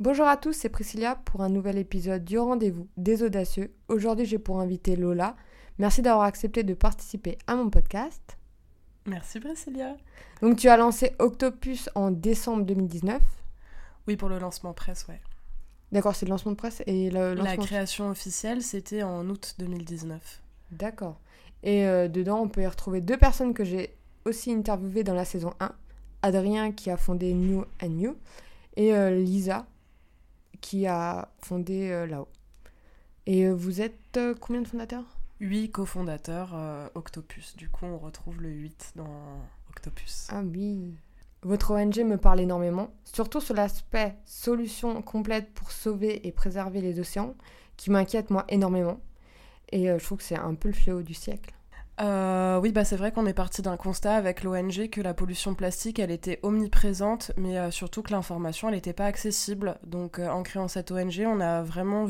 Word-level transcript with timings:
Bonjour 0.00 0.28
à 0.28 0.36
tous, 0.36 0.52
c'est 0.52 0.68
Priscilla 0.68 1.16
pour 1.24 1.40
un 1.40 1.48
nouvel 1.48 1.76
épisode 1.76 2.24
du 2.24 2.38
rendez-vous 2.38 2.86
des 2.96 3.24
audacieux. 3.24 3.74
Aujourd'hui, 3.88 4.26
j'ai 4.26 4.38
pour 4.38 4.60
inviter 4.60 4.94
Lola. 4.94 5.34
Merci 5.78 6.02
d'avoir 6.02 6.24
accepté 6.24 6.62
de 6.62 6.72
participer 6.72 7.36
à 7.48 7.56
mon 7.56 7.68
podcast. 7.68 8.38
Merci 9.06 9.40
Priscilla. 9.40 9.96
Donc, 10.40 10.56
tu 10.56 10.68
as 10.68 10.76
lancé 10.76 11.16
Octopus 11.18 11.90
en 11.96 12.12
décembre 12.12 12.62
2019. 12.64 13.20
Oui, 14.06 14.16
pour 14.16 14.28
le 14.28 14.38
lancement 14.38 14.72
presse, 14.72 15.04
ouais. 15.08 15.20
D'accord, 15.90 16.14
c'est 16.14 16.26
le 16.26 16.30
lancement 16.30 16.52
de 16.52 16.56
presse 16.56 16.80
et 16.86 17.10
le 17.10 17.34
La 17.34 17.56
lancement... 17.56 17.64
création 17.64 18.08
officielle, 18.08 18.62
c'était 18.62 19.02
en 19.02 19.28
août 19.28 19.56
2019. 19.58 20.42
D'accord. 20.70 21.18
Et 21.64 21.88
euh, 21.88 22.06
dedans, 22.06 22.38
on 22.38 22.48
peut 22.48 22.62
y 22.62 22.68
retrouver 22.68 23.00
deux 23.00 23.16
personnes 23.16 23.52
que 23.52 23.64
j'ai 23.64 23.96
aussi 24.24 24.52
interviewées 24.52 25.02
dans 25.02 25.14
la 25.14 25.24
saison 25.24 25.54
1. 25.58 25.72
Adrien 26.22 26.70
qui 26.70 26.88
a 26.88 26.96
fondé 26.96 27.34
New 27.34 27.64
and 27.82 27.88
New 27.88 28.16
et 28.76 28.94
euh, 28.94 29.10
Lisa 29.10 29.66
qui 30.60 30.86
a 30.86 31.28
fondé 31.42 31.90
euh, 31.90 32.06
Là-haut. 32.06 32.28
Et 33.26 33.46
euh, 33.46 33.54
vous 33.54 33.80
êtes 33.80 34.16
euh, 34.16 34.34
combien 34.38 34.62
de 34.62 34.68
fondateurs? 34.68 35.04
Huit 35.40 35.70
cofondateurs 35.70 36.56
Octopus. 36.96 37.54
Du 37.56 37.68
coup, 37.68 37.86
on 37.86 37.98
retrouve 37.98 38.42
le 38.42 38.48
8 38.48 38.94
dans 38.96 39.40
Octopus. 39.70 40.26
Ah 40.30 40.42
oui. 40.42 40.96
Votre 41.42 41.74
ONG 41.74 41.98
me 41.98 42.16
parle 42.16 42.40
énormément, 42.40 42.90
surtout 43.04 43.40
sur 43.40 43.54
l'aspect 43.54 44.16
solution 44.24 45.00
complète 45.00 45.54
pour 45.54 45.70
sauver 45.70 46.26
et 46.26 46.32
préserver 46.32 46.80
les 46.80 46.98
océans, 46.98 47.36
qui 47.76 47.92
m'inquiète 47.92 48.30
moi 48.30 48.44
énormément. 48.48 48.98
Et 49.70 49.86
je 49.86 50.04
trouve 50.04 50.18
que 50.18 50.24
c'est 50.24 50.34
un 50.34 50.56
peu 50.56 50.66
le 50.66 50.74
fléau 50.74 51.02
du 51.02 51.14
siècle. 51.14 51.54
Euh, 52.00 52.60
oui, 52.60 52.70
bah 52.70 52.84
c'est 52.84 52.96
vrai 52.96 53.10
qu'on 53.10 53.26
est 53.26 53.34
parti 53.34 53.60
d'un 53.60 53.76
constat 53.76 54.14
avec 54.14 54.44
l'ONG 54.44 54.88
que 54.88 55.00
la 55.00 55.14
pollution 55.14 55.54
plastique, 55.54 55.98
elle 55.98 56.12
était 56.12 56.38
omniprésente, 56.44 57.32
mais 57.36 57.58
euh, 57.58 57.70
surtout 57.72 58.02
que 58.02 58.12
l'information, 58.12 58.68
elle 58.68 58.76
n'était 58.76 58.92
pas 58.92 59.06
accessible. 59.06 59.78
Donc, 59.84 60.18
euh, 60.20 60.28
en 60.28 60.44
créant 60.44 60.68
cette 60.68 60.92
ONG, 60.92 61.24
on 61.26 61.40
a 61.40 61.62
vraiment 61.62 62.06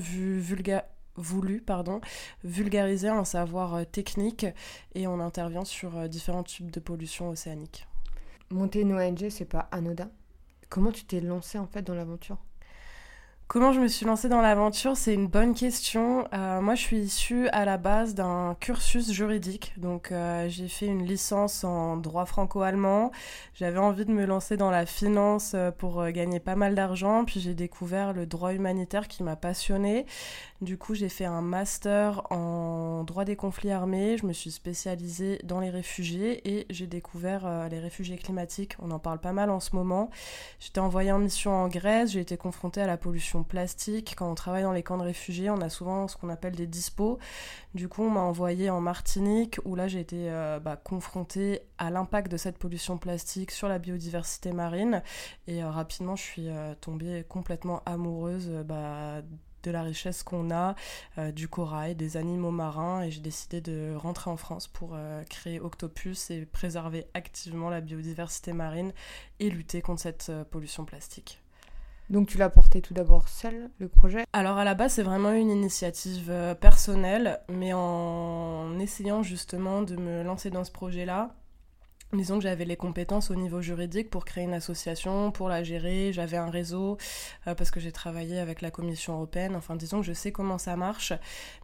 voulu 1.16 1.60
pardon, 1.62 2.00
vulgariser 2.44 3.08
un 3.08 3.24
savoir 3.24 3.86
technique 3.86 4.46
et 4.94 5.06
on 5.06 5.20
intervient 5.20 5.64
sur 5.64 6.08
différents 6.08 6.44
types 6.44 6.70
de 6.70 6.80
pollution 6.80 7.30
océanique. 7.30 7.88
Monter 8.50 8.80
une 8.82 8.92
ONG, 8.92 9.28
c'est 9.30 9.44
pas 9.46 9.68
anodin? 9.72 10.10
Comment 10.68 10.92
tu 10.92 11.04
t'es 11.04 11.20
lancé 11.20 11.58
en 11.58 11.66
fait 11.66 11.82
dans 11.82 11.94
l'aventure? 11.94 12.36
Comment 13.48 13.72
je 13.72 13.80
me 13.80 13.88
suis 13.88 14.04
lancée 14.04 14.28
dans 14.28 14.42
l'aventure 14.42 14.94
C'est 14.98 15.14
une 15.14 15.26
bonne 15.26 15.54
question. 15.54 16.28
Euh, 16.34 16.60
moi, 16.60 16.74
je 16.74 16.82
suis 16.82 16.98
issue 16.98 17.48
à 17.48 17.64
la 17.64 17.78
base 17.78 18.14
d'un 18.14 18.54
cursus 18.60 19.10
juridique. 19.10 19.72
Donc, 19.78 20.12
euh, 20.12 20.50
j'ai 20.50 20.68
fait 20.68 20.84
une 20.84 21.06
licence 21.06 21.64
en 21.64 21.96
droit 21.96 22.26
franco-allemand. 22.26 23.10
J'avais 23.54 23.78
envie 23.78 24.04
de 24.04 24.12
me 24.12 24.26
lancer 24.26 24.58
dans 24.58 24.70
la 24.70 24.84
finance 24.84 25.52
euh, 25.54 25.70
pour 25.70 26.06
gagner 26.08 26.40
pas 26.40 26.56
mal 26.56 26.74
d'argent. 26.74 27.24
Puis, 27.24 27.40
j'ai 27.40 27.54
découvert 27.54 28.12
le 28.12 28.26
droit 28.26 28.52
humanitaire 28.52 29.08
qui 29.08 29.22
m'a 29.22 29.34
passionnée. 29.34 30.04
Du 30.60 30.76
coup, 30.76 30.94
j'ai 30.94 31.08
fait 31.08 31.24
un 31.24 31.40
master 31.40 32.30
en 32.30 33.02
droit 33.04 33.24
des 33.24 33.36
conflits 33.36 33.70
armés. 33.70 34.18
Je 34.18 34.26
me 34.26 34.34
suis 34.34 34.50
spécialisée 34.50 35.40
dans 35.44 35.60
les 35.60 35.70
réfugiés 35.70 36.46
et 36.46 36.66
j'ai 36.68 36.86
découvert 36.86 37.68
les 37.70 37.78
réfugiés 37.78 38.18
climatiques. 38.18 38.76
On 38.80 38.90
en 38.90 38.98
parle 38.98 39.20
pas 39.20 39.32
mal 39.32 39.50
en 39.50 39.60
ce 39.60 39.74
moment. 39.76 40.10
J'étais 40.58 40.80
envoyée 40.80 41.12
en 41.12 41.20
mission 41.20 41.52
en 41.52 41.68
Grèce, 41.68 42.10
j'ai 42.10 42.20
été 42.20 42.36
confrontée 42.36 42.80
à 42.80 42.88
la 42.88 42.96
pollution 42.96 43.37
plastique. 43.44 44.14
Quand 44.16 44.30
on 44.30 44.34
travaille 44.34 44.62
dans 44.62 44.72
les 44.72 44.82
camps 44.82 44.98
de 44.98 45.02
réfugiés, 45.02 45.50
on 45.50 45.60
a 45.60 45.68
souvent 45.68 46.08
ce 46.08 46.16
qu'on 46.16 46.28
appelle 46.28 46.54
des 46.54 46.66
dispos. 46.66 47.18
Du 47.74 47.88
coup, 47.88 48.02
on 48.02 48.10
m'a 48.10 48.20
envoyée 48.20 48.70
en 48.70 48.80
Martinique, 48.80 49.58
où 49.64 49.74
là 49.74 49.88
j'ai 49.88 50.00
été 50.00 50.30
euh, 50.30 50.58
bah, 50.60 50.76
confrontée 50.76 51.62
à 51.78 51.90
l'impact 51.90 52.30
de 52.30 52.36
cette 52.36 52.58
pollution 52.58 52.98
plastique 52.98 53.50
sur 53.50 53.68
la 53.68 53.78
biodiversité 53.78 54.52
marine. 54.52 55.02
Et 55.46 55.62
euh, 55.62 55.70
rapidement, 55.70 56.16
je 56.16 56.22
suis 56.22 56.48
euh, 56.48 56.74
tombée 56.80 57.24
complètement 57.28 57.82
amoureuse 57.86 58.50
bah, 58.64 59.22
de 59.62 59.70
la 59.70 59.82
richesse 59.82 60.22
qu'on 60.22 60.52
a, 60.52 60.76
du 61.32 61.48
corail, 61.48 61.96
des 61.96 62.16
animaux 62.16 62.52
marins, 62.52 63.02
et 63.02 63.10
j'ai 63.10 63.20
décidé 63.20 63.60
de 63.60 63.92
rentrer 63.96 64.30
en 64.30 64.36
France 64.36 64.68
pour 64.68 64.96
créer 65.28 65.58
Octopus 65.58 66.30
et 66.30 66.46
préserver 66.46 67.06
activement 67.12 67.68
la 67.68 67.80
biodiversité 67.80 68.52
marine 68.52 68.92
et 69.40 69.50
lutter 69.50 69.82
contre 69.82 70.02
cette 70.02 70.30
pollution 70.50 70.84
plastique. 70.84 71.42
Donc 72.10 72.26
tu 72.26 72.38
l'as 72.38 72.48
porté 72.48 72.80
tout 72.80 72.94
d'abord 72.94 73.28
seul, 73.28 73.70
le 73.78 73.88
projet. 73.88 74.24
Alors 74.32 74.56
à 74.56 74.64
la 74.64 74.74
base, 74.74 74.94
c'est 74.94 75.02
vraiment 75.02 75.32
une 75.32 75.50
initiative 75.50 76.30
euh, 76.30 76.54
personnelle, 76.54 77.40
mais 77.48 77.72
en 77.74 78.78
essayant 78.78 79.22
justement 79.22 79.82
de 79.82 79.96
me 79.96 80.22
lancer 80.22 80.48
dans 80.50 80.64
ce 80.64 80.72
projet-là, 80.72 81.34
disons 82.14 82.36
que 82.38 82.44
j'avais 82.44 82.64
les 82.64 82.76
compétences 82.76 83.30
au 83.30 83.34
niveau 83.34 83.60
juridique 83.60 84.08
pour 84.08 84.24
créer 84.24 84.44
une 84.44 84.54
association, 84.54 85.30
pour 85.30 85.48
la 85.50 85.62
gérer, 85.62 86.10
j'avais 86.14 86.38
un 86.38 86.48
réseau, 86.48 86.96
euh, 87.46 87.54
parce 87.54 87.70
que 87.70 87.80
j'ai 87.80 87.92
travaillé 87.92 88.38
avec 88.38 88.62
la 88.62 88.70
Commission 88.70 89.14
européenne, 89.14 89.54
enfin 89.54 89.76
disons 89.76 90.00
que 90.00 90.06
je 90.06 90.14
sais 90.14 90.32
comment 90.32 90.56
ça 90.56 90.74
marche, 90.76 91.12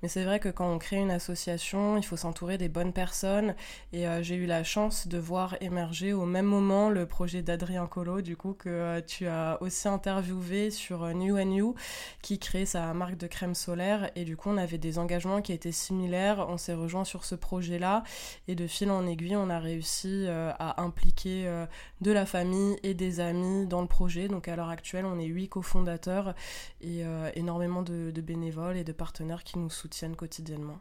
mais 0.02 0.08
c'est 0.08 0.22
vrai 0.22 0.40
que 0.40 0.50
quand 0.50 0.70
on 0.70 0.78
crée 0.78 0.98
une 0.98 1.10
association, 1.10 1.96
il 1.96 2.04
faut 2.04 2.18
s'entourer 2.18 2.58
des 2.58 2.68
bonnes 2.68 2.92
personnes, 2.92 3.54
et 3.94 4.06
euh, 4.06 4.22
j'ai 4.22 4.34
eu 4.34 4.44
la 4.44 4.64
chance 4.64 5.08
de 5.08 5.16
voir 5.16 5.56
émerger 5.62 6.12
au 6.12 6.26
même 6.26 6.44
moment 6.44 6.90
le 6.90 7.06
projet 7.06 7.40
d'Adrien 7.40 7.86
Collot, 7.86 8.20
du 8.20 8.36
coup, 8.36 8.52
que 8.52 8.68
euh, 8.68 9.00
tu 9.00 9.26
as 9.26 9.56
aussi 9.62 9.88
interviewé 9.88 10.70
sur 10.70 11.06
New 11.14 11.38
and 11.38 11.52
You, 11.52 11.74
qui 12.20 12.38
crée 12.38 12.66
sa 12.66 12.92
marque 12.92 13.16
de 13.16 13.26
crème 13.26 13.54
solaire, 13.54 14.10
et 14.14 14.24
du 14.24 14.36
coup 14.36 14.50
on 14.50 14.58
avait 14.58 14.76
des 14.76 14.98
engagements 14.98 15.40
qui 15.40 15.54
étaient 15.54 15.72
similaires, 15.72 16.46
on 16.50 16.58
s'est 16.58 16.74
rejoint 16.74 17.04
sur 17.04 17.24
ce 17.24 17.34
projet-là, 17.34 18.02
et 18.46 18.54
de 18.54 18.66
fil 18.66 18.90
en 18.90 19.06
aiguille, 19.06 19.36
on 19.36 19.48
a 19.48 19.58
réussi 19.58 20.26
à 20.58 20.82
impliquer 20.82 21.46
euh, 21.46 21.66
de 22.00 22.12
la 22.12 22.26
famille 22.26 22.76
et 22.82 22.94
des 22.94 23.20
amis 23.20 23.66
dans 23.66 23.80
le 23.80 23.86
projet. 23.86 24.28
Donc 24.28 24.48
à 24.48 24.56
l'heure 24.56 24.68
actuelle, 24.68 25.06
on 25.06 25.18
est 25.18 25.26
huit 25.26 25.48
cofondateurs 25.48 26.34
et 26.80 27.04
euh, 27.04 27.30
énormément 27.34 27.82
de, 27.82 28.10
de 28.10 28.20
bénévoles 28.20 28.76
et 28.76 28.84
de 28.84 28.92
partenaires 28.92 29.44
qui 29.44 29.58
nous 29.58 29.70
soutiennent 29.70 30.16
quotidiennement. 30.16 30.78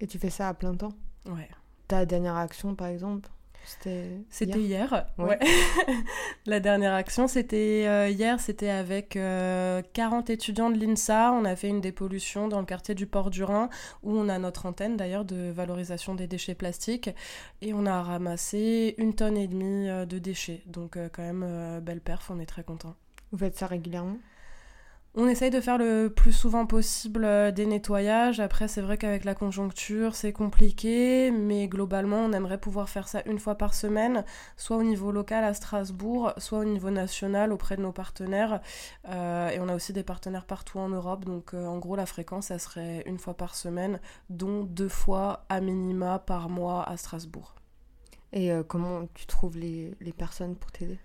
Et 0.00 0.06
tu 0.06 0.18
fais 0.18 0.30
ça 0.30 0.48
à 0.48 0.54
plein 0.54 0.74
temps? 0.74 0.92
Ouais. 1.26 1.48
Ta 1.88 2.06
dernière 2.06 2.36
action 2.36 2.74
par 2.74 2.88
exemple? 2.88 3.28
C'était. 3.64 4.10
Hier 4.40 4.56
hier. 4.56 5.06
Ouais. 5.18 5.24
ouais. 5.24 5.38
la 6.46 6.60
dernière 6.60 6.94
action, 6.94 7.28
c'était 7.28 7.84
euh, 7.86 8.08
hier. 8.08 8.40
C'était 8.40 8.70
avec 8.70 9.16
euh, 9.16 9.82
40 9.92 10.30
étudiants 10.30 10.70
de 10.70 10.78
l'INSA. 10.78 11.32
On 11.32 11.44
a 11.44 11.56
fait 11.56 11.68
une 11.68 11.80
dépollution 11.80 12.48
dans 12.48 12.60
le 12.60 12.66
quartier 12.66 12.94
du 12.94 13.06
Port 13.06 13.30
du 13.30 13.44
Rhin, 13.44 13.68
où 14.02 14.16
on 14.16 14.28
a 14.28 14.38
notre 14.38 14.66
antenne 14.66 14.96
d'ailleurs 14.96 15.24
de 15.24 15.50
valorisation 15.50 16.14
des 16.14 16.26
déchets 16.26 16.54
plastiques. 16.54 17.10
Et 17.62 17.72
on 17.72 17.86
a 17.86 18.02
ramassé 18.02 18.94
une 18.98 19.14
tonne 19.14 19.36
et 19.36 19.46
demie 19.46 19.88
euh, 19.88 20.06
de 20.06 20.18
déchets. 20.18 20.62
Donc, 20.66 20.96
euh, 20.96 21.08
quand 21.12 21.22
même, 21.22 21.80
belle 21.80 22.00
perf. 22.00 22.30
On 22.30 22.40
est 22.40 22.46
très 22.46 22.64
contents. 22.64 22.94
Vous 23.32 23.38
faites 23.38 23.56
ça 23.56 23.66
régulièrement? 23.66 24.18
On 25.16 25.26
essaye 25.26 25.50
de 25.50 25.60
faire 25.60 25.76
le 25.76 26.08
plus 26.08 26.32
souvent 26.32 26.66
possible 26.66 27.24
euh, 27.24 27.50
des 27.50 27.66
nettoyages. 27.66 28.38
Après, 28.38 28.68
c'est 28.68 28.80
vrai 28.80 28.96
qu'avec 28.96 29.24
la 29.24 29.34
conjoncture, 29.34 30.14
c'est 30.14 30.32
compliqué, 30.32 31.32
mais 31.32 31.66
globalement, 31.66 32.18
on 32.18 32.32
aimerait 32.32 32.60
pouvoir 32.60 32.88
faire 32.88 33.08
ça 33.08 33.20
une 33.26 33.40
fois 33.40 33.56
par 33.56 33.74
semaine, 33.74 34.24
soit 34.56 34.76
au 34.76 34.84
niveau 34.84 35.10
local 35.10 35.42
à 35.42 35.52
Strasbourg, 35.52 36.32
soit 36.36 36.60
au 36.60 36.64
niveau 36.64 36.90
national 36.90 37.52
auprès 37.52 37.76
de 37.76 37.82
nos 37.82 37.90
partenaires. 37.90 38.60
Euh, 39.08 39.48
et 39.48 39.58
on 39.58 39.68
a 39.68 39.74
aussi 39.74 39.92
des 39.92 40.04
partenaires 40.04 40.46
partout 40.46 40.78
en 40.78 40.88
Europe, 40.88 41.24
donc 41.24 41.54
euh, 41.54 41.66
en 41.66 41.78
gros, 41.78 41.96
la 41.96 42.06
fréquence, 42.06 42.46
ça 42.46 42.60
serait 42.60 43.02
une 43.04 43.18
fois 43.18 43.34
par 43.34 43.56
semaine, 43.56 43.98
dont 44.28 44.62
deux 44.62 44.88
fois 44.88 45.44
à 45.48 45.60
minima 45.60 46.20
par 46.20 46.48
mois 46.48 46.88
à 46.88 46.96
Strasbourg. 46.96 47.56
Et 48.32 48.52
comment 48.68 49.08
tu 49.14 49.26
trouves 49.26 49.58
les, 49.58 49.92
les 50.00 50.12
personnes 50.12 50.54
pour 50.54 50.70
t'aider? 50.70 51.00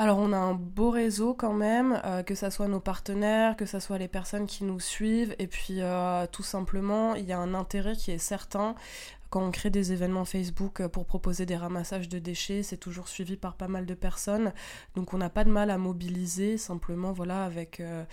Alors 0.00 0.16
on 0.16 0.32
a 0.32 0.38
un 0.38 0.54
beau 0.54 0.88
réseau 0.88 1.34
quand 1.34 1.52
même, 1.52 2.00
euh, 2.06 2.22
que 2.22 2.34
ça 2.34 2.50
soit 2.50 2.68
nos 2.68 2.80
partenaires, 2.80 3.54
que 3.54 3.66
ça 3.66 3.80
soit 3.80 3.98
les 3.98 4.08
personnes 4.08 4.46
qui 4.46 4.64
nous 4.64 4.80
suivent, 4.80 5.36
et 5.38 5.46
puis 5.46 5.82
euh, 5.82 6.26
tout 6.32 6.42
simplement 6.42 7.14
il 7.16 7.26
y 7.26 7.34
a 7.34 7.38
un 7.38 7.52
intérêt 7.52 7.94
qui 7.94 8.10
est 8.10 8.16
certain. 8.16 8.76
Quand 9.30 9.46
on 9.46 9.52
crée 9.52 9.70
des 9.70 9.92
événements 9.92 10.24
Facebook 10.24 10.80
euh, 10.80 10.88
pour 10.88 11.06
proposer 11.06 11.46
des 11.46 11.56
ramassages 11.56 12.08
de 12.08 12.18
déchets, 12.18 12.64
c'est 12.64 12.76
toujours 12.76 13.06
suivi 13.06 13.36
par 13.36 13.54
pas 13.54 13.68
mal 13.68 13.86
de 13.86 13.94
personnes. 13.94 14.52
Donc 14.96 15.14
on 15.14 15.18
n'a 15.18 15.30
pas 15.30 15.44
de 15.44 15.50
mal 15.50 15.70
à 15.70 15.78
mobiliser, 15.78 16.58
simplement 16.58 17.12
voilà, 17.12 17.44
avec 17.44 17.78
euh, 17.78 18.04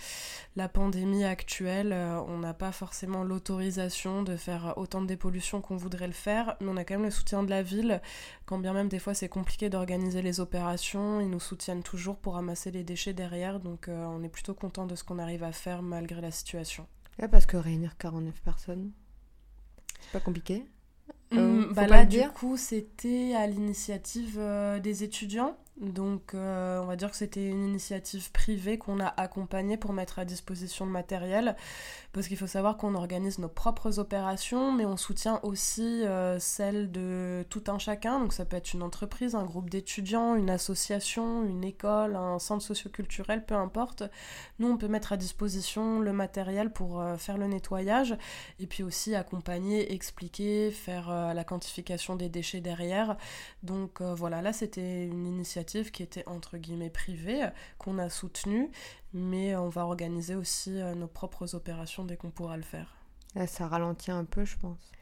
la 0.54 0.68
pandémie 0.68 1.24
actuelle, 1.24 1.92
euh, 1.92 2.20
on 2.28 2.38
n'a 2.38 2.54
pas 2.54 2.70
forcément 2.70 3.24
l'autorisation 3.24 4.22
de 4.22 4.36
faire 4.36 4.74
autant 4.76 5.02
de 5.02 5.06
dépollution 5.06 5.60
qu'on 5.60 5.76
voudrait 5.76 6.06
le 6.06 6.12
faire, 6.12 6.56
mais 6.60 6.68
on 6.70 6.76
a 6.76 6.84
quand 6.84 6.94
même 6.94 7.04
le 7.04 7.10
soutien 7.10 7.42
de 7.42 7.50
la 7.50 7.62
ville, 7.64 8.00
quand 8.46 8.58
bien 8.58 8.72
même 8.72 8.88
des 8.88 9.00
fois 9.00 9.12
c'est 9.12 9.28
compliqué 9.28 9.70
d'organiser 9.70 10.22
les 10.22 10.38
opérations, 10.38 11.20
ils 11.20 11.28
nous 11.28 11.40
soutiennent 11.40 11.82
toujours 11.82 12.16
pour 12.16 12.34
ramasser 12.34 12.70
les 12.70 12.84
déchets 12.84 13.12
derrière, 13.12 13.58
donc 13.58 13.88
on 13.88 14.22
est 14.22 14.28
plutôt 14.28 14.54
content 14.54 14.86
de 14.86 14.94
ce 14.94 15.02
qu'on 15.02 15.18
arrive 15.18 15.42
à 15.42 15.52
faire 15.52 15.82
malgré 15.82 16.20
la 16.20 16.30
situation. 16.30 16.86
Là, 17.18 17.26
parce 17.26 17.46
que 17.46 17.56
réunir 17.56 17.96
49 17.98 18.40
personnes, 18.42 18.92
c'est 20.00 20.12
pas 20.12 20.20
compliqué? 20.20 20.64
Euh, 21.34 21.68
faut 21.68 21.74
bah 21.74 21.86
là, 21.86 22.04
du 22.04 22.22
coup, 22.28 22.56
c'était 22.56 23.34
à 23.34 23.46
l'initiative 23.46 24.36
euh, 24.38 24.78
des 24.78 25.04
étudiants. 25.04 25.56
Donc, 25.80 26.34
euh, 26.34 26.80
on 26.80 26.86
va 26.86 26.96
dire 26.96 27.08
que 27.10 27.16
c'était 27.16 27.46
une 27.46 27.64
initiative 27.64 28.32
privée 28.32 28.78
qu'on 28.78 28.98
a 28.98 29.14
accompagnée 29.16 29.76
pour 29.76 29.92
mettre 29.92 30.18
à 30.18 30.24
disposition 30.24 30.84
le 30.84 30.90
matériel. 30.90 31.54
Parce 32.12 32.26
qu'il 32.26 32.36
faut 32.36 32.48
savoir 32.48 32.76
qu'on 32.76 32.96
organise 32.96 33.38
nos 33.38 33.48
propres 33.48 34.00
opérations, 34.00 34.72
mais 34.72 34.84
on 34.84 34.96
soutient 34.96 35.38
aussi 35.44 36.04
euh, 36.04 36.40
celles 36.40 36.90
de 36.90 37.46
tout 37.48 37.62
un 37.68 37.78
chacun. 37.78 38.18
Donc, 38.18 38.32
ça 38.32 38.44
peut 38.44 38.56
être 38.56 38.74
une 38.74 38.82
entreprise, 38.82 39.36
un 39.36 39.44
groupe 39.44 39.70
d'étudiants, 39.70 40.34
une 40.34 40.50
association, 40.50 41.44
une 41.44 41.62
école, 41.62 42.16
un 42.16 42.40
centre 42.40 42.64
socioculturel, 42.64 43.44
peu 43.44 43.54
importe. 43.54 44.02
Nous, 44.58 44.68
on 44.68 44.78
peut 44.78 44.88
mettre 44.88 45.12
à 45.12 45.16
disposition 45.16 46.00
le 46.00 46.12
matériel 46.12 46.72
pour 46.72 47.00
euh, 47.00 47.16
faire 47.16 47.38
le 47.38 47.46
nettoyage 47.46 48.16
et 48.58 48.66
puis 48.66 48.82
aussi 48.82 49.14
accompagner, 49.14 49.92
expliquer, 49.92 50.72
faire 50.72 51.34
la 51.34 51.44
quantification 51.44 52.16
des 52.16 52.28
déchets 52.28 52.60
derrière. 52.60 53.16
Donc, 53.62 54.02
voilà, 54.02 54.42
là, 54.42 54.52
c'était 54.52 55.06
une 55.06 55.26
initiative 55.26 55.67
qui 55.90 56.02
était 56.02 56.26
entre 56.26 56.58
guillemets 56.58 56.90
privée, 56.90 57.48
qu'on 57.78 57.98
a 57.98 58.10
soutenue, 58.10 58.70
mais 59.12 59.56
on 59.56 59.68
va 59.68 59.84
organiser 59.84 60.34
aussi 60.34 60.80
euh, 60.80 60.94
nos 60.94 61.08
propres 61.08 61.54
opérations 61.54 62.04
dès 62.04 62.16
qu'on 62.16 62.30
pourra 62.30 62.56
le 62.56 62.62
faire. 62.62 62.96
ça 63.46 63.68
ralentit 63.68 64.10
un 64.10 64.24
peu, 64.24 64.44
je 64.44 64.56
pense. 64.56 64.92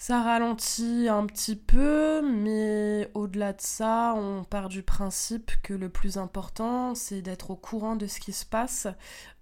Ça 0.00 0.22
ralentit 0.22 1.08
un 1.10 1.26
petit 1.26 1.56
peu, 1.56 2.22
mais 2.22 3.10
au-delà 3.14 3.52
de 3.52 3.60
ça, 3.60 4.14
on 4.16 4.44
part 4.44 4.68
du 4.68 4.84
principe 4.84 5.50
que 5.64 5.74
le 5.74 5.88
plus 5.88 6.18
important, 6.18 6.94
c'est 6.94 7.20
d'être 7.20 7.50
au 7.50 7.56
courant 7.56 7.96
de 7.96 8.06
ce 8.06 8.20
qui 8.20 8.32
se 8.32 8.46
passe. 8.46 8.86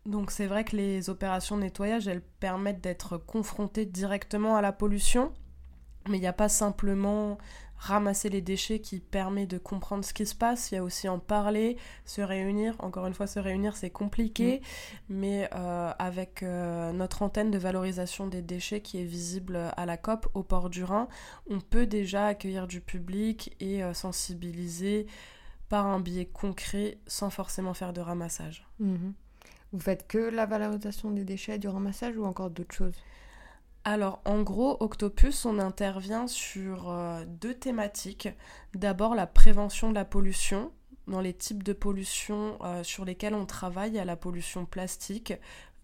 Donc 0.06 0.30
c'est 0.30 0.46
vrai 0.46 0.64
que 0.64 0.74
les 0.74 1.10
opérations 1.10 1.56
de 1.56 1.62
nettoyage, 1.62 2.08
elles 2.08 2.22
permettent 2.22 2.80
d'être 2.80 3.18
confrontées 3.18 3.84
directement 3.84 4.56
à 4.56 4.62
la 4.62 4.72
pollution, 4.72 5.30
mais 6.08 6.16
il 6.16 6.22
n'y 6.22 6.26
a 6.26 6.32
pas 6.32 6.48
simplement 6.48 7.36
ramasser 7.78 8.28
les 8.28 8.40
déchets 8.40 8.80
qui 8.80 9.00
permet 9.00 9.46
de 9.46 9.58
comprendre 9.58 10.04
ce 10.04 10.12
qui 10.12 10.26
se 10.26 10.34
passe. 10.34 10.70
Il 10.70 10.76
y 10.76 10.78
a 10.78 10.82
aussi 10.82 11.08
en 11.08 11.18
parler, 11.18 11.76
se 12.04 12.20
réunir. 12.20 12.74
Encore 12.78 13.06
une 13.06 13.14
fois, 13.14 13.26
se 13.26 13.38
réunir, 13.38 13.76
c'est 13.76 13.90
compliqué, 13.90 14.60
mm. 14.60 15.14
mais 15.14 15.48
euh, 15.54 15.92
avec 15.98 16.42
euh, 16.42 16.92
notre 16.92 17.22
antenne 17.22 17.50
de 17.50 17.58
valorisation 17.58 18.26
des 18.26 18.42
déchets 18.42 18.80
qui 18.80 19.00
est 19.00 19.04
visible 19.04 19.58
à 19.76 19.86
la 19.86 19.96
COP 19.96 20.28
au 20.34 20.42
port 20.42 20.70
du 20.70 20.84
Rhin, 20.84 21.08
on 21.48 21.60
peut 21.60 21.86
déjà 21.86 22.26
accueillir 22.26 22.66
du 22.66 22.80
public 22.80 23.54
et 23.60 23.82
euh, 23.82 23.94
sensibiliser 23.94 25.06
par 25.68 25.86
un 25.86 26.00
biais 26.00 26.26
concret 26.26 26.98
sans 27.06 27.30
forcément 27.30 27.74
faire 27.74 27.92
de 27.92 28.00
ramassage. 28.00 28.66
Mm-hmm. 28.80 29.12
Vous 29.72 29.80
faites 29.80 30.06
que 30.06 30.18
la 30.18 30.46
valorisation 30.46 31.10
des 31.10 31.24
déchets, 31.24 31.58
du 31.58 31.68
ramassage 31.68 32.16
ou 32.16 32.24
encore 32.24 32.50
d'autres 32.50 32.74
choses? 32.74 32.94
Alors 33.86 34.20
en 34.24 34.42
gros, 34.42 34.76
Octopus, 34.80 35.44
on 35.44 35.60
intervient 35.60 36.26
sur 36.26 36.90
euh, 36.90 37.24
deux 37.24 37.54
thématiques. 37.54 38.28
D'abord 38.74 39.14
la 39.14 39.28
prévention 39.28 39.90
de 39.90 39.94
la 39.94 40.04
pollution. 40.04 40.72
Dans 41.06 41.20
les 41.20 41.32
types 41.32 41.62
de 41.62 41.72
pollution 41.72 42.58
euh, 42.64 42.82
sur 42.82 43.04
lesquels 43.04 43.32
on 43.32 43.46
travaille, 43.46 43.90
il 43.90 43.94
y 43.94 44.00
a 44.00 44.04
la 44.04 44.16
pollution 44.16 44.66
plastique, 44.66 45.34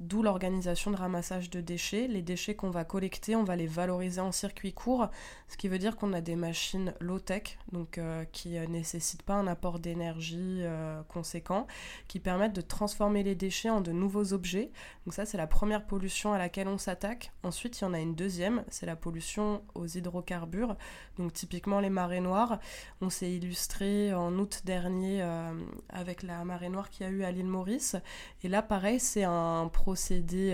d'où 0.03 0.23
l'organisation 0.23 0.91
de 0.91 0.97
ramassage 0.97 1.51
de 1.51 1.61
déchets. 1.61 2.09
Les 2.09 2.23
déchets 2.23 2.55
qu'on 2.55 2.71
va 2.71 2.85
collecter, 2.85 3.37
on 3.37 3.45
va 3.45 3.57
les 3.57 3.67
valoriser 3.67 4.21
en 4.21 4.33
circuit 4.33 4.73
court, 4.73 5.09
ce 5.49 5.57
qui 5.57 5.69
veut 5.69 5.79
dire 5.79 5.97
qu'on 5.97 6.13
a 6.13 6.21
des 6.21 6.37
machines 6.37 6.95
low-tech, 7.01 7.59
donc 7.73 7.99
euh, 7.99 8.25
qui 8.33 8.51
ne 8.51 8.67
nécessitent 8.67 9.23
pas 9.23 9.35
un 9.35 9.47
apport 9.47 9.79
d'énergie 9.79 10.63
conséquent, 11.09 11.67
qui 12.09 12.21
permettent 12.21 12.55
de 12.55 12.61
transformer 12.61 13.23
les 13.23 13.35
déchets 13.35 13.71
en 13.71 13.81
de 13.81 13.93
nouveaux 13.93 14.33
objets. 14.33 14.71
Donc 15.05 15.15
ça, 15.15 15.25
c'est 15.25 15.37
la 15.37 15.47
première 15.47 15.87
pollution 15.87 16.33
à 16.33 16.39
laquelle 16.39 16.69
on 16.69 16.79
s'attaque. 16.79 17.33
Ensuite, 17.43 17.81
il 17.81 17.85
y 17.85 17.87
en 17.87 17.95
a 17.95 18.01
une 18.01 18.15
deuxième, 18.15 18.65
c'est 18.69 18.87
la 18.87 18.97
pollution 18.97 19.63
aux 19.75 19.87
hydrocarbures. 19.87 20.77
Donc 21.19 21.33
typiquement 21.33 21.81
les 21.81 21.91
marées 21.91 22.21
noires. 22.21 22.59
On 23.01 23.11
s'est 23.11 23.31
illustré 23.31 24.15
en 24.15 24.33
août 24.39 24.63
dernier 24.65 25.23
euh, 25.23 25.53
avec 25.89 26.23
la 26.23 26.45
marée 26.45 26.69
noire 26.69 26.91
qu'il 26.91 27.07
y 27.07 27.09
a 27.09 27.13
eu 27.13 27.25
à 27.25 27.31
l'île 27.31 27.47
Maurice. 27.47 27.97
Et 28.43 28.49
là, 28.49 28.63
pareil, 28.63 29.01
c'est 29.01 29.25
un 29.25 29.69
procédé 29.69 29.92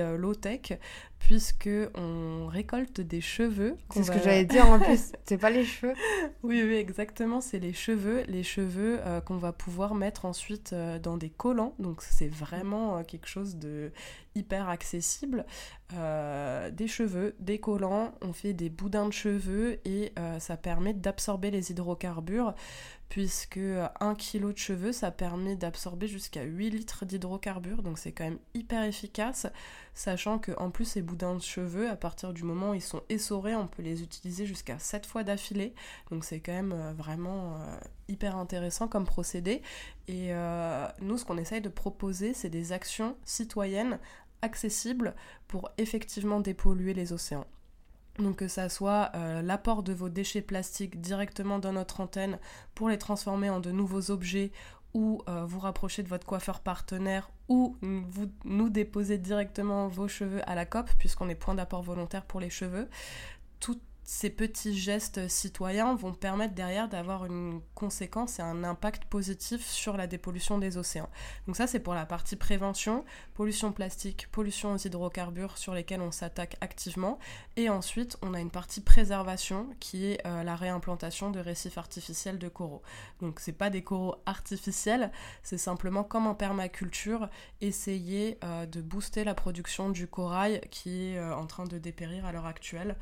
euh, 0.01 0.17
low-tech 0.17 0.79
puisque 1.19 1.71
on 1.95 2.47
récolte 2.47 3.01
des 3.01 3.21
cheveux. 3.21 3.77
C'est 3.91 4.03
ce 4.03 4.11
que 4.11 4.19
j'allais 4.19 4.45
dire 4.45 4.67
en 4.67 4.79
plus. 4.79 5.13
c'est 5.27 5.39
pas 5.39 5.51
les 5.51 5.65
cheveux. 5.65 5.95
Oui, 6.43 6.63
oui, 6.63 6.75
exactement. 6.75 7.41
C'est 7.41 7.59
les 7.59 7.73
cheveux, 7.73 8.23
les 8.29 8.43
cheveux 8.43 9.01
euh, 9.05 9.21
qu'on 9.21 9.37
va 9.37 9.53
pouvoir 9.53 9.95
mettre 9.95 10.25
ensuite 10.25 10.75
dans 11.03 11.17
des 11.17 11.31
collants. 11.31 11.75
Donc 11.79 12.03
c'est 12.03 12.29
vraiment 12.29 13.03
quelque 13.05 13.27
chose 13.29 13.57
de 13.57 13.93
hyper 14.39 14.69
accessible. 14.69 15.45
Euh, 15.95 16.71
des 16.71 16.87
cheveux, 16.87 17.35
des 17.41 17.59
collants, 17.59 18.13
on 18.23 18.33
fait 18.33 18.53
des 18.53 18.69
boudins 18.69 19.07
de 19.07 19.13
cheveux 19.13 19.81
et 19.87 20.13
euh, 20.19 20.39
ça 20.39 20.57
permet 20.57 20.95
d'absorber 20.95 21.51
les 21.51 21.71
hydrocarbures 21.71 22.55
puisque 23.09 23.57
1 23.57 23.61
euh, 23.61 24.15
kg 24.15 24.53
de 24.53 24.59
cheveux 24.59 24.93
ça 24.93 25.11
permet 25.11 25.57
d'absorber 25.57 26.07
jusqu'à 26.09 26.43
8 26.43 26.71
litres 26.71 27.07
d'hydrocarbures 27.07 27.83
donc 27.83 27.99
c'est 27.99 28.13
quand 28.13 28.25
même 28.25 28.39
hyper 28.53 28.85
efficace 28.85 29.47
sachant 29.99 30.39
que 30.39 30.53
en 30.59 30.71
plus 30.71 30.85
ces 30.85 31.03
boudins 31.03 31.35
de 31.35 31.43
cheveux 31.43 31.89
à 31.91 31.97
partir 31.97 32.33
du 32.33 32.45
moment 32.45 32.71
où 32.71 32.75
ils 32.75 32.81
sont 32.81 33.03
essorés 33.09 33.55
on 33.55 33.67
peut 33.67 33.83
les 33.83 34.03
utiliser 34.03 34.47
jusqu'à 34.47 34.79
7 34.79 35.07
fois 35.07 35.25
d'affilée 35.25 35.75
donc 36.11 36.25
c'est 36.25 36.41
quand 36.41 36.53
même 36.53 36.75
vraiment 36.97 37.59
hyper 38.09 38.37
intéressant 38.37 38.87
comme 38.87 39.05
procédé 39.05 39.63
et 40.07 40.33
nous 41.01 41.19
ce 41.19 41.25
qu'on 41.25 41.37
essaye 41.37 41.61
de 41.61 41.69
proposer 41.69 42.33
c'est 42.33 42.49
des 42.51 42.73
actions 42.73 43.17
citoyennes 43.25 43.99
accessible 44.43 45.15
pour 45.47 45.71
effectivement 45.79 46.41
dépolluer 46.41 46.95
les 46.95 47.13
océans. 47.13 47.47
Donc 48.19 48.37
que 48.37 48.49
ça 48.49 48.69
soit 48.69 49.13
euh, 49.15 49.43
l'apport 49.43 49.85
de 49.85 49.93
vos 49.93 50.09
déchets 50.09 50.43
plastiques 50.43 51.01
directement 51.01 51.61
dans 51.61 51.73
notre 51.73 52.01
antenne 52.01 52.39
pour 52.75 52.89
les 52.89 52.99
transformer 52.99 53.49
en 53.49 53.61
de 53.61 53.71
nouveaux 53.71 54.11
objets 54.11 54.51
ou 54.95 55.23
euh, 55.29 55.45
vous 55.45 55.61
rapprocher 55.61 56.03
de 56.03 56.09
votre 56.09 56.27
coiffeur 56.27 56.61
partenaire 56.61 57.31
ou 57.49 57.77
vous 57.83 58.31
nous 58.45 58.69
déposer 58.69 59.19
directement 59.19 59.89
vos 59.89 60.09
cheveux 60.09 60.41
à 60.49 60.55
la 60.55 60.67
COP 60.67 60.91
puisqu'on 60.99 61.29
est 61.29 61.35
point 61.35 61.55
d'apport 61.55 61.83
volontaire 61.83 62.25
pour 62.25 62.41
les 62.41 62.51
cheveux. 62.51 62.89
Ces 64.11 64.31
petits 64.31 64.75
gestes 64.75 65.29
citoyens 65.29 65.95
vont 65.95 66.15
permettre 66.15 66.55
derrière 66.55 66.89
d'avoir 66.89 67.27
une 67.27 67.61
conséquence 67.75 68.39
et 68.39 68.43
un 68.43 68.65
impact 68.65 69.05
positif 69.05 69.67
sur 69.67 69.99
la 69.99 70.07
dépollution 70.07 70.57
des 70.57 70.79
océans. 70.79 71.11
Donc 71.47 71.57
ça 71.57 71.67
c'est 71.67 71.79
pour 71.79 71.93
la 71.93 72.07
partie 72.07 72.35
prévention, 72.35 73.05
pollution 73.35 73.71
plastique, 73.71 74.29
pollution 74.33 74.73
aux 74.73 74.79
hydrocarbures 74.79 75.59
sur 75.59 75.75
lesquels 75.75 76.01
on 76.01 76.11
s'attaque 76.11 76.57
activement. 76.63 77.19
Et 77.57 77.69
ensuite 77.69 78.17
on 78.23 78.33
a 78.33 78.41
une 78.41 78.51
partie 78.51 78.81
préservation 78.81 79.67
qui 79.79 80.07
est 80.07 80.27
euh, 80.27 80.43
la 80.43 80.57
réimplantation 80.57 81.31
de 81.31 81.41
récifs 81.41 81.77
artificiels 81.77 82.39
de 82.39 82.49
coraux. 82.49 82.81
Donc 83.21 83.41
c'est 83.41 83.53
pas 83.53 83.69
des 83.69 83.83
coraux 83.83 84.17
artificiels, 84.25 85.13
c'est 85.43 85.59
simplement 85.59 86.03
comme 86.03 86.27
en 86.27 86.35
permaculture, 86.35 87.29
essayer 87.61 88.39
euh, 88.43 88.65
de 88.65 88.81
booster 88.81 89.25
la 89.25 89.35
production 89.35 89.91
du 89.91 90.07
corail 90.07 90.63
qui 90.71 91.11
est 91.11 91.19
euh, 91.19 91.37
en 91.37 91.47
train 91.47 91.65
de 91.65 91.77
dépérir 91.77 92.25
à 92.25 92.33
l'heure 92.33 92.47
actuelle. 92.47 92.97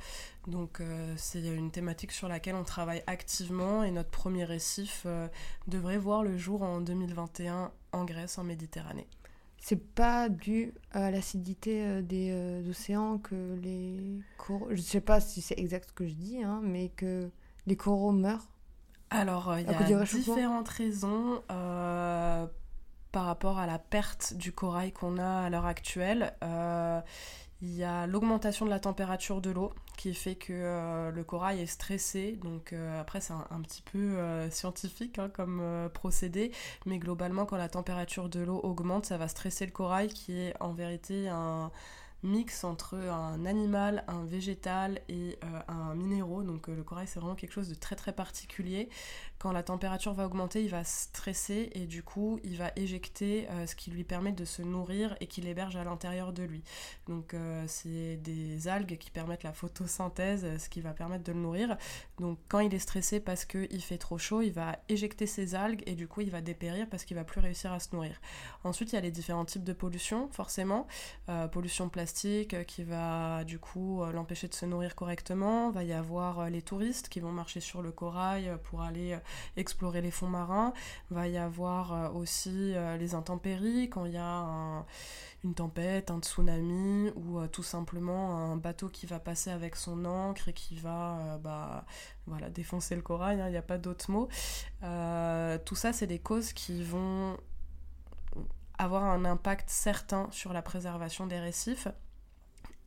Donc 0.49 0.81
euh, 0.97 1.15
c'est 1.17 1.41
une 1.41 1.71
thématique 1.71 2.13
sur 2.13 2.29
laquelle 2.29 2.55
on 2.55 2.65
travaille 2.65 3.03
activement 3.07 3.83
et 3.83 3.91
notre 3.91 4.11
premier 4.11 4.45
récif 4.45 5.03
euh, 5.07 5.29
devrait 5.69 5.99
voir 5.99 6.23
le 6.23 6.37
jour 6.37 6.63
en 6.63 6.81
2021 6.81 7.71
en 7.93 8.05
Grèce, 8.05 8.39
en 8.39 8.45
Méditerranée. 8.45 9.07
C'est 9.59 9.95
pas 9.95 10.29
dû 10.29 10.75
à 10.93 11.11
l'acidité 11.11 11.83
euh, 11.85 12.03
des 12.03 12.69
océans 12.69 13.19
que 13.19 13.55
les 13.63 14.21
coraux. 14.39 14.69
Je 14.71 14.81
sais 14.81 15.01
pas 15.01 15.21
si 15.21 15.43
c'est 15.43 15.59
exact 15.59 15.89
ce 15.89 15.93
que 15.93 16.07
je 16.07 16.15
dis, 16.15 16.43
hein, 16.43 16.61
mais 16.63 16.89
que 16.91 17.31
les 17.67 17.77
coraux 17.77 18.13
meurent? 18.13 18.49
Alors 19.11 19.57
il 19.59 19.67
y 19.67 19.95
a 19.95 20.03
différentes 20.05 20.69
raisons 20.69 21.41
par 21.49 23.25
rapport 23.25 23.59
à 23.59 23.67
la 23.67 23.79
perte 23.79 24.35
du 24.35 24.51
corail 24.51 24.93
qu'on 24.93 25.19
a 25.19 25.45
à 25.45 25.51
l'heure 25.51 25.67
actuelle. 25.67 26.35
Il 27.63 27.75
y 27.75 27.85
a 27.85 28.07
l'augmentation 28.07 28.67
de 28.67 28.71
la 28.71 28.81
température 28.81 29.41
de 29.41 29.51
l'eau 29.51 29.73
qui 29.97 30.15
fait 30.15 30.35
que 30.35 30.53
euh, 30.53 31.11
le 31.11 31.25
corail 31.25 31.61
est 31.61 31.67
stressé. 31.67 32.39
Donc 32.43 32.73
euh, 32.73 33.01
après 33.01 33.21
c'est 33.21 33.33
un, 33.33 33.61
petit 33.63 33.83
peu 33.83 33.99
euh, 33.99 34.51
scientifique 34.51 35.19
hein, 35.19 35.31
comme 35.33 35.63
procédé, 35.93 36.53
mais 36.85 36.99
globalement 36.99 37.47
quand 37.47 37.57
la 37.57 37.69
température 37.69 38.29
de 38.29 38.41
l'eau 38.41 38.61
augmente, 38.63 39.07
ça 39.07 39.19
va 39.19 39.29
stresser 39.29 39.67
le 39.67 39.73
corail 39.73 40.09
qui 40.09 40.39
est 40.39 40.55
en 40.61 40.73
vérité 40.73 41.29
un 41.29 41.71
mix 42.23 42.65
entre 42.65 42.95
un 42.95 43.45
animal, 43.47 44.05
un 44.09 44.25
végétal 44.25 45.01
et 45.09 45.39
un 45.69 45.95
minéraux. 45.95 46.43
Donc 46.43 46.69
le 46.69 46.83
corail 46.83 47.07
c'est 47.07 47.21
vraiment 47.21 47.35
quelque 47.35 47.53
chose 47.53 47.69
de 47.69 47.75
très 47.75 47.97
très 47.97 48.13
particulier 48.13 48.89
quand 49.39 49.53
la 49.53 49.63
température 49.63 50.15
va 50.15 50.27
augmenter, 50.27 50.63
il 50.63 50.71
va 50.71 50.83
stresser 50.85 51.71
et 51.75 51.87
du 51.87 52.03
coup, 52.03 52.41
il 52.43 52.57
va 52.57 52.73
éjecter 52.77 53.47
euh, 53.51 53.67
ce 53.67 53.77
qui 53.77 53.91
lui 53.91 54.03
permet 54.03 54.33
de 54.33 54.45
se 54.45 54.63
nourrir 54.63 55.15
et 55.21 55.27
qui 55.27 55.43
l'héberge 55.43 55.77
à 55.77 55.85
l'intérieur 55.85 56.33
de 56.33 56.43
lui. 56.43 56.63
Donc, 57.07 57.35
euh, 57.35 57.65
c'est 57.67 58.17
des 58.17 58.67
algues 58.69 58.97
qui 58.97 59.11
permettent 59.11 59.43
la 59.43 59.53
photosynthèse, 59.53 60.45
euh, 60.45 60.59
ce 60.59 60.71
qui 60.71 60.81
va 60.81 60.93
permettre 60.93 61.25
de 61.25 61.33
le 61.33 61.39
nourrir. 61.39 61.77
Donc, 62.19 62.39
quand 62.49 62.61
il 62.61 62.75
est 62.75 62.79
stressé 62.79 63.21
parce 63.21 63.45
qu'il 63.45 63.83
fait 63.83 63.99
trop 63.99 64.17
chaud, 64.17 64.41
il 64.41 64.53
va 64.53 64.79
éjecter 64.89 65.27
ses 65.27 65.55
algues 65.55 65.83
et 65.87 65.95
du 65.95 66.09
coup, 66.09 66.23
il 66.23 66.31
va 66.31 66.41
dépérir 66.41 66.89
parce 66.89 67.05
qu'il 67.05 67.17
va 67.17 67.25
plus 67.25 67.41
réussir 67.41 67.73
à 67.73 67.81
se 67.81 67.95
nourrir. 67.95 68.19
Ensuite, 68.65 68.93
il 68.93 68.95
y 68.95 68.99
a 68.99 69.03
les 69.03 69.11
différents 69.11 69.45
types 69.45 69.65
de 69.65 69.73
pollution, 69.73 70.29
forcément. 70.33 70.87
pollution 71.53 71.89
plastique 71.89 72.65
qui 72.67 72.85
va 72.85 73.45
du 73.45 73.59
coup 73.59 74.03
l'empêcher 74.13 74.49
de 74.49 74.55
se 74.55 74.65
nourrir 74.67 74.95
correctement. 74.95 75.71
Il 75.71 75.75
va 75.75 75.85
y 75.85 75.93
avoir 75.93 76.51
les 76.51 76.63
touristes 76.63 77.09
qui 77.09 77.21
vont 77.21 77.33
marcher 77.33 77.61
sur 77.61 77.83
le 77.83 77.93
corail 77.93 78.53
pour 78.65 78.83
aller 78.83 79.19
explorer 79.57 80.01
les 80.01 80.11
fonds 80.11 80.29
marins. 80.29 80.73
Va 81.11 81.29
y 81.29 81.37
avoir 81.39 82.15
aussi 82.15 82.75
les 82.99 83.15
intempéries 83.15 83.89
quand 83.89 84.05
il 84.05 84.13
y 84.13 84.19
a 84.19 84.85
une 85.45 85.55
tempête, 85.55 86.11
un 86.11 86.21
tsunami 86.21 87.11
ou 87.15 87.47
tout 87.49 87.63
simplement 87.63 88.37
un 88.37 88.57
bateau 88.57 88.89
qui 88.89 89.07
va 89.07 89.19
passer 89.19 89.51
avec 89.51 89.77
son 89.77 90.05
encre 90.05 90.49
et 90.49 90.53
qui 90.53 90.77
va 90.77 91.39
bah, 91.43 91.85
voilà, 92.27 92.51
défoncer 92.51 92.97
le 92.97 93.03
corail, 93.03 93.41
hein, 93.41 93.49
il 93.49 93.53
n'y 93.53 93.57
a 93.57 93.63
pas 93.63 93.79
d'autre 93.79 94.11
mot. 94.11 94.29
tout 95.65 95.77
ça, 95.77 95.93
c'est 95.93 96.07
des 96.07 96.19
causes 96.19 96.53
qui 96.53 96.83
vont 96.83 97.37
avoir 98.79 99.05
un 99.05 99.25
impact 99.25 99.71
certain 99.71 100.29
sur 100.31 100.53
la 100.53 100.63
préservation 100.63 101.27
des 101.27 101.39
récifs. 101.39 101.89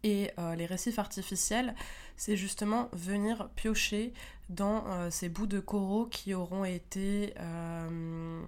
Et 0.03 0.31
euh, 0.39 0.55
les 0.55 0.65
récifs 0.65 0.99
artificiels, 0.99 1.75
c'est 2.15 2.37
justement 2.37 2.89
venir 2.93 3.49
piocher 3.55 4.13
dans 4.49 4.87
euh, 4.87 5.09
ces 5.09 5.29
bouts 5.29 5.47
de 5.47 5.59
coraux 5.59 6.05
qui 6.05 6.33
auront 6.33 6.63
été 6.63 7.33
euh, 7.39 8.41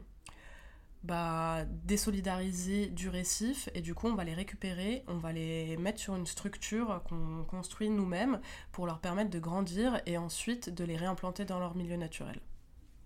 bah, 1.03 1.65
désolidarisés 1.83 2.87
du 2.87 3.09
récif. 3.09 3.69
Et 3.75 3.81
du 3.81 3.93
coup, 3.93 4.07
on 4.07 4.15
va 4.15 4.23
les 4.23 4.33
récupérer, 4.33 5.03
on 5.07 5.17
va 5.17 5.33
les 5.33 5.75
mettre 5.77 5.99
sur 5.99 6.15
une 6.15 6.25
structure 6.25 7.03
qu'on 7.09 7.43
construit 7.43 7.89
nous-mêmes 7.89 8.39
pour 8.71 8.85
leur 8.85 8.99
permettre 8.99 9.29
de 9.29 9.39
grandir 9.39 10.01
et 10.05 10.17
ensuite 10.17 10.69
de 10.69 10.85
les 10.85 10.95
réimplanter 10.95 11.43
dans 11.43 11.59
leur 11.59 11.75
milieu 11.75 11.97
naturel. 11.97 12.39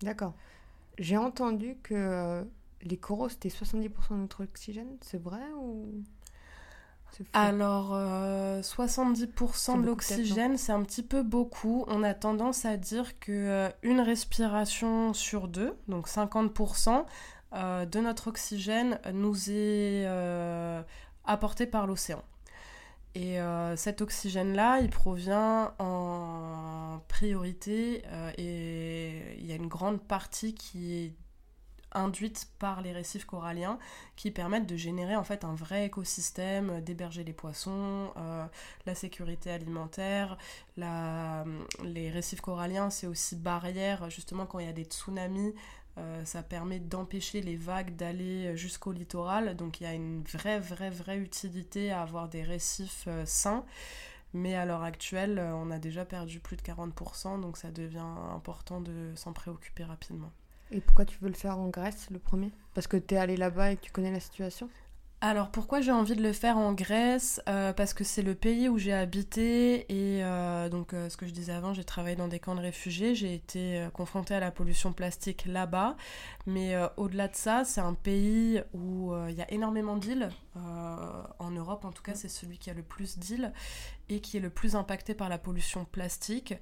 D'accord. 0.02 0.34
J'ai 0.98 1.16
entendu 1.16 1.76
que 1.82 2.46
les 2.82 2.96
coraux, 2.96 3.28
c'était 3.28 3.48
70% 3.48 3.90
de 4.10 4.16
notre 4.16 4.44
oxygène, 4.44 4.96
c'est 5.00 5.20
vrai 5.20 5.42
ou? 5.58 6.04
Alors, 7.32 7.92
70% 8.60 9.78
euh, 9.78 9.80
de 9.80 9.86
l'oxygène, 9.86 10.56
c'est 10.56 10.72
un 10.72 10.82
petit 10.82 11.02
peu 11.02 11.22
beaucoup. 11.22 11.84
On 11.88 12.02
a 12.02 12.14
tendance 12.14 12.64
à 12.64 12.76
dire 12.76 13.18
que 13.18 13.32
euh, 13.32 13.68
une 13.82 14.00
respiration 14.00 15.14
sur 15.14 15.48
deux, 15.48 15.78
donc 15.88 16.08
50%, 16.08 17.04
euh, 17.54 17.86
de 17.86 18.00
notre 18.00 18.28
oxygène 18.28 18.98
nous 19.12 19.50
est 19.50 20.06
apporté 21.24 21.66
par 21.66 21.86
l'océan. 21.86 22.22
Et 23.14 23.38
cet 23.76 24.02
oxygène-là, 24.02 24.80
il 24.80 24.90
provient 24.90 25.72
en 25.78 27.00
priorité 27.08 28.02
et 28.36 29.38
il 29.38 29.46
y 29.46 29.52
a 29.52 29.54
une 29.54 29.68
grande 29.68 30.02
partie 30.02 30.54
qui 30.54 30.92
est 30.92 31.12
induites 31.92 32.48
par 32.58 32.82
les 32.82 32.92
récifs 32.92 33.24
coralliens 33.24 33.78
qui 34.16 34.30
permettent 34.30 34.66
de 34.66 34.76
générer 34.76 35.16
en 35.16 35.24
fait 35.24 35.44
un 35.44 35.54
vrai 35.54 35.86
écosystème, 35.86 36.70
euh, 36.70 36.80
d'héberger 36.80 37.24
les 37.24 37.32
poissons, 37.32 38.12
euh, 38.16 38.46
la 38.86 38.94
sécurité 38.94 39.50
alimentaire. 39.50 40.36
La, 40.76 41.44
les 41.84 42.10
récifs 42.10 42.40
coralliens, 42.40 42.90
c'est 42.90 43.06
aussi 43.06 43.36
barrière 43.36 44.10
justement 44.10 44.46
quand 44.46 44.58
il 44.58 44.66
y 44.66 44.68
a 44.68 44.74
des 44.74 44.84
tsunamis. 44.84 45.54
Euh, 45.98 46.24
ça 46.26 46.42
permet 46.42 46.78
d'empêcher 46.78 47.40
les 47.40 47.56
vagues 47.56 47.96
d'aller 47.96 48.56
jusqu'au 48.56 48.92
littoral. 48.92 49.56
Donc 49.56 49.80
il 49.80 49.84
y 49.84 49.86
a 49.86 49.94
une 49.94 50.22
vraie, 50.24 50.60
vraie, 50.60 50.90
vraie 50.90 51.18
utilité 51.18 51.90
à 51.90 52.02
avoir 52.02 52.28
des 52.28 52.42
récifs 52.42 53.08
sains. 53.24 53.64
Mais 54.34 54.54
à 54.54 54.66
l'heure 54.66 54.82
actuelle, 54.82 55.38
on 55.38 55.70
a 55.70 55.78
déjà 55.78 56.04
perdu 56.04 56.40
plus 56.40 56.56
de 56.56 56.62
40%, 56.62 57.40
donc 57.40 57.56
ça 57.56 57.70
devient 57.70 58.04
important 58.34 58.82
de 58.82 59.12
s'en 59.14 59.32
préoccuper 59.32 59.84
rapidement. 59.84 60.32
Et 60.70 60.80
pourquoi 60.80 61.04
tu 61.04 61.18
veux 61.20 61.28
le 61.28 61.34
faire 61.34 61.58
en 61.58 61.68
Grèce, 61.68 62.08
le 62.10 62.18
premier? 62.18 62.50
Parce 62.74 62.86
que 62.86 62.96
tu 62.96 63.14
es 63.14 63.18
allé 63.18 63.36
là-bas 63.36 63.72
et 63.72 63.76
que 63.76 63.82
tu 63.82 63.92
connais 63.92 64.12
la 64.12 64.20
situation? 64.20 64.68
Alors 65.22 65.50
pourquoi 65.50 65.80
j'ai 65.80 65.92
envie 65.92 66.14
de 66.14 66.22
le 66.22 66.32
faire 66.32 66.58
en 66.58 66.74
Grèce? 66.74 67.40
Euh, 67.48 67.72
Parce 67.72 67.94
que 67.94 68.04
c'est 68.04 68.22
le 68.22 68.34
pays 68.34 68.68
où 68.68 68.76
j'ai 68.76 68.92
habité 68.92 69.86
et 69.90 70.22
euh, 70.22 70.68
donc 70.68 70.92
euh, 70.92 71.08
ce 71.08 71.16
que 71.16 71.26
je 71.26 71.32
disais 71.32 71.52
avant, 71.52 71.72
j'ai 71.72 71.84
travaillé 71.84 72.16
dans 72.16 72.28
des 72.28 72.38
camps 72.38 72.54
de 72.54 72.60
réfugiés, 72.60 73.14
j'ai 73.14 73.34
été 73.34 73.86
confrontée 73.94 74.34
à 74.34 74.40
la 74.40 74.50
pollution 74.50 74.92
plastique 74.92 75.46
là-bas, 75.46 75.96
mais 76.46 76.76
au-delà 76.96 77.28
de 77.28 77.36
ça, 77.36 77.64
c'est 77.64 77.80
un 77.80 77.94
pays 77.94 78.62
où 78.74 79.14
il 79.28 79.34
y 79.34 79.42
a 79.42 79.50
énormément 79.50 79.96
d'îles. 79.96 80.28
En 81.38 81.50
Europe 81.50 81.84
en 81.84 81.92
tout 81.92 82.02
cas, 82.02 82.14
c'est 82.14 82.28
celui 82.28 82.58
qui 82.58 82.70
a 82.70 82.74
le 82.74 82.82
plus 82.82 83.18
d'îles 83.18 83.52
et 84.08 84.20
qui 84.20 84.36
est 84.36 84.40
le 84.40 84.50
plus 84.50 84.76
impacté 84.76 85.14
par 85.14 85.28
la 85.28 85.38
pollution 85.38 85.84
plastique. 85.84 86.54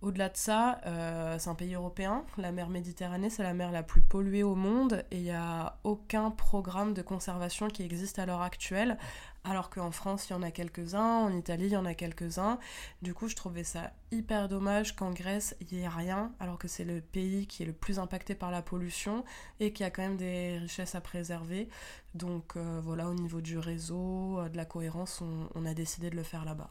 Au-delà 0.00 0.28
de 0.28 0.36
ça, 0.36 0.80
euh, 0.86 1.36
c'est 1.38 1.48
un 1.48 1.54
pays 1.54 1.74
européen. 1.74 2.24
La 2.38 2.52
mer 2.52 2.68
Méditerranée, 2.68 3.30
c'est 3.30 3.42
la 3.42 3.54
mer 3.54 3.70
la 3.70 3.82
plus 3.82 4.02
polluée 4.02 4.42
au 4.42 4.54
monde 4.54 5.04
et 5.10 5.16
il 5.16 5.22
n'y 5.22 5.30
a 5.30 5.78
aucun 5.84 6.30
programme 6.30 6.94
de 6.94 7.02
conservation 7.02 7.68
qui 7.68 7.82
existe 7.82 8.18
à 8.18 8.26
l'heure 8.26 8.42
actuelle. 8.42 8.98
Alors 9.44 9.70
qu'en 9.70 9.90
France, 9.90 10.28
il 10.28 10.34
y 10.34 10.36
en 10.36 10.42
a 10.42 10.52
quelques-uns, 10.52 11.24
en 11.24 11.32
Italie, 11.36 11.66
il 11.66 11.72
y 11.72 11.76
en 11.76 11.84
a 11.84 11.94
quelques-uns. 11.94 12.60
Du 13.02 13.12
coup, 13.12 13.26
je 13.26 13.34
trouvais 13.34 13.64
ça 13.64 13.92
hyper 14.12 14.48
dommage 14.48 14.94
qu'en 14.94 15.10
Grèce, 15.10 15.56
il 15.60 15.76
n'y 15.76 15.82
ait 15.82 15.88
rien, 15.88 16.32
alors 16.38 16.58
que 16.58 16.68
c'est 16.68 16.84
le 16.84 17.00
pays 17.00 17.48
qui 17.48 17.64
est 17.64 17.66
le 17.66 17.72
plus 17.72 17.98
impacté 17.98 18.36
par 18.36 18.52
la 18.52 18.62
pollution 18.62 19.24
et 19.58 19.72
qui 19.72 19.82
a 19.82 19.90
quand 19.90 20.02
même 20.02 20.16
des 20.16 20.58
richesses 20.58 20.94
à 20.94 21.00
préserver. 21.00 21.68
Donc 22.14 22.56
euh, 22.56 22.80
voilà, 22.84 23.08
au 23.08 23.14
niveau 23.14 23.40
du 23.40 23.58
réseau, 23.58 24.38
euh, 24.38 24.48
de 24.48 24.56
la 24.56 24.64
cohérence, 24.64 25.22
on 25.56 25.66
a 25.66 25.74
décidé 25.74 26.08
de 26.08 26.16
le 26.16 26.22
faire 26.22 26.44
là-bas. 26.44 26.70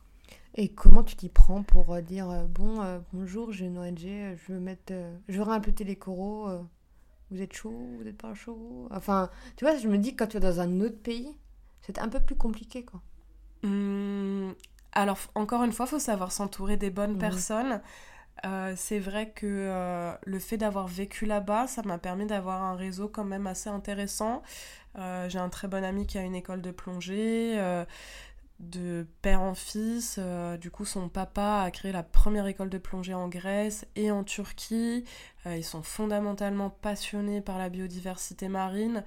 Et 0.55 0.69
comment 0.69 1.03
tu 1.03 1.17
t'y 1.17 1.27
prends 1.27 1.63
pour 1.63 1.93
euh, 1.93 2.01
dire 2.01 2.45
bon 2.47 3.01
bonjour 3.11 3.51
j'ai 3.51 3.65
une 3.65 3.77
ONG 3.77 3.99
je 3.99 4.53
veux 4.53 4.59
mettre 4.59 4.93
je 5.27 5.41
veux 5.41 5.83
les 5.83 5.95
coraux 5.97 6.47
vous 7.29 7.41
êtes 7.41 7.53
chaud 7.53 7.73
vous 7.97 8.03
n'êtes 8.03 8.17
pas 8.17 8.33
chaud 8.33 8.87
enfin 8.91 9.29
tu 9.57 9.65
vois 9.65 9.77
je 9.77 9.87
me 9.89 9.97
dis 9.97 10.15
quand 10.15 10.27
tu 10.27 10.37
es 10.37 10.39
dans 10.39 10.61
un 10.61 10.79
autre 10.79 11.01
pays 11.01 11.35
c'est 11.81 11.99
un 11.99 12.07
peu 12.07 12.19
plus 12.19 12.35
compliqué 12.35 12.85
quoi 12.85 13.01
mmh, 13.63 14.53
alors 14.93 15.17
encore 15.35 15.63
une 15.63 15.71
fois 15.71 15.85
faut 15.85 15.99
savoir 15.99 16.31
s'entourer 16.31 16.77
des 16.77 16.89
bonnes 16.89 17.15
mmh. 17.15 17.19
personnes 17.19 17.81
c'est 18.75 18.97
vrai 18.97 19.29
que 19.29 20.15
le 20.23 20.39
fait 20.39 20.57
d'avoir 20.57 20.87
vécu 20.87 21.27
là-bas, 21.27 21.67
ça 21.67 21.83
m'a 21.83 21.99
permis 21.99 22.25
d'avoir 22.25 22.63
un 22.63 22.75
réseau 22.75 23.07
quand 23.07 23.23
même 23.23 23.45
assez 23.45 23.69
intéressant. 23.69 24.41
j'ai 24.95 25.37
un 25.37 25.49
très 25.49 25.67
bon 25.67 25.83
ami 25.83 26.07
qui 26.07 26.17
a 26.17 26.23
une 26.23 26.33
école 26.33 26.63
de 26.63 26.71
plongée 26.71 27.55
de 28.61 29.07
père 29.21 29.41
en 29.41 29.55
fils. 29.55 30.17
Euh, 30.19 30.57
du 30.57 30.71
coup, 30.71 30.85
son 30.85 31.09
papa 31.09 31.63
a 31.65 31.71
créé 31.71 31.91
la 31.91 32.03
première 32.03 32.47
école 32.47 32.69
de 32.69 32.77
plongée 32.77 33.13
en 33.13 33.27
Grèce 33.27 33.85
et 33.95 34.11
en 34.11 34.23
Turquie. 34.23 35.03
Euh, 35.45 35.57
ils 35.57 35.63
sont 35.63 35.81
fondamentalement 35.81 36.69
passionnés 36.69 37.41
par 37.41 37.57
la 37.57 37.69
biodiversité 37.69 38.47
marine, 38.47 39.03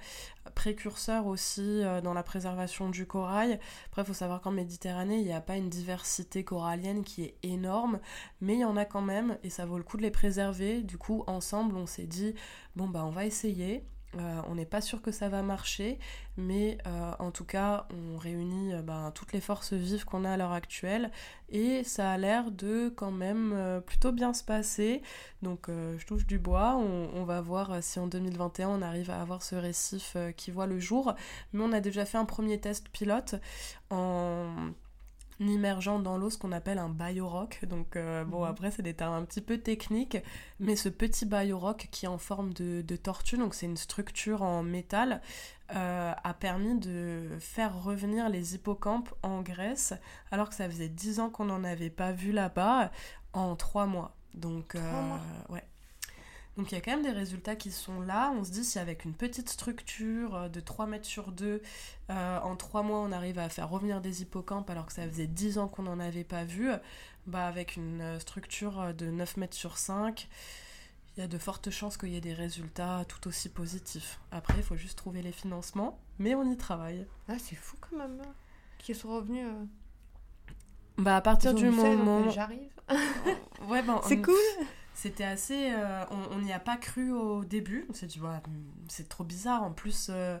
précurseurs 0.53 1.25
aussi 1.25 1.83
euh, 1.83 2.01
dans 2.01 2.13
la 2.13 2.23
préservation 2.23 2.89
du 2.89 3.07
corail. 3.07 3.59
Après, 3.87 4.01
il 4.01 4.05
faut 4.05 4.13
savoir 4.13 4.41
qu'en 4.41 4.51
Méditerranée, 4.51 5.19
il 5.19 5.25
n'y 5.25 5.33
a 5.33 5.41
pas 5.41 5.55
une 5.55 5.69
diversité 5.69 6.43
corallienne 6.43 7.03
qui 7.03 7.23
est 7.23 7.37
énorme, 7.43 7.99
mais 8.41 8.55
il 8.55 8.59
y 8.59 8.65
en 8.65 8.77
a 8.77 8.85
quand 8.85 9.01
même 9.01 9.37
et 9.43 9.49
ça 9.49 9.65
vaut 9.65 9.77
le 9.77 9.83
coup 9.83 9.97
de 9.97 10.03
les 10.03 10.11
préserver. 10.11 10.81
Du 10.81 10.97
coup, 10.97 11.23
ensemble, 11.27 11.77
on 11.77 11.85
s'est 11.85 12.07
dit, 12.07 12.35
bon, 12.75 12.89
bah, 12.89 13.05
on 13.05 13.11
va 13.11 13.25
essayer. 13.25 13.85
Euh, 14.17 14.41
on 14.47 14.55
n'est 14.55 14.65
pas 14.65 14.81
sûr 14.81 15.01
que 15.01 15.11
ça 15.11 15.29
va 15.29 15.41
marcher, 15.41 15.99
mais 16.37 16.77
euh, 16.87 17.11
en 17.19 17.31
tout 17.31 17.43
cas, 17.43 17.87
on 17.91 18.17
réunit 18.17 18.73
euh, 18.73 18.81
ben, 18.81 19.11
toutes 19.13 19.33
les 19.33 19.41
forces 19.41 19.73
vives 19.73 20.05
qu'on 20.05 20.23
a 20.23 20.31
à 20.31 20.37
l'heure 20.37 20.53
actuelle 20.53 21.11
et 21.49 21.83
ça 21.83 22.11
a 22.11 22.17
l'air 22.17 22.51
de 22.51 22.89
quand 22.89 23.11
même 23.11 23.81
plutôt 23.85 24.11
bien 24.11 24.33
se 24.33 24.43
passer. 24.43 25.01
Donc, 25.41 25.67
je 25.69 26.05
touche 26.05 26.25
du 26.25 26.39
bois. 26.39 26.75
On, 26.75 27.09
on, 27.13 27.23
va 27.23 27.39
voir 27.39 27.83
si 27.83 27.99
en 27.99 28.07
2021 28.07 28.69
on 28.69 28.81
arrive 28.81 29.11
à 29.11 29.21
avoir 29.21 29.43
ce 29.43 29.55
récif 29.55 30.17
qui 30.37 30.49
voit 30.49 30.65
le 30.65 30.79
jour. 30.79 31.13
Mais 31.53 31.63
on 31.63 31.71
a 31.71 31.81
déjà 31.81 32.05
fait 32.05 32.17
un 32.17 32.25
premier 32.25 32.59
test 32.59 32.89
pilote 32.89 33.35
en 33.91 34.71
immergeant 35.39 35.99
dans 35.99 36.17
l'eau 36.17 36.29
ce 36.29 36.37
qu'on 36.37 36.51
appelle 36.51 36.77
un 36.77 36.89
biorock. 36.89 37.65
Donc 37.65 37.95
euh, 37.95 38.23
bon 38.23 38.41
mhm. 38.41 38.49
après 38.49 38.71
c'est 38.71 38.81
des 38.81 38.93
termes 38.93 39.13
un 39.13 39.25
petit 39.25 39.41
peu 39.41 39.57
techniques, 39.57 40.17
mais 40.59 40.75
ce 40.75 40.89
petit 40.89 41.25
biorock 41.25 41.87
qui 41.91 42.05
est 42.05 42.09
en 42.09 42.17
forme 42.17 42.53
de, 42.53 42.83
tortue, 42.95 43.37
donc 43.37 43.53
c'est 43.53 43.65
une 43.65 43.77
structure 43.77 44.41
en 44.41 44.63
métal, 44.63 45.21
euh, 45.75 46.13
a 46.23 46.33
permis 46.33 46.79
de 46.79 47.29
faire 47.39 47.83
revenir 47.83 48.29
les 48.29 48.55
hippocampes 48.55 49.13
en 49.23 49.41
Grèce, 49.41 49.93
alors 50.31 50.49
que 50.49 50.55
ça 50.55 50.69
faisait 50.69 50.89
10 50.89 51.19
ans 51.19 51.29
qu'on 51.29 51.45
n'en 51.45 51.63
avait 51.63 51.89
pas 51.89 52.11
vu 52.11 52.31
là-bas, 52.31 52.91
en 53.33 53.55
3 53.55 53.85
mois. 53.85 54.15
Donc 54.33 54.75
euh, 54.75 55.17
ouais. 55.49 55.63
Donc 56.57 56.71
il 56.71 56.75
y 56.75 56.77
a 56.77 56.81
quand 56.81 56.91
même 56.91 57.03
des 57.03 57.11
résultats 57.11 57.55
qui 57.55 57.71
sont 57.71 58.01
là. 58.01 58.31
On 58.35 58.43
se 58.43 58.51
dit 58.51 58.63
si 58.63 58.79
avec 58.79 59.03
une 59.03 59.13
petite 59.13 59.49
structure 59.49 60.35
euh, 60.35 60.49
de 60.49 60.59
3 60.59 60.85
mètres 60.85 61.05
sur 61.05 61.31
2, 61.31 61.61
euh, 62.09 62.39
en 62.39 62.55
3 62.55 62.83
mois 62.83 62.99
on 62.99 63.11
arrive 63.11 63.39
à 63.39 63.49
faire 63.49 63.69
revenir 63.69 64.01
des 64.01 64.21
hippocampes 64.21 64.69
alors 64.69 64.85
que 64.85 64.93
ça 64.93 65.07
faisait 65.07 65.27
10 65.27 65.57
ans 65.57 65.67
qu'on 65.67 65.83
n'en 65.83 65.99
avait 65.99 66.23
pas 66.23 66.45
vu, 66.45 66.69
bah 67.27 67.45
avec 67.47 67.75
une 67.75 68.01
euh, 68.01 68.19
structure 68.19 68.93
de 68.93 69.07
9 69.07 69.37
mètres 69.37 69.55
sur 69.55 69.77
5, 69.77 70.29
il 71.17 71.21
y 71.21 71.23
a 71.23 71.27
de 71.27 71.37
fortes 71.37 71.69
chances 71.71 71.97
qu'il 71.97 72.09
y 72.09 72.15
ait 72.15 72.21
des 72.21 72.33
résultats 72.33 73.03
tout 73.07 73.27
aussi 73.27 73.49
positifs. 73.49 74.19
Après, 74.31 74.55
il 74.57 74.63
faut 74.63 74.75
juste 74.75 74.97
trouver 74.97 75.21
les 75.21 75.31
financements, 75.31 75.99
mais 76.19 76.35
on 76.35 76.49
y 76.49 76.57
travaille. 76.57 77.05
Ah, 77.27 77.39
c'est 77.39 77.55
fou 77.55 77.77
quand 77.81 77.97
même, 77.97 78.21
hein, 78.21 78.33
qui 78.77 78.95
sont 78.95 79.09
revenus... 79.09 79.47
Bah 80.97 81.17
à 81.17 81.21
partir 81.21 81.53
du 81.53 81.69
moment... 81.69 82.29
J'arrive. 82.29 82.69
ouais, 83.67 83.81
ben, 83.87 83.99
c'est 84.05 84.21
cool 84.21 84.35
c'était 84.95 85.25
assez. 85.25 85.71
Euh, 85.71 86.05
on 86.31 86.39
n'y 86.39 86.53
a 86.53 86.59
pas 86.59 86.77
cru 86.77 87.11
au 87.11 87.43
début. 87.43 87.85
On 87.89 87.93
s'est 87.93 88.07
dit, 88.07 88.19
c'est 88.87 89.09
trop 89.09 89.25
bizarre. 89.25 89.61
En 89.61 89.71
plus, 89.71 90.09
euh, 90.09 90.37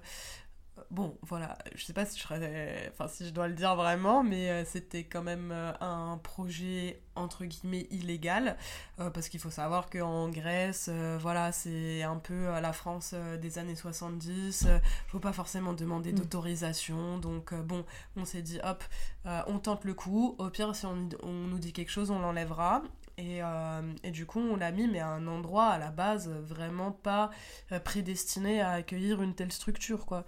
bon, 0.91 1.17
voilà, 1.23 1.57
je 1.75 1.83
sais 1.83 1.91
pas 1.91 2.05
si 2.05 2.17
je, 2.17 2.23
serais, 2.23 2.89
enfin, 2.93 3.09
si 3.09 3.25
je 3.25 3.31
dois 3.31 3.49
le 3.49 3.53
dire 3.53 3.75
vraiment, 3.75 4.23
mais 4.23 4.49
euh, 4.49 4.63
c'était 4.63 5.03
quand 5.03 5.23
même 5.23 5.51
un 5.81 6.17
projet 6.23 7.01
entre 7.15 7.45
guillemets 7.45 7.87
illégal, 7.91 8.57
parce 8.97 9.29
qu'il 9.29 9.39
faut 9.39 9.49
savoir 9.49 9.89
qu'en 9.89 10.27
Grèce, 10.27 10.89
voilà, 11.19 11.53
c'est 11.53 12.03
un 12.03 12.17
peu 12.17 12.47
la 12.59 12.73
France 12.73 13.13
des 13.41 13.57
années 13.57 13.75
70, 13.75 14.67
faut 15.07 15.19
pas 15.19 15.31
forcément 15.31 15.71
demander 15.71 16.11
mm. 16.11 16.15
d'autorisation, 16.15 17.17
donc 17.17 17.53
bon, 17.53 17.85
on 18.17 18.25
s'est 18.25 18.41
dit, 18.41 18.59
hop, 18.65 18.83
on 19.23 19.59
tente 19.59 19.85
le 19.85 19.93
coup, 19.93 20.35
au 20.39 20.49
pire, 20.49 20.75
si 20.75 20.85
on, 20.85 21.07
on 21.23 21.31
nous 21.31 21.59
dit 21.59 21.71
quelque 21.71 21.91
chose, 21.91 22.11
on 22.11 22.19
l'enlèvera, 22.19 22.83
et, 23.17 23.41
euh, 23.41 23.81
et, 24.03 24.11
du 24.11 24.25
coup, 24.25 24.39
on 24.39 24.57
l'a 24.57 24.71
mis, 24.71 24.87
mais 24.87 24.99
à 24.99 25.07
un 25.07 25.25
endroit 25.27 25.67
à 25.67 25.77
la 25.77 25.89
base 25.89 26.29
vraiment 26.29 26.91
pas 26.91 27.29
euh, 27.71 27.79
prédestiné 27.79 28.59
à 28.59 28.71
accueillir 28.71 29.21
une 29.21 29.33
telle 29.33 29.53
structure, 29.53 30.05
quoi. 30.05 30.25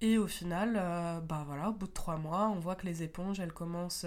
Et 0.00 0.18
au 0.18 0.26
final, 0.26 0.74
euh, 0.76 1.20
bah 1.20 1.44
voilà, 1.46 1.70
au 1.70 1.72
bout 1.72 1.86
de 1.86 1.92
trois 1.92 2.16
mois, 2.16 2.48
on 2.48 2.58
voit 2.58 2.74
que 2.74 2.86
les 2.86 3.04
éponges, 3.04 3.38
elles 3.38 3.52
commencent 3.52 4.06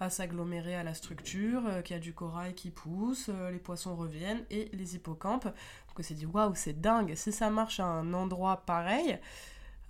à 0.00 0.10
s'agglomérer 0.10 0.74
à 0.74 0.82
la 0.82 0.94
structure, 0.94 1.62
qu'il 1.84 1.94
y 1.94 1.98
a 1.98 2.00
du 2.00 2.14
corail 2.14 2.54
qui 2.54 2.70
pousse, 2.70 3.28
les 3.28 3.58
poissons 3.58 3.94
reviennent 3.94 4.44
et 4.50 4.70
les 4.72 4.96
hippocampes. 4.96 5.44
Donc 5.44 5.98
on 5.98 6.02
s'est 6.02 6.14
dit, 6.14 6.26
waouh, 6.26 6.54
c'est 6.54 6.80
dingue, 6.80 7.14
si 7.14 7.30
ça 7.30 7.50
marche 7.50 7.78
à 7.80 7.84
un 7.84 8.14
endroit 8.14 8.64
pareil, 8.64 9.18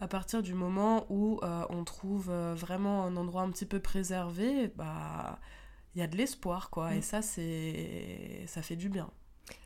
à 0.00 0.08
partir 0.08 0.42
du 0.42 0.54
moment 0.54 1.06
où 1.08 1.40
on 1.70 1.84
trouve 1.84 2.30
vraiment 2.30 3.04
un 3.04 3.16
endroit 3.16 3.42
un 3.42 3.50
petit 3.50 3.66
peu 3.66 3.80
préservé, 3.80 4.72
bah 4.76 5.38
il 5.96 6.00
y 6.00 6.02
a 6.02 6.06
de 6.06 6.16
l'espoir, 6.16 6.68
quoi. 6.70 6.94
Et 6.94 6.98
mm. 6.98 7.02
ça, 7.02 7.22
c'est 7.22 8.44
ça 8.46 8.60
fait 8.62 8.76
du 8.76 8.90
bien. 8.90 9.10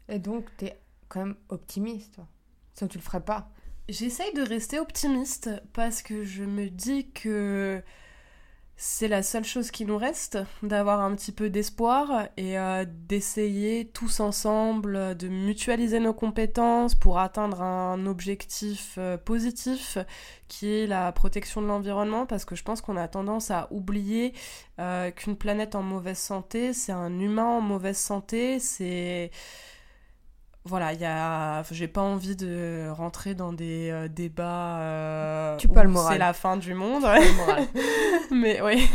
Et 0.09 0.21
donc, 0.21 0.47
tu 0.57 0.67
es 0.67 0.81
quand 1.09 1.27
même 1.27 1.37
optimiste, 1.49 2.15
toi. 2.15 2.29
Sinon, 2.75 2.89
tu 2.89 2.99
le 2.99 3.03
ferais 3.03 3.25
pas. 3.25 3.51
J'essaye 3.89 4.33
de 4.35 4.43
rester 4.43 4.79
optimiste 4.79 5.51
parce 5.73 6.03
que 6.03 6.23
je 6.23 6.45
me 6.45 6.71
dis 6.71 7.11
que 7.11 7.83
c'est 8.83 9.09
la 9.09 9.23
seule 9.23 9.45
chose 9.45 9.71
qui 9.71 9.85
nous 9.85 9.99
reste, 9.99 10.39
d'avoir 10.63 11.03
un 11.03 11.15
petit 11.15 11.33
peu 11.33 11.51
d'espoir 11.51 12.29
et 12.39 12.59
euh, 12.59 12.87
d'essayer 12.89 13.85
tous 13.85 14.21
ensemble 14.21 15.19
de 15.19 15.29
mutualiser 15.29 16.01
nos 16.01 16.15
compétences 16.15 16.95
pour 16.95 17.19
atteindre 17.19 17.61
un 17.61 18.07
objectif 18.07 18.95
euh, 18.97 19.19
positif 19.19 19.99
qui 20.49 20.73
est 20.73 20.87
la 20.87 21.13
protection 21.13 21.61
de 21.61 21.67
l'environnement 21.67 22.25
parce 22.25 22.47
que 22.47 22.55
je 22.55 22.63
pense 22.63 22.81
qu'on 22.81 22.97
a 22.97 23.07
tendance 23.07 23.51
à 23.51 23.69
oublier 23.71 24.33
euh, 24.79 25.11
qu'une 25.11 25.37
planète 25.37 25.75
en 25.75 25.83
mauvaise 25.83 26.17
santé, 26.19 26.73
c'est 26.73 26.93
un 26.93 27.21
humain 27.21 27.45
en 27.45 27.61
mauvaise 27.61 27.99
santé, 27.99 28.61
c'est 28.61 29.31
voilà, 30.65 30.93
il 30.93 31.01
y 31.01 31.07
a, 31.07 31.63
j'ai 31.71 31.89
pas 31.89 32.03
envie 32.03 32.37
de 32.37 32.89
rentrer 32.91 33.35
dans 33.35 33.55
des 33.55 33.89
euh, 33.91 34.09
débats 34.09 34.79
euh, 34.81 35.57
tu 35.57 35.69
le 35.69 35.95
c'est 36.09 36.19
la 36.19 36.35
fin 36.35 36.59
du 36.59 36.75
monde. 36.75 37.07
Mais 38.31 38.61
oui. 38.61 38.87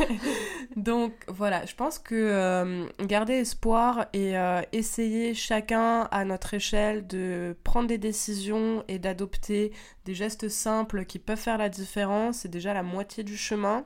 Donc 0.75 1.13
voilà, 1.27 1.65
je 1.65 1.73
pense 1.73 1.97
que 1.97 2.13
euh, 2.13 2.85
garder 3.01 3.33
espoir 3.33 4.05
et 4.13 4.35
essayer 4.73 5.33
chacun 5.33 6.01
à 6.11 6.23
notre 6.23 6.53
échelle 6.53 7.07
de 7.07 7.57
prendre 7.63 7.87
des 7.87 7.97
décisions 7.97 8.83
et 8.87 8.99
d'adopter 8.99 9.71
des 10.05 10.13
gestes 10.13 10.49
simples 10.49 11.05
qui 11.05 11.17
peuvent 11.17 11.39
faire 11.39 11.57
la 11.57 11.69
différence, 11.69 12.39
c'est 12.39 12.51
déjà 12.51 12.75
la 12.75 12.83
moitié 12.83 13.23
du 13.23 13.37
chemin. 13.37 13.85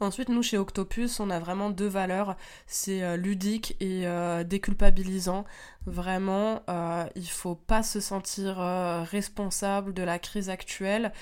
Ensuite, 0.00 0.28
nous, 0.28 0.42
chez 0.42 0.58
Octopus, 0.58 1.20
on 1.20 1.30
a 1.30 1.38
vraiment 1.38 1.70
deux 1.70 1.86
valeurs. 1.86 2.36
C'est 2.66 3.02
euh, 3.02 3.16
ludique 3.16 3.76
et 3.80 4.06
euh, 4.06 4.44
déculpabilisant. 4.44 5.44
Vraiment, 5.86 6.62
euh, 6.68 7.04
il 7.14 7.28
faut 7.28 7.54
pas 7.54 7.82
se 7.82 8.00
sentir 8.00 8.56
responsable 8.56 9.92
de 9.92 10.02
la 10.02 10.18
crise 10.18 10.48
actuelle 10.50 11.12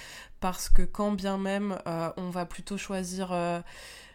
parce 0.41 0.69
que 0.69 0.83
quand 0.83 1.12
bien 1.12 1.38
même 1.38 1.79
on 1.87 2.31
va 2.31 2.47
plutôt 2.47 2.76
choisir 2.76 3.33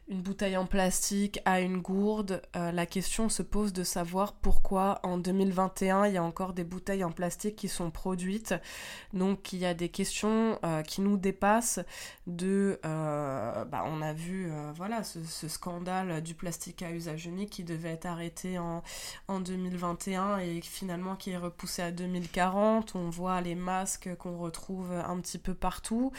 une 0.10 0.22
bouteille 0.22 0.56
en 0.56 0.66
plastique 0.66 1.40
à 1.44 1.60
une 1.60 1.80
gourde, 1.82 2.42
euh, 2.56 2.72
la 2.72 2.86
question 2.86 3.28
se 3.28 3.44
pose 3.44 3.74
de 3.74 3.84
savoir 3.84 4.34
pourquoi 4.34 5.00
en 5.04 5.18
2021 5.18 6.08
il 6.08 6.14
y 6.14 6.18
a 6.18 6.24
encore 6.24 6.54
des 6.54 6.64
bouteilles 6.64 7.04
en 7.04 7.12
plastique 7.12 7.58
qui 7.58 7.68
sont 7.68 7.92
produites. 7.92 8.56
Donc 9.14 9.52
il 9.52 9.60
y 9.60 9.66
a 9.66 9.74
des 9.74 9.90
questions 9.90 10.60
euh, 10.64 10.82
qui 10.82 11.02
nous 11.02 11.18
dépassent 11.18 11.82
de... 12.26 12.80
Euh, 12.86 13.66
bah, 13.66 13.84
on 13.86 14.02
a 14.02 14.14
vu 14.14 14.50
voilà, 14.76 15.04
ce, 15.04 15.48
scandale 15.48 16.22
du 16.22 16.36
plastique 16.36 16.82
à 16.84 16.92
usage 16.92 17.26
unique 17.26 17.50
qui 17.50 17.64
devait 17.64 17.90
être 17.90 18.06
arrêté 18.06 18.60
en, 18.60 18.84
en 19.28 19.40
2021 19.40 20.40
et 20.40 20.62
finalement 20.62 21.16
qui 21.16 21.32
est 21.32 21.38
repoussé 21.38 21.82
à 21.82 21.92
2040. 21.92 22.96
On 22.96 23.10
voit 23.10 23.42
les 23.42 23.56
masques 23.56 24.16
qu'on 24.18 24.38
retrouve 24.38 24.92
un 24.92 25.20
petit 25.20 25.38
peu 25.38 25.54
partout. 25.54 26.12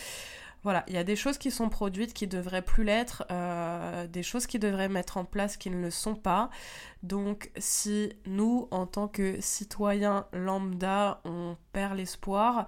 Voilà, 0.64 0.84
il 0.88 0.94
y 0.94 0.98
a 0.98 1.04
des 1.04 1.16
choses 1.16 1.38
qui 1.38 1.50
sont 1.50 1.68
produites 1.68 2.12
qui 2.12 2.26
devraient 2.26 2.62
plus 2.62 2.82
l'être, 2.82 3.24
euh, 3.30 4.06
des 4.08 4.22
choses 4.22 4.46
qui 4.46 4.58
devraient 4.58 4.88
mettre 4.88 5.16
en 5.16 5.24
place 5.24 5.56
qui 5.56 5.70
ne 5.70 5.80
le 5.80 5.90
sont 5.90 6.16
pas. 6.16 6.50
Donc 7.02 7.50
si 7.58 8.12
nous, 8.26 8.66
en 8.72 8.86
tant 8.86 9.06
que 9.06 9.40
citoyens 9.40 10.26
lambda, 10.32 11.20
on 11.24 11.56
perd 11.72 11.96
l'espoir, 11.96 12.66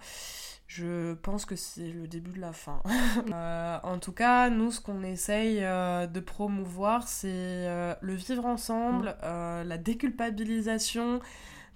je 0.68 1.14
pense 1.14 1.44
que 1.44 1.56
c'est 1.56 1.90
le 1.90 2.06
début 2.06 2.32
de 2.32 2.40
la 2.40 2.52
fin. 2.52 2.82
Euh, 3.32 3.78
en 3.82 3.98
tout 3.98 4.12
cas, 4.12 4.50
nous, 4.50 4.70
ce 4.70 4.80
qu'on 4.80 5.02
essaye 5.02 5.58
euh, 5.62 6.06
de 6.06 6.20
promouvoir, 6.20 7.06
c'est 7.06 7.96
le 8.00 8.14
vivre 8.14 8.46
ensemble, 8.46 9.16
mm. 9.22 9.62
la 9.68 9.78
déculpabilisation, 9.78 11.20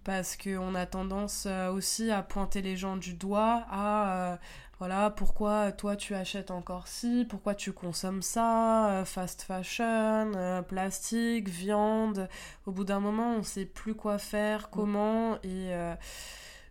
parce 0.05 0.37
qu'on 0.37 0.75
a 0.75 0.87
tendance 0.87 1.47
aussi 1.73 2.11
à 2.11 2.23
pointer 2.23 2.63
les 2.63 2.77
gens 2.77 2.97
du 2.97 3.15
doigt, 3.15 3.65
à 3.71 4.39
voilà, 4.87 5.09
pourquoi 5.09 5.73
toi 5.73 5.97
tu 5.97 6.15
achètes 6.15 6.51
encore 6.51 6.89
ci, 6.89 7.27
pourquoi 7.31 7.55
tu 7.55 7.73
consommes 7.73 8.21
ça, 8.21 8.91
euh, 8.91 9.05
fast 9.07 9.41
fashion, 9.41 10.33
euh, 10.37 10.61
plastique, 10.61 11.49
viande. 11.49 12.29
Au 12.67 12.71
bout 12.71 12.85
d'un 12.85 13.01
moment, 13.01 13.37
on 13.37 13.43
sait 13.43 13.65
plus 13.65 13.95
quoi 13.95 14.19
faire, 14.19 14.65
mm. 14.65 14.71
comment, 14.71 15.37
et 15.37 15.73
euh, 15.73 15.95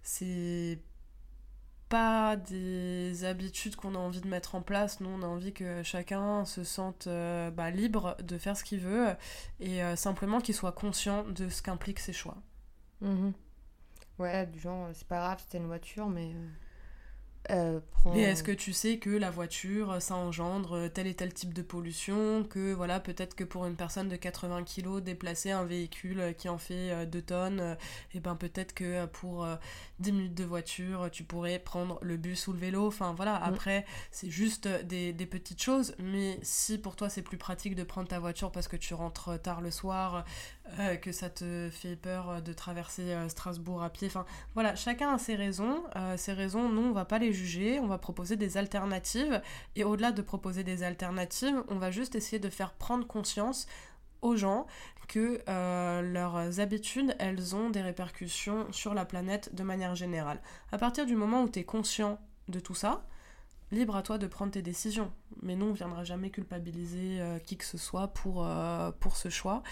c'est 0.04 0.78
pas 1.90 2.36
des 2.36 3.26
habitudes 3.26 3.76
qu'on 3.76 3.96
a 3.96 3.98
envie 3.98 4.22
de 4.22 4.28
mettre 4.28 4.54
en 4.54 4.62
place. 4.62 5.00
Nous, 5.00 5.10
on 5.10 5.24
a 5.24 5.28
envie 5.28 5.52
que 5.52 5.82
chacun 5.82 6.46
se 6.46 6.64
sente 6.64 7.08
bah, 7.08 7.72
libre 7.72 8.16
de 8.22 8.38
faire 8.38 8.56
ce 8.56 8.64
qu'il 8.64 8.80
veut 8.80 9.16
et 9.60 9.82
simplement 9.96 10.40
qu'il 10.40 10.54
soit 10.54 10.72
conscient 10.72 11.24
de 11.24 11.50
ce 11.50 11.64
qu'impliquent 11.64 12.00
ses 12.00 12.14
choix. 12.14 12.38
Mm-hmm. 13.02 13.34
Ouais, 14.20 14.46
du 14.46 14.60
genre, 14.60 14.90
c'est 14.94 15.08
pas 15.08 15.18
grave, 15.18 15.40
c'était 15.42 15.58
une 15.58 15.66
voiture, 15.66 16.10
mais 16.10 16.36
euh, 17.52 17.80
mais 18.06 18.22
est-ce 18.22 18.44
que 18.44 18.52
tu 18.52 18.74
sais 18.74 18.98
que 18.98 19.10
la 19.10 19.30
voiture, 19.30 20.02
ça 20.02 20.16
engendre 20.16 20.88
tel 20.90 21.08
et 21.08 21.14
tel 21.14 21.34
type 21.34 21.54
de 21.54 21.62
pollution 21.62 22.44
Que 22.44 22.74
voilà, 22.74 23.00
peut-être 23.00 23.36
que 23.36 23.44
pour 23.44 23.66
une 23.66 23.76
personne 23.76 24.08
de 24.08 24.16
80 24.16 24.64
kg, 24.64 25.02
déplacer 25.02 25.52
un 25.52 25.66
véhicule 25.66 26.34
qui 26.38 26.50
en 26.50 26.58
fait 26.58 27.06
2 27.06 27.18
euh, 27.18 27.22
tonnes, 27.22 27.78
et 28.14 28.18
eh 28.18 28.20
ben 28.20 28.36
peut-être 28.36 28.74
que 28.74 29.06
pour 29.08 29.48
10 30.00 30.10
euh, 30.10 30.14
minutes 30.14 30.36
de 30.36 30.44
voiture, 30.44 31.10
tu 31.12 31.24
pourrais 31.24 31.60
prendre 31.60 32.00
le 32.02 32.18
bus 32.18 32.48
ou 32.48 32.54
le 32.54 32.60
vélo. 32.60 32.88
Enfin 32.88 33.14
voilà, 33.14 33.40
mm. 33.40 33.44
après, 33.44 33.86
c'est 34.12 34.30
juste 34.30 34.68
des, 34.68 35.14
des, 35.14 35.26
petites 35.26 35.62
choses. 35.62 35.96
Mais 36.00 36.40
si 36.44 36.78
pour 36.78 36.96
toi 36.96 37.10
c'est 37.10 37.22
plus 37.22 37.38
pratique 37.38 37.76
de 37.76 37.84
prendre 37.84 38.08
ta 38.08 38.20
voiture 38.20 38.52
parce 38.52 38.68
que 38.68 38.78
tu 38.78 38.94
rentres 38.94 39.42
tard 39.42 39.62
le 39.62 39.72
soir, 39.72 40.26
que 41.02 41.12
ça 41.12 41.30
te 41.30 41.70
fait 41.72 41.96
peur 41.96 42.42
de 42.42 42.54
traverser 42.54 43.16
Strasbourg 43.30 43.84
à 43.84 43.90
pied, 43.90 44.08
enfin 44.08 44.26
voilà, 44.54 44.76
chacun 44.76 45.14
a 45.14 45.18
ses 45.18 45.36
raisons. 45.36 45.84
ses 46.18 46.34
raisons, 46.34 46.70
nous, 46.70 46.82
on 46.82 46.94
va 46.94 47.06
pas 47.06 47.20
les 47.20 47.32
juger, 47.32 47.80
on 47.80 47.88
va 47.88 47.98
proposer 47.98 48.38
des 48.38 48.58
alternatives. 48.58 49.42
Et 49.76 49.84
au-delà 49.84 50.12
de 50.12 50.22
proposer 50.22 50.64
des 50.64 50.84
alternatives, 50.84 51.64
on 51.68 51.76
va 51.76 51.92
juste 51.92 52.16
essayer 52.16 52.40
de 52.40 52.50
faire 52.50 52.74
prendre 52.74 53.06
conscience 53.06 53.68
aux 54.22 54.36
gens 54.36 54.66
que 55.08 55.42
euh, 55.48 56.02
leurs 56.02 56.60
habitudes, 56.60 57.16
elles 57.20 57.56
ont 57.56 57.70
des 57.70 57.82
répercussions 57.82 58.72
sur 58.72 58.94
la 58.94 59.06
planète 59.06 59.54
de 59.54 59.64
manière 59.64 59.96
générale. 59.96 60.42
À 60.72 60.78
partir 60.78 61.06
du 61.06 61.16
moment 61.16 61.44
où 61.44 61.50
tu 61.50 61.60
es 61.60 61.64
conscient 61.64 62.20
de 62.48 62.60
tout 62.60 62.76
ça, 62.76 63.06
libre 63.74 63.96
à 63.96 64.04
toi 64.04 64.18
de 64.18 64.28
prendre 64.28 64.52
tes 64.52 64.62
décisions. 64.62 65.12
Mais 65.42 65.56
nous, 65.56 65.66
on 65.66 65.70
ne 65.70 65.76
viendra 65.76 66.04
jamais 66.04 66.30
culpabiliser 66.30 67.20
euh, 67.20 67.40
qui 67.40 67.58
que 67.58 67.66
ce 67.66 67.78
soit 67.78 68.08
pour, 68.08 68.46
euh, 68.46 68.92
pour 69.00 69.18
ce 69.18 69.30
choix. 69.30 69.64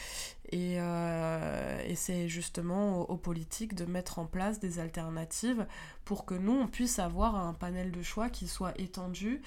Et, 0.51 0.75
euh, 0.79 1.81
et 1.85 1.95
c'est 1.95 2.27
justement 2.27 3.01
aux, 3.09 3.17
politiques 3.17 3.75
de 3.75 3.85
mettre 3.85 4.19
en 4.19 4.25
place 4.25 4.59
des 4.59 4.79
alternatives 4.79 5.65
pour 6.03 6.25
que 6.25 6.33
nous, 6.33 6.53
on 6.53 6.67
puisse 6.67 6.99
avoir 6.99 7.35
un 7.35 7.53
panel 7.53 7.91
de 7.91 8.01
choix 8.01 8.29
qui 8.29 8.47
soit 8.47 8.73
étendu 8.79 9.41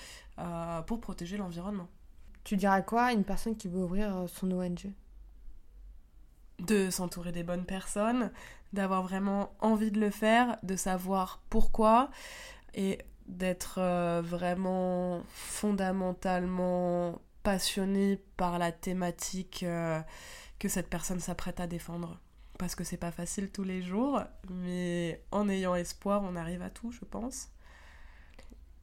pour 0.87 1.01
protéger 1.01 1.37
l'environnement. 1.37 1.88
Tu 2.43 2.57
dirais 2.57 2.85
quoi 2.85 3.05
à 3.05 3.12
une 3.12 3.25
personne 3.25 3.57
qui 3.57 3.69
veut 3.69 3.83
ouvrir 3.85 4.25
son 4.29 4.51
ONG 4.51 4.93
de 6.61 6.90
s'entourer 6.90 7.33
des 7.33 7.43
bonnes 7.43 7.64
personnes, 7.64 8.31
d'avoir 8.73 9.03
vraiment 9.03 9.53
envie 9.61 9.90
de 9.90 10.01
le 10.01 10.11
faire, 10.11 10.57
de 10.62 10.77
savoir 10.77 11.43
pourquoi. 11.51 12.11
Et 12.75 12.99
d'être 13.27 13.79
euh, 13.79 14.23
vraiment 14.25 15.23
fondamentalement 15.29 17.21
passionné 17.43 18.21
par 18.37 18.59
la 18.59 18.73
thématique 18.73 19.63
euh, 19.63 20.01
que 20.59 20.69
cette 20.69 20.89
personne 20.89 21.21
s'apprête 21.21 21.61
à 21.61 21.67
défendre. 21.67 22.21
Parce 22.59 22.75
que 22.75 22.85
c'est 22.85 22.97
pas 22.97 23.11
facile 23.11 23.51
tous 23.51 23.65
les 23.65 23.83
jours, 23.83 24.23
mais 24.49 25.23
en 25.33 25.49
ayant 25.49 25.75
espoir, 25.75 26.23
on 26.23 26.37
arrive 26.37 26.63
à 26.63 26.71
tout, 26.71 26.93
je 26.93 27.05
pense. 27.05 27.49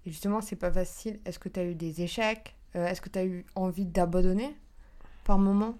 Et 0.06 0.12
justement, 0.12 0.42
c'est 0.42 0.56
pas 0.58 0.72
facile. 0.72 1.20
Est-ce 1.26 1.40
que 1.40 1.50
tu 1.50 1.60
as 1.60 1.64
eu 1.64 1.76
des 1.76 2.02
échecs? 2.02 2.56
Euh, 2.76 2.86
Est-ce 2.86 3.02
que 3.02 3.10
tu 3.10 3.20
as 3.20 3.26
eu 3.26 3.46
envie 3.56 3.86
d'abandonner 3.86 4.56
par 5.24 5.38
moment? 5.38 5.78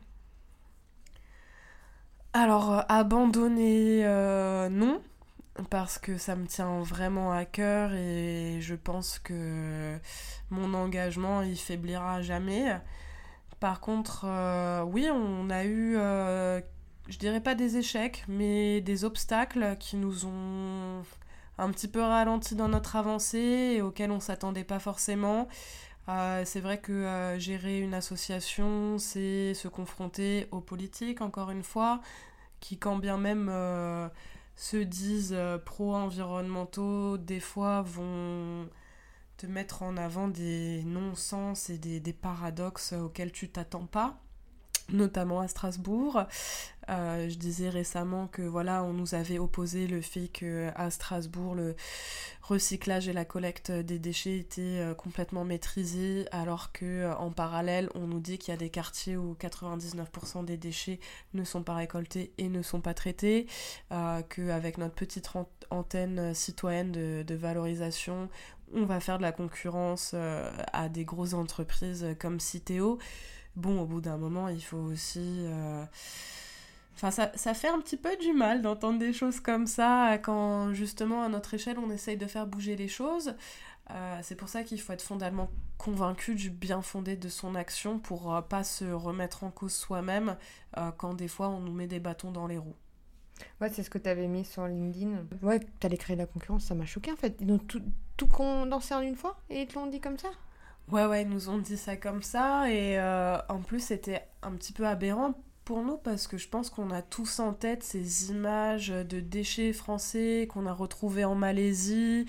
Alors, 2.34 2.86
abandonner, 2.88 4.04
non, 4.72 5.02
parce 5.70 5.98
que 5.98 6.18
ça 6.18 6.36
me 6.36 6.46
tient 6.48 6.82
vraiment 6.82 7.32
à 7.32 7.46
cœur 7.46 7.94
et 7.94 8.58
je 8.62 8.76
pense 8.76 9.20
que 9.20 9.98
mon 10.50 10.74
engagement, 10.74 11.42
il 11.42 11.58
faiblira 11.58 12.22
jamais. 12.22 12.80
Par 13.60 13.80
contre, 13.80 14.26
oui, 14.86 15.10
on 15.12 15.50
a 15.50 15.66
eu, 15.66 15.94
je 15.96 17.18
dirais 17.20 17.42
pas 17.42 17.56
des 17.56 17.78
échecs, 17.78 18.24
mais 18.28 18.82
des 18.82 19.06
obstacles 19.06 19.76
qui 19.80 19.98
nous 19.98 20.26
ont 20.26 21.04
un 21.58 21.70
petit 21.72 21.88
peu 21.88 22.02
ralenti 22.02 22.56
dans 22.56 22.70
notre 22.70 22.96
avancée 22.96 23.76
et 23.76 23.82
auxquels 23.82 24.12
on 24.12 24.20
s'attendait 24.20 24.64
pas 24.64 24.80
forcément. 24.80 25.48
Euh, 26.10 26.44
c'est 26.46 26.60
vrai 26.60 26.80
que 26.80 26.92
euh, 26.92 27.40
gérer 27.40 27.80
une 27.80 27.94
association, 27.94 28.98
c'est 28.98 29.54
se 29.54 29.68
confronter 29.68 30.48
aux 30.52 30.62
politiques, 30.62 31.22
encore 31.22 31.52
une 31.52 31.64
fois, 31.64 32.02
qui 32.60 32.78
quand 32.78 32.98
bien 32.98 33.18
même 33.18 33.48
euh, 33.52 34.08
se 34.56 34.78
disent 34.78 35.38
pro-environnementaux, 35.66 37.18
des 37.18 37.40
fois 37.40 37.82
vont 37.82 38.70
te 39.38 39.48
mettre 39.48 39.82
en 39.84 39.98
avant 39.98 40.28
des 40.28 40.84
non-sens 40.84 41.70
et 41.70 41.78
des, 41.78 42.00
des 42.00 42.14
paradoxes 42.14 42.94
auxquels 42.94 43.32
tu 43.32 43.50
t'attends 43.50 43.88
pas 43.88 44.22
notamment 44.94 45.40
à 45.40 45.48
Strasbourg. 45.48 46.24
Euh, 46.92 47.30
je 47.30 47.36
disais 47.36 47.70
récemment 47.70 48.28
que 48.28 48.42
voilà, 48.42 48.84
on 48.84 48.92
nous 48.92 49.16
avait 49.16 49.40
opposé 49.40 49.88
le 49.88 50.02
fait 50.02 50.28
que 50.28 50.70
à 50.76 50.90
Strasbourg 50.90 51.56
le 51.56 51.76
recyclage 52.42 53.08
et 53.08 53.14
la 53.14 53.24
collecte 53.24 53.72
des 53.72 53.98
déchets 53.98 54.38
étaient 54.40 54.80
euh, 54.80 54.94
complètement 54.94 55.46
maîtrisés, 55.46 56.26
alors 56.32 56.74
que 56.74 56.86
euh, 56.86 57.16
en 57.16 57.32
parallèle, 57.32 57.90
on 57.96 58.08
nous 58.08 58.20
dit 58.20 58.38
qu'il 58.38 58.52
y 58.52 58.56
a 58.56 58.58
des 58.58 58.70
quartiers 58.70 59.16
où 59.16 59.38
99% 59.40 60.44
des 60.44 60.58
déchets 60.58 61.00
ne 61.34 61.46
sont 61.46 61.64
pas 61.64 61.76
récoltés 61.76 62.34
et 62.38 62.50
ne 62.50 62.62
sont 62.62 62.82
pas 62.82 62.94
traités, 62.94 63.48
qu'avec 63.90 64.78
notre 64.78 64.96
petite 64.96 65.30
antenne 65.70 66.34
citoyenne 66.34 66.92
de, 66.92 67.36
valorisation, 67.36 68.30
on 68.74 68.86
va 68.86 69.00
faire 69.00 69.18
de 69.18 69.24
la 69.24 69.32
concurrence 69.32 70.14
à 70.74 70.90
des 70.90 71.06
grosses 71.06 71.34
entreprises 71.34 72.06
comme 72.20 72.40
Citeo. 72.40 73.00
Bon, 73.56 73.82
au 73.82 73.86
bout 73.86 74.02
d'un 74.02 74.18
moment, 74.18 74.48
il 74.50 74.62
faut 74.62 74.78
aussi... 74.78 75.46
enfin, 76.96 77.12
ça, 77.12 77.32
ça, 77.36 77.54
fait 77.54 77.68
un 77.68 77.80
petit 77.80 77.98
peu 77.98 78.16
du 78.18 78.34
mal 78.34 78.62
d'entendre 78.62 79.00
des 79.00 79.14
choses 79.14 79.40
comme 79.40 79.68
ça 79.68 80.18
quand 80.20 80.74
justement 80.74 81.24
à 81.24 81.30
notre 81.30 81.54
échelle 81.54 81.78
on 81.80 81.90
essaye 81.90 82.18
de 82.18 82.28
faire 82.28 82.48
bouger 82.48 82.76
les 82.76 82.88
choses. 82.88 83.36
Euh, 83.90 84.20
c'est 84.22 84.36
pour 84.36 84.48
ça 84.48 84.64
qu'il 84.64 84.80
faut 84.80 84.94
être 84.94 85.02
fondamentalement 85.02 85.52
convaincu 85.78 86.36
du 86.36 86.52
bien 86.52 86.82
fondé 86.84 87.16
de 87.16 87.28
son 87.28 87.56
action 87.56 87.98
pour 87.98 88.34
euh, 88.34 88.42
pas 88.42 88.64
se 88.64 88.86
remettre 88.86 89.44
en 89.44 89.50
cause 89.50 89.74
soi-même 89.74 90.38
quand 90.98 91.16
des 91.16 91.28
fois 91.28 91.50
on 91.50 91.60
nous 91.60 91.74
met 91.74 91.88
des 91.88 92.00
bâtons 92.00 92.32
dans 92.32 92.48
les 92.48 92.58
roues. 92.58 92.76
Ouais, 93.60 93.70
c'est 93.70 93.84
ce 93.84 93.90
que 93.90 93.98
tu 93.98 94.10
avais 94.10 94.28
mis 94.28 94.46
sur 94.46 94.68
LinkedIn. 94.68 95.26
Ouais, 95.42 95.60
tu 95.60 95.88
allais 95.88 95.98
créer 95.98 96.16
la 96.16 96.26
concurrence, 96.26 96.66
ça 96.66 96.76
m'a 96.76 96.86
choqué 96.86 97.12
en 97.12 97.16
fait. 97.16 97.36
Ils 97.40 97.52
ont 97.52 97.58
tout, 97.58 97.82
tout 98.18 98.28
condensé 98.28 98.94
en 98.94 99.02
une 99.02 99.16
fois 99.16 99.38
et 99.50 99.62
ils 99.62 99.68
te 99.68 99.76
l'ont 99.76 99.88
dit 99.88 100.00
comme 100.00 100.18
ça? 100.18 100.30
Ouais, 100.92 101.06
ouais, 101.06 101.22
ils 101.24 101.30
nous 101.30 101.50
ont 101.50 101.58
dit 101.58 101.78
ça 101.78 101.96
comme 101.96 102.22
ça. 102.22 102.70
Et 102.72 103.00
euh, 103.00 103.38
en 103.50 103.60
plus, 103.60 103.80
c'était 103.80 104.28
un 104.42 104.52
petit 104.52 104.74
peu 104.74 104.88
aberrant 104.88 105.34
pour 105.66 105.84
nous 105.84 105.98
parce 105.98 106.28
que 106.28 106.38
je 106.38 106.48
pense 106.48 106.70
qu'on 106.70 106.92
a 106.92 107.02
tous 107.02 107.40
en 107.40 107.54
tête 107.54 107.84
ces 107.84 108.32
images 108.32 108.90
de 108.90 109.20
déchets 109.20 109.74
français 109.74 110.48
qu'on 110.50 110.66
a 110.66 110.74
retrouvés 110.74 111.26
en 111.26 111.36
Malaisie. 111.36 112.26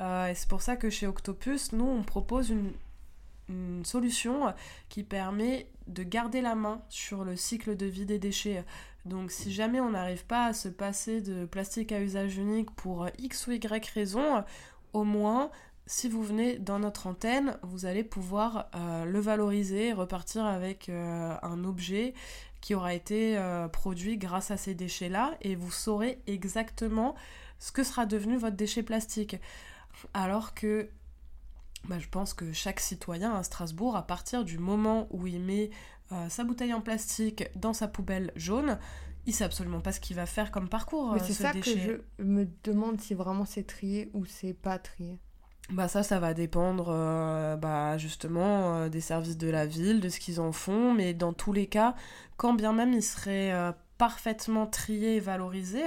Euh, 0.00 0.28
et 0.28 0.34
c'est 0.34 0.48
pour 0.48 0.62
ça 0.62 0.76
que 0.76 0.90
chez 0.90 1.06
Octopus, 1.06 1.72
nous, 1.72 1.86
on 1.86 2.02
propose 2.02 2.50
une, 2.50 2.72
solution 3.84 4.52
qui 4.88 5.04
permet 5.04 5.70
de 5.86 6.02
garder 6.02 6.40
la 6.40 6.56
main 6.56 6.82
sur 6.88 7.22
le 7.22 7.36
cycle 7.36 7.76
de 7.76 7.86
vie 7.86 8.04
des 8.04 8.18
déchets. 8.18 8.64
Donc 9.04 9.30
si 9.30 9.52
jamais 9.52 9.78
on 9.78 9.90
n'arrive 9.90 10.26
pas 10.26 10.46
à 10.46 10.52
se 10.52 10.68
passer 10.68 11.20
de 11.20 11.44
plastique 11.44 11.92
à 11.92 12.00
usage 12.00 12.38
unique 12.38 12.72
pour 12.72 13.06
X 13.18 13.46
ou 13.46 13.52
Y 13.52 13.86
raison, 13.86 14.42
au 14.94 15.04
moins 15.04 15.52
si 15.86 16.08
vous 16.08 16.22
venez 16.22 16.58
dans 16.58 16.80
notre 16.80 17.06
antenne, 17.06 17.58
vous 17.62 17.86
allez 17.86 18.02
pouvoir 18.02 18.68
euh, 18.74 19.04
le 19.04 19.20
valoriser 19.20 19.88
et 19.88 19.92
repartir 19.92 20.44
avec 20.44 20.88
euh, 20.88 21.34
un 21.42 21.64
objet 21.64 22.12
qui 22.66 22.74
aura 22.74 22.94
été 22.94 23.38
euh, 23.38 23.68
produit 23.68 24.18
grâce 24.18 24.50
à 24.50 24.56
ces 24.56 24.74
déchets-là 24.74 25.36
et 25.40 25.54
vous 25.54 25.70
saurez 25.70 26.20
exactement 26.26 27.14
ce 27.60 27.70
que 27.70 27.84
sera 27.84 28.06
devenu 28.06 28.36
votre 28.38 28.56
déchet 28.56 28.82
plastique. 28.82 29.36
Alors 30.14 30.52
que 30.52 30.88
bah, 31.84 32.00
je 32.00 32.08
pense 32.08 32.34
que 32.34 32.52
chaque 32.52 32.80
citoyen 32.80 33.32
à 33.36 33.44
Strasbourg, 33.44 33.94
à 33.94 34.04
partir 34.04 34.44
du 34.44 34.58
moment 34.58 35.06
où 35.10 35.28
il 35.28 35.38
met 35.38 35.70
sa 36.28 36.42
bouteille 36.42 36.74
en 36.74 36.80
plastique 36.80 37.44
dans 37.54 37.72
sa 37.72 37.86
poubelle 37.86 38.32
jaune, 38.34 38.80
il 39.26 39.32
sait 39.32 39.44
absolument 39.44 39.80
pas 39.80 39.92
ce 39.92 40.00
qu'il 40.00 40.16
va 40.16 40.26
faire 40.26 40.50
comme 40.50 40.68
parcours. 40.68 41.12
Mais 41.12 41.20
c'est 41.20 41.34
ça 41.34 41.52
que 41.52 41.62
je 41.62 42.00
me 42.18 42.48
demande 42.64 43.00
si 43.00 43.14
vraiment 43.14 43.44
c'est 43.44 43.64
trié 43.64 44.10
ou 44.12 44.24
c'est 44.24 44.54
pas 44.54 44.80
trié. 44.80 45.20
Bah 45.70 45.88
ça, 45.88 46.04
ça 46.04 46.20
va 46.20 46.32
dépendre 46.32 46.88
euh, 46.90 47.56
bah, 47.56 47.98
justement 47.98 48.76
euh, 48.76 48.88
des 48.88 49.00
services 49.00 49.36
de 49.36 49.48
la 49.50 49.66
ville, 49.66 50.00
de 50.00 50.08
ce 50.08 50.20
qu'ils 50.20 50.40
en 50.40 50.52
font, 50.52 50.94
mais 50.94 51.12
dans 51.12 51.32
tous 51.32 51.52
les 51.52 51.66
cas, 51.66 51.96
quand 52.36 52.54
bien 52.54 52.72
même 52.72 52.92
il 52.92 53.02
serait 53.02 53.52
euh, 53.52 53.72
parfaitement 53.98 54.68
trié 54.68 55.16
et 55.16 55.20
valorisé, 55.20 55.82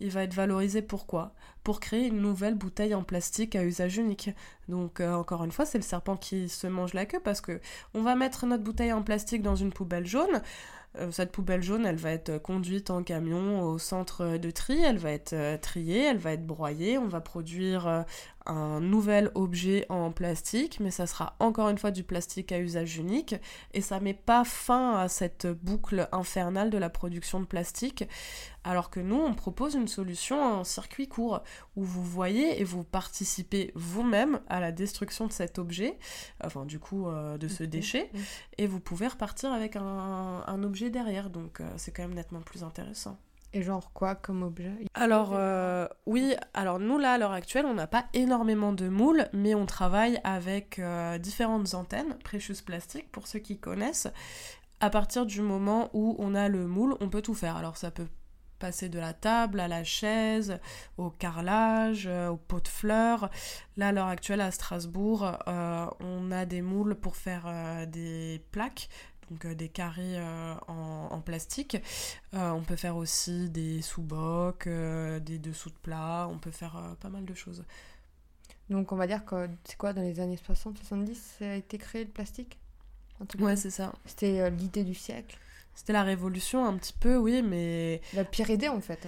il 0.00 0.10
va 0.10 0.24
être 0.24 0.34
valorisé 0.34 0.82
pourquoi 0.82 1.32
Pour 1.64 1.80
créer 1.80 2.08
une 2.08 2.20
nouvelle 2.20 2.56
bouteille 2.56 2.94
en 2.94 3.04
plastique 3.04 3.56
à 3.56 3.64
usage 3.64 3.96
unique. 3.96 4.30
Donc 4.68 5.00
encore 5.00 5.44
une 5.44 5.52
fois, 5.52 5.64
c'est 5.64 5.78
le 5.78 5.84
serpent 5.84 6.16
qui 6.16 6.48
se 6.48 6.66
mange 6.66 6.92
la 6.92 7.06
queue 7.06 7.20
parce 7.20 7.40
que 7.40 7.60
on 7.94 8.02
va 8.02 8.16
mettre 8.16 8.44
notre 8.46 8.64
bouteille 8.64 8.92
en 8.92 9.02
plastique 9.02 9.42
dans 9.42 9.56
une 9.56 9.72
poubelle 9.72 10.06
jaune. 10.06 10.42
Cette 11.10 11.32
poubelle 11.32 11.62
jaune, 11.62 11.86
elle 11.86 11.96
va 11.96 12.10
être 12.10 12.36
conduite 12.36 12.90
en 12.90 13.02
camion 13.02 13.62
au 13.62 13.78
centre 13.78 14.36
de 14.36 14.50
tri, 14.50 14.82
elle 14.82 14.98
va 14.98 15.12
être 15.12 15.34
triée, 15.60 16.02
elle 16.02 16.18
va 16.18 16.32
être 16.32 16.46
broyée, 16.46 16.98
on 16.98 17.08
va 17.08 17.20
produire 17.20 18.04
un 18.46 18.80
nouvel 18.80 19.30
objet 19.34 19.86
en 19.88 20.10
plastique, 20.12 20.78
mais 20.80 20.90
ça 20.90 21.06
sera 21.06 21.36
encore 21.38 21.68
une 21.68 21.78
fois 21.78 21.90
du 21.90 22.04
plastique 22.04 22.52
à 22.52 22.58
usage 22.58 22.96
unique, 22.96 23.34
et 23.74 23.80
ça 23.80 24.00
met 24.00 24.14
pas 24.14 24.44
fin 24.44 24.96
à 24.96 25.08
cette 25.08 25.46
boucle 25.46 26.08
infernale 26.12 26.70
de 26.70 26.78
la 26.78 26.90
production 26.90 27.40
de 27.40 27.46
plastique, 27.46 28.04
alors 28.64 28.90
que 28.90 29.00
nous, 29.00 29.16
on 29.16 29.34
propose 29.34 29.74
une 29.74 29.88
solution 29.88 30.40
en 30.42 30.64
circuit 30.64 31.08
court, 31.08 31.42
où 31.76 31.84
vous 31.84 32.04
voyez 32.04 32.60
et 32.60 32.64
vous 32.64 32.84
participez 32.84 33.72
vous-même 33.74 34.40
à 34.48 34.60
la 34.60 34.72
destruction 34.72 35.26
de 35.26 35.32
cet 35.32 35.58
objet, 35.58 35.98
enfin 36.44 36.64
du 36.64 36.78
coup 36.78 37.06
de 37.38 37.48
ce 37.48 37.64
déchet, 37.64 38.10
et 38.58 38.66
vous 38.66 38.80
pouvez 38.80 39.08
repartir 39.08 39.52
avec 39.52 39.76
un 39.76 40.62
objet 40.62 40.90
derrière, 40.90 41.30
donc 41.30 41.60
euh, 41.60 41.68
c'est 41.76 41.92
quand 41.92 42.02
même 42.02 42.14
nettement 42.14 42.40
plus 42.40 42.62
intéressant. 42.62 43.18
Et 43.54 43.62
genre 43.62 43.92
quoi 43.92 44.14
comme 44.14 44.42
objet? 44.42 44.72
Alors 44.94 45.32
euh, 45.34 45.86
oui, 46.06 46.34
alors 46.54 46.78
nous 46.78 46.96
là 46.96 47.12
à 47.12 47.18
l'heure 47.18 47.32
actuelle 47.32 47.66
on 47.66 47.74
n'a 47.74 47.86
pas 47.86 48.06
énormément 48.14 48.72
de 48.72 48.88
moules, 48.88 49.26
mais 49.34 49.54
on 49.54 49.66
travaille 49.66 50.18
avec 50.24 50.78
euh, 50.78 51.18
différentes 51.18 51.74
antennes, 51.74 52.16
Precious 52.24 52.64
Plastic 52.64 53.12
pour 53.12 53.26
ceux 53.26 53.40
qui 53.40 53.58
connaissent. 53.58 54.08
À 54.80 54.88
partir 54.88 55.26
du 55.26 55.42
moment 55.42 55.90
où 55.92 56.16
on 56.18 56.34
a 56.34 56.48
le 56.48 56.66
moule, 56.66 56.96
on 57.00 57.10
peut 57.10 57.20
tout 57.20 57.34
faire. 57.34 57.56
Alors 57.56 57.76
ça 57.76 57.90
peut 57.90 58.08
passer 58.58 58.88
de 58.88 58.98
la 58.98 59.12
table 59.12 59.60
à 59.60 59.68
la 59.68 59.84
chaise, 59.84 60.58
au 60.96 61.10
carrelage, 61.10 62.06
au 62.06 62.36
pot 62.36 62.60
de 62.60 62.68
fleurs. 62.68 63.28
Là, 63.76 63.88
à 63.88 63.92
l'heure 63.92 64.06
actuelle, 64.06 64.40
à 64.40 64.52
Strasbourg, 64.52 65.36
on 65.46 66.30
a 66.30 66.46
des 66.46 66.62
moules 66.62 66.94
pour 66.94 67.16
faire 67.16 67.86
des 67.88 68.40
plaques 68.52 68.88
donc 69.32 69.44
euh, 69.46 69.54
des 69.54 69.68
carrés 69.68 70.18
euh, 70.18 70.54
en, 70.68 71.20
plastique. 71.20 71.76
Euh, 72.34 72.50
on 72.50 72.62
peut 72.62 72.76
faire 72.76 72.96
aussi 72.96 73.48
des 73.48 73.80
sous-bocs, 73.80 74.68
des 74.68 75.38
dessous 75.38 75.70
de 75.70 75.74
plat, 75.82 76.28
on 76.30 76.38
peut 76.38 76.50
faire 76.50 76.96
pas 77.00 77.08
mal 77.08 77.24
de 77.24 77.34
choses. 77.34 77.64
Donc 78.70 78.92
on 78.92 78.96
va 78.96 79.06
dire 79.06 79.24
que 79.24 79.48
c'est 79.64 79.76
quoi 79.76 79.92
dans 79.92 80.02
les 80.02 80.20
années 80.20 80.36
60-70 80.36 81.14
ça 81.14 81.50
a 81.50 81.54
été 81.54 81.78
créé 81.78 82.04
le 82.04 82.10
plastique? 82.10 82.58
Ouais, 83.38 83.56
c'est 83.56 83.70
ça. 83.70 83.92
C'était 84.04 84.50
l'idée 84.50 84.84
du 84.84 84.94
siècle? 84.94 85.38
C'était 85.74 85.92
la 85.92 86.02
révolution 86.02 86.64
un 86.66 86.76
petit 86.76 86.92
peu, 86.92 87.16
oui, 87.16 87.42
mais... 87.42 88.00
La 88.14 88.24
pire 88.24 88.50
idée 88.50 88.68
en 88.68 88.80
fait. 88.80 89.06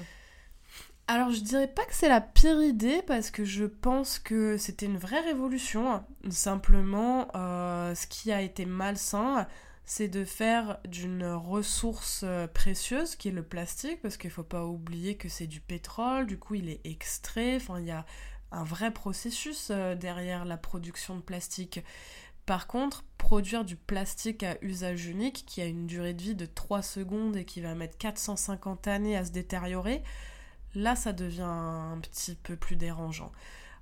Alors 1.06 1.30
je 1.30 1.40
dirais 1.40 1.68
pas 1.68 1.84
que 1.84 1.94
c'est 1.94 2.08
la 2.08 2.20
pire 2.20 2.62
idée 2.62 3.02
parce 3.06 3.30
que 3.30 3.44
je 3.44 3.64
pense 3.64 4.18
que 4.18 4.56
c'était 4.56 4.86
une 4.86 4.96
vraie 4.96 5.20
révolution. 5.20 6.02
Simplement, 6.30 7.28
ce 7.34 8.06
qui 8.06 8.32
a 8.32 8.40
été 8.40 8.66
malsain, 8.66 9.46
c'est 9.84 10.08
de 10.08 10.24
faire 10.24 10.78
d'une 10.88 11.26
ressource 11.26 12.22
euh, 12.24 12.46
précieuse 12.46 13.16
qui 13.16 13.28
est 13.28 13.32
le 13.32 13.42
plastique, 13.42 14.00
parce 14.02 14.16
qu'il 14.16 14.28
ne 14.28 14.34
faut 14.34 14.42
pas 14.42 14.64
oublier 14.64 15.16
que 15.16 15.28
c'est 15.28 15.46
du 15.46 15.60
pétrole, 15.60 16.26
du 16.26 16.38
coup 16.38 16.54
il 16.54 16.68
est 16.68 16.80
extrait, 16.84 17.56
enfin 17.56 17.80
il 17.80 17.86
y 17.86 17.90
a 17.90 18.06
un 18.50 18.64
vrai 18.64 18.92
processus 18.92 19.68
euh, 19.70 19.94
derrière 19.94 20.44
la 20.44 20.56
production 20.56 21.16
de 21.16 21.20
plastique. 21.20 21.80
Par 22.46 22.66
contre, 22.66 23.04
produire 23.18 23.64
du 23.64 23.76
plastique 23.76 24.42
à 24.42 24.56
usage 24.60 25.06
unique 25.06 25.44
qui 25.46 25.62
a 25.62 25.66
une 25.66 25.86
durée 25.86 26.12
de 26.12 26.22
vie 26.22 26.34
de 26.34 26.46
3 26.46 26.82
secondes 26.82 27.36
et 27.36 27.44
qui 27.44 27.60
va 27.60 27.74
mettre 27.74 27.96
450 27.98 28.86
années 28.86 29.16
à 29.16 29.24
se 29.24 29.32
détériorer, 29.32 30.02
là 30.74 30.94
ça 30.96 31.12
devient 31.12 31.42
un 31.42 31.98
petit 32.00 32.34
peu 32.36 32.56
plus 32.56 32.76
dérangeant. 32.76 33.32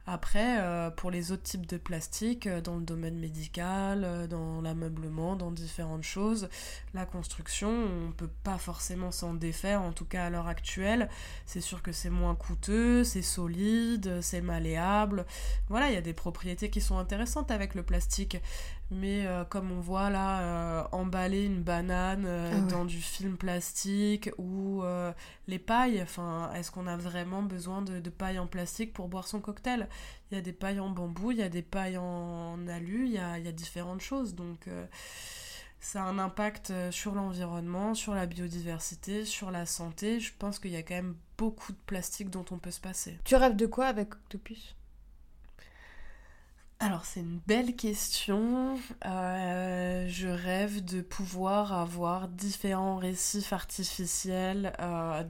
Après, 0.04 0.60
euh, 0.60 0.90
pour 0.90 1.12
les 1.12 1.30
autres 1.30 1.44
types 1.44 1.66
de 1.66 1.76
plastique, 1.76 2.48
euh, 2.48 2.60
dans 2.60 2.76
le 2.76 2.82
domaine 2.82 3.18
médical, 3.20 4.02
euh, 4.02 4.26
dans 4.26 4.60
l'ameublement, 4.60 5.36
dans 5.36 5.52
différentes 5.52 6.02
choses, 6.02 6.48
la 6.92 7.06
construction, 7.06 7.68
on 7.68 8.08
ne 8.08 8.12
peut 8.12 8.30
pas 8.42 8.58
forcément 8.58 9.12
s'en 9.12 9.32
défaire, 9.32 9.80
en 9.80 9.92
tout 9.92 10.04
cas 10.04 10.26
à 10.26 10.30
l'heure 10.30 10.48
actuelle. 10.48 11.08
C'est 11.46 11.60
sûr 11.60 11.82
que 11.82 11.92
c'est 11.92 12.10
moins 12.10 12.34
coûteux, 12.34 13.04
c'est 13.04 13.22
solide, 13.22 14.20
c'est 14.22 14.40
malléable. 14.40 15.24
Voilà, 15.68 15.88
il 15.88 15.94
y 15.94 15.98
a 15.98 16.02
des 16.02 16.14
propriétés 16.14 16.68
qui 16.68 16.80
sont 16.80 16.98
intéressantes 16.98 17.52
avec 17.52 17.76
le 17.76 17.84
plastique. 17.84 18.38
Mais 18.92 19.26
comme 19.48 19.72
on 19.72 19.80
voit 19.80 20.10
là, 20.10 20.88
emballer 20.92 21.44
une 21.44 21.62
banane 21.62 22.26
ah 22.26 22.60
dans 22.70 22.84
du 22.84 23.00
film 23.00 23.36
plastique 23.36 24.30
ou 24.38 24.82
les 25.48 25.58
pailles, 25.58 26.02
enfin, 26.02 26.50
est-ce 26.54 26.70
qu'on 26.70 26.86
a 26.86 26.96
vraiment 26.96 27.42
besoin 27.42 27.82
de, 27.82 28.00
de 28.00 28.10
paille 28.10 28.38
en 28.38 28.46
plastique 28.46 28.92
pour 28.92 29.08
boire 29.08 29.26
son 29.26 29.40
cocktail? 29.40 29.88
Il 30.32 30.36
y 30.36 30.38
a 30.38 30.40
des 30.40 30.54
pailles 30.54 30.80
en 30.80 30.88
bambou, 30.88 31.30
il 31.32 31.38
y 31.38 31.42
a 31.42 31.50
des 31.50 31.60
pailles 31.60 31.98
en 31.98 32.66
alu, 32.66 33.04
il 33.04 33.12
y 33.12 33.18
a, 33.18 33.52
différentes 33.52 34.00
choses. 34.00 34.34
Donc 34.34 34.66
euh, 34.66 34.86
ça 35.78 36.04
a 36.04 36.06
un 36.06 36.18
impact 36.18 36.70
euh, 36.70 36.90
sur 36.90 37.14
l'environnement, 37.14 37.94
sur 37.94 38.14
la 38.14 38.24
biodiversité, 38.24 39.26
sur 39.26 39.50
la 39.50 39.66
santé. 39.66 40.20
Je 40.20 40.32
pense 40.38 40.58
qu'il 40.58 40.70
y 40.70 40.76
a 40.76 40.82
quand 40.82 40.94
même 40.94 41.16
beaucoup 41.36 41.72
de 41.72 41.78
plastique 41.84 42.30
dont 42.30 42.46
on 42.50 42.56
peut 42.56 42.70
se 42.70 42.80
passer. 42.80 43.18
Tu 43.24 43.36
rêves 43.36 43.56
de 43.56 43.66
quoi 43.66 43.88
avec 43.88 44.14
Octopus? 44.14 44.74
Alors 46.82 47.04
c'est 47.04 47.20
une 47.20 47.38
belle 47.46 47.76
question. 47.76 48.76
Euh, 49.06 50.04
je 50.08 50.28
rêve 50.28 50.84
de 50.84 51.00
pouvoir 51.00 51.72
avoir 51.72 52.26
différents 52.26 52.96
récifs 52.96 53.52
artificiels 53.52 54.72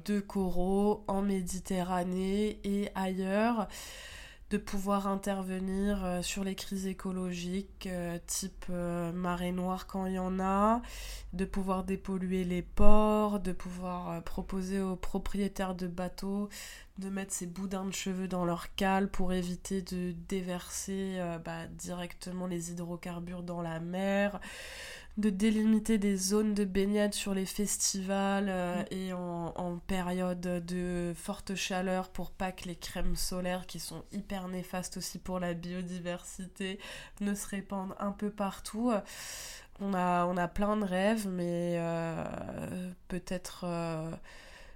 de 0.07 0.21
coraux 0.21 1.05
en 1.09 1.21
Méditerranée 1.21 2.59
et 2.65 2.89
ailleurs 2.95 3.69
de 4.53 4.59
pouvoir 4.59 5.07
intervenir 5.07 6.05
euh, 6.05 6.21
sur 6.21 6.45
les 6.45 6.55
crises 6.55 6.87
écologiques 6.87 7.87
euh, 7.87 8.19
type 8.27 8.67
euh, 8.69 9.11
marée 9.11 9.51
noire 9.51 9.87
quand 9.87 10.05
il 10.05 10.13
y 10.13 10.19
en 10.19 10.39
a, 10.41 10.83
de 11.33 11.47
pouvoir 11.47 11.85
dépolluer 11.85 12.45
les 12.45 12.61
ports, 12.61 13.41
de 13.41 13.53
pouvoir 13.53 14.23
proposer 14.25 14.79
aux 14.79 14.95
propriétaires 14.95 15.75
de 15.75 15.87
bateaux 15.87 16.51
de 16.99 17.09
mettre 17.09 17.33
ces 17.33 17.47
boudins 17.47 17.87
de 17.87 17.95
cheveux 17.95 18.29
dans 18.29 18.45
leur 18.45 18.75
cale 18.75 19.09
pour 19.09 19.33
éviter 19.33 19.81
de 19.81 20.13
déverser 20.29 21.19
bah, 21.43 21.67
directement 21.71 22.47
les 22.47 22.71
hydrocarbures 22.71 23.43
dans 23.43 23.63
la 23.63 23.81
mer 23.81 24.39
de 25.19 25.29
délimiter 25.29 25.99
des 25.99 26.17
zones 26.17 26.55
de 26.55 26.65
baignade 26.65 27.13
sur 27.13 27.35
les 27.35 27.45
festivals 27.45 28.47
euh, 28.49 28.83
mm. 28.83 28.87
et 28.91 29.13
en, 29.13 29.79
période 29.87 30.41
de 30.41 31.13
forte 31.15 31.55
chaleur 31.55 32.09
pour 32.09 32.31
pas 32.31 32.53
que 32.53 32.65
les 32.67 32.77
crèmes 32.77 33.17
solaires 33.17 33.67
qui 33.67 33.81
sont 33.81 34.05
hyper 34.13 34.49
néfastes 34.49 34.97
aussi 34.97 35.19
pour 35.19 35.41
la 35.41 35.55
biodiversité 35.55 36.79
ne 37.21 37.35
se 37.35 37.47
répandent 37.49 37.95
un 37.99 38.13
peu 38.13 38.31
partout. 38.31 38.93
On 39.81 39.95
a, 39.95 40.27
on 40.27 40.37
a 40.37 40.49
plein 40.49 40.77
de 40.77 40.85
rêves, 40.85 41.27
mais 41.29 41.77
euh, 41.79 42.91
peut-être 43.09 43.65
euh, 43.65 44.11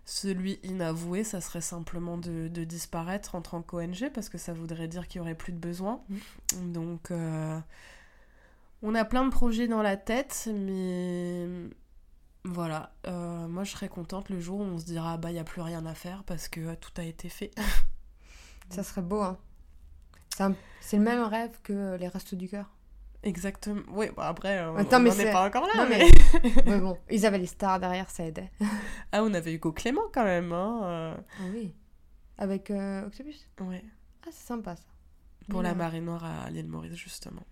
celui 0.04 0.58
inavoué, 0.62 1.24
ça 1.24 1.40
serait 1.40 1.60
simplement 1.60 2.18
de, 2.18 2.48
disparaître 2.48 3.34
en 3.34 3.42
tant 3.42 3.62
qu'ONG 3.62 4.10
parce 4.12 4.28
que 4.28 4.38
ça 4.38 4.52
voudrait 4.52 4.88
dire 4.88 5.08
qu'il 5.08 5.20
y 5.20 5.22
aurait 5.22 5.34
plus 5.34 5.52
de 5.52 5.58
besoin. 5.58 6.00
Mm. 6.08 6.72
Donc 6.72 7.10
on 8.82 8.94
a 8.94 9.04
plein 9.04 9.24
de 9.24 9.30
projets 9.30 9.68
dans 9.68 9.82
la 9.82 9.96
tête, 9.96 10.48
mais 10.52 11.46
voilà. 12.44 12.92
Euh, 13.06 13.48
moi, 13.48 13.64
je 13.64 13.72
serais 13.72 13.88
contente 13.88 14.28
le 14.28 14.40
jour 14.40 14.60
où 14.60 14.64
on 14.64 14.78
se 14.78 14.84
dira 14.84 15.16
bah, 15.16 15.30
il 15.30 15.34
n'y 15.34 15.40
a 15.40 15.44
plus 15.44 15.62
rien 15.62 15.84
à 15.86 15.94
faire 15.94 16.24
parce 16.24 16.48
que 16.48 16.74
tout 16.76 16.92
a 16.96 17.04
été 17.04 17.28
fait. 17.28 17.50
Ça 18.70 18.82
serait 18.82 19.02
beau, 19.02 19.22
hein. 19.22 19.38
C'est 20.80 20.98
le 20.98 21.02
même 21.02 21.22
rêve 21.22 21.58
que 21.62 21.96
les 21.96 22.08
restes 22.08 22.34
du 22.34 22.48
cœur. 22.48 22.70
Exactement. 23.22 23.82
Oui, 23.88 24.08
bon, 24.14 24.22
après, 24.22 24.64
on 24.66 24.74
n'en 24.74 25.06
est... 25.06 25.32
pas 25.32 25.46
encore 25.46 25.66
là. 25.66 25.86
mais... 25.88 26.10
bon, 26.78 26.98
ils 27.10 27.26
avaient 27.26 27.38
les 27.38 27.46
stars 27.46 27.80
derrière, 27.80 28.10
ça 28.10 28.24
aidait. 28.24 28.52
ah, 29.12 29.22
on 29.24 29.34
avait 29.34 29.54
Hugo 29.54 29.72
Clément 29.72 30.08
quand 30.12 30.24
même. 30.24 30.52
Hein. 30.52 30.80
Euh. 30.84 31.16
Ah 31.40 31.44
oui. 31.52 31.74
Avec 32.38 32.70
euh, 32.70 33.06
Octopus? 33.06 33.48
Ouais. 33.60 33.82
Ah, 34.22 34.28
c'est 34.30 34.46
sympa 34.46 34.76
ça. 34.76 34.82
Pour 35.48 35.62
la 35.62 35.74
marée 35.74 36.00
noire 36.00 36.24
à 36.24 36.50
l'île 36.50 36.66
Maurice, 36.66 36.94
justement. 36.94 37.42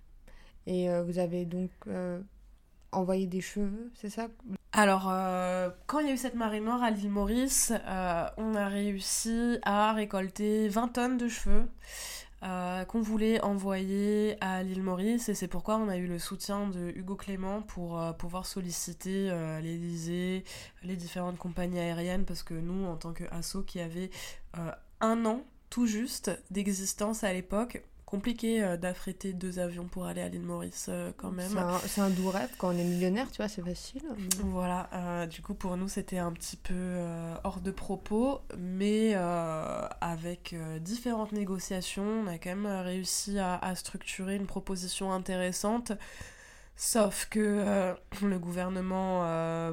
Et 0.66 0.88
euh, 0.88 1.02
vous 1.02 1.18
avez 1.18 1.44
donc 1.44 1.70
euh, 1.88 2.20
envoyé 2.92 3.26
des 3.26 3.40
cheveux, 3.40 3.90
c'est 3.94 4.10
ça? 4.10 4.28
Alors, 4.72 5.08
euh, 5.10 5.70
quand 5.86 6.00
il 6.00 6.08
y 6.08 6.10
a 6.10 6.14
eu 6.14 6.18
cette 6.18 6.34
marée 6.34 6.60
noire 6.60 6.82
à 6.82 6.90
l'île 6.90 7.10
Maurice, 7.10 7.72
on 8.36 8.54
a 8.54 8.68
réussi 8.68 9.58
à 9.62 9.92
récolter 9.92 10.68
20 10.68 10.88
tonnes 10.88 11.16
de 11.16 11.28
cheveux 11.28 11.68
qu'on 12.88 13.00
voulait 13.00 13.40
envoyer 13.40 14.36
à 14.42 14.62
l'île 14.62 14.82
Maurice. 14.82 15.28
Et 15.28 15.34
c'est 15.34 15.48
pourquoi 15.48 15.76
on 15.76 15.88
a 15.88 15.96
eu 15.96 16.06
le 16.06 16.18
soutien 16.18 16.68
de 16.68 16.92
Hugo 16.94 17.14
Clément 17.14 17.62
pour 17.62 17.98
pouvoir 18.18 18.44
solliciter 18.44 19.30
l'Elysée, 19.62 20.44
les 20.82 20.96
différentes 20.96 21.38
compagnies 21.38 21.78
aériennes. 21.78 22.26
Parce 22.26 22.42
que 22.42 22.52
nous, 22.52 22.84
en 22.84 22.96
tant 22.96 23.14
qu'asso 23.14 23.62
qui 23.62 23.80
avait 23.80 24.10
un 25.00 25.24
an 25.24 25.42
tout 25.70 25.86
juste 25.86 26.30
d'existence 26.50 27.24
à 27.24 27.32
l'époque, 27.32 27.82
compliqué 28.06 28.62
euh, 28.62 28.76
d'affréter 28.76 29.32
deux 29.32 29.58
avions 29.58 29.86
pour 29.86 30.06
aller 30.06 30.20
à 30.20 30.28
l'île 30.28 30.42
Maurice 30.42 30.86
euh, 30.88 31.12
quand 31.16 31.30
même. 31.30 31.50
C'est 31.86 32.00
un, 32.00 32.10
doux 32.10 32.30
rêve 32.30 32.50
quand 32.58 32.68
on 32.68 32.78
est 32.78 32.84
millionnaire, 32.84 33.30
tu 33.30 33.38
vois, 33.38 33.48
c'est 33.48 33.62
facile. 33.62 34.02
Voilà, 34.44 34.88
euh, 34.92 35.26
du 35.26 35.42
coup 35.42 35.54
pour 35.54 35.76
nous 35.76 35.88
c'était 35.88 36.18
un 36.18 36.32
petit 36.32 36.56
peu 36.56 36.98
hors 37.44 37.60
de 37.60 37.70
propos, 37.70 38.40
mais 38.58 39.14
avec 39.14 40.54
différentes 40.80 41.32
négociations, 41.32 42.22
on 42.24 42.26
a 42.26 42.38
quand 42.38 42.50
même 42.50 42.66
réussi 42.66 43.38
à, 43.38 43.56
à 43.56 43.74
structurer 43.74 44.36
une 44.36 44.46
proposition 44.46 45.12
intéressante. 45.12 45.92
Sauf 46.76 47.28
que 47.30 47.94
le 48.22 48.38
gouvernement 48.38 49.22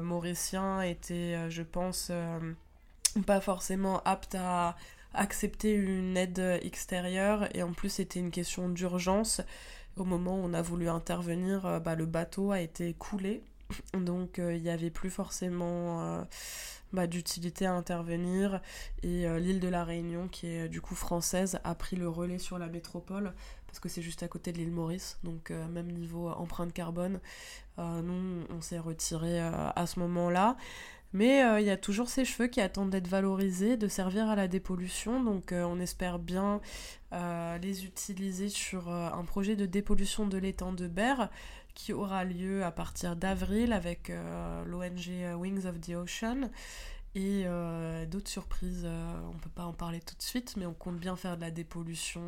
mauricien 0.00 0.82
était, 0.82 1.50
je 1.50 1.62
pense, 1.62 2.10
pas 3.26 3.40
forcément 3.40 4.02
apte 4.04 4.34
à 4.34 4.76
accepter 5.14 5.72
une 5.72 6.16
aide 6.16 6.58
extérieure 6.62 7.48
et 7.54 7.62
en 7.62 7.72
plus 7.72 7.88
c'était 7.88 8.20
une 8.20 8.30
question 8.30 8.68
d'urgence. 8.68 9.40
Au 9.96 10.04
moment 10.04 10.36
où 10.36 10.44
on 10.44 10.54
a 10.54 10.62
voulu 10.62 10.88
intervenir, 10.88 11.66
euh, 11.66 11.78
bah, 11.78 11.94
le 11.94 12.06
bateau 12.06 12.50
a 12.50 12.60
été 12.60 12.94
coulé, 12.94 13.42
donc 13.94 14.38
euh, 14.38 14.54
il 14.54 14.62
n'y 14.62 14.70
avait 14.70 14.90
plus 14.90 15.10
forcément 15.10 16.00
euh, 16.00 16.22
bah, 16.94 17.06
d'utilité 17.06 17.66
à 17.66 17.74
intervenir 17.74 18.62
et 19.02 19.26
l'île 19.38 19.60
de 19.60 19.68
la 19.68 19.84
Réunion, 19.84 20.28
qui 20.28 20.46
est 20.46 20.68
du 20.68 20.80
coup 20.80 20.94
française, 20.94 21.58
a 21.64 21.74
pris 21.74 21.96
le 21.96 22.08
relais 22.08 22.38
sur 22.38 22.58
la 22.58 22.68
métropole 22.68 23.34
parce 23.66 23.80
que 23.80 23.88
c'est 23.88 24.02
juste 24.02 24.22
à 24.22 24.28
côté 24.28 24.52
de 24.52 24.58
l'île 24.58 24.70
Maurice, 24.70 25.18
donc 25.24 25.48
même 25.48 25.90
niveau 25.90 26.28
empreinte 26.28 26.74
carbone. 26.74 27.20
nous, 27.78 28.44
on 28.50 28.60
s'est 28.60 28.78
retiré 28.78 29.40
à 29.40 29.86
ce 29.86 29.98
moment-là. 30.00 30.58
Mais 31.12 31.44
euh, 31.44 31.60
il 31.60 31.66
y 31.66 31.70
a 31.70 31.76
toujours 31.76 32.08
ces 32.08 32.24
cheveux 32.24 32.48
qui 32.48 32.60
attendent 32.60 32.90
d'être 32.90 33.08
valorisés, 33.08 33.76
de 33.76 33.88
servir 33.88 34.28
à 34.28 34.36
la 34.36 34.48
dépollution. 34.48 35.22
Donc 35.22 35.52
euh, 35.52 35.64
on 35.64 35.78
espère 35.78 36.18
bien 36.18 36.60
euh, 37.12 37.58
les 37.58 37.84
utiliser 37.84 38.48
sur 38.48 38.88
un 38.88 39.24
projet 39.24 39.56
de 39.56 39.66
dépollution 39.66 40.26
de 40.26 40.38
l'étang 40.38 40.72
de 40.72 40.88
Berre 40.88 41.30
qui 41.74 41.92
aura 41.92 42.24
lieu 42.24 42.64
à 42.64 42.70
partir 42.70 43.16
d'avril 43.16 43.72
avec 43.72 44.12
l'ONG 44.66 45.38
Wings 45.38 45.66
of 45.66 45.80
the 45.80 45.90
Ocean. 45.90 46.50
Et 47.14 47.44
d'autres 48.10 48.28
surprises, 48.28 48.84
on 48.84 49.34
ne 49.34 49.38
peut 49.38 49.50
pas 49.54 49.64
en 49.64 49.72
parler 49.72 50.00
tout 50.00 50.14
de 50.14 50.22
suite, 50.22 50.54
mais 50.58 50.66
on 50.66 50.74
compte 50.74 50.98
bien 50.98 51.16
faire 51.16 51.36
de 51.36 51.40
la 51.40 51.50
dépollution 51.50 52.22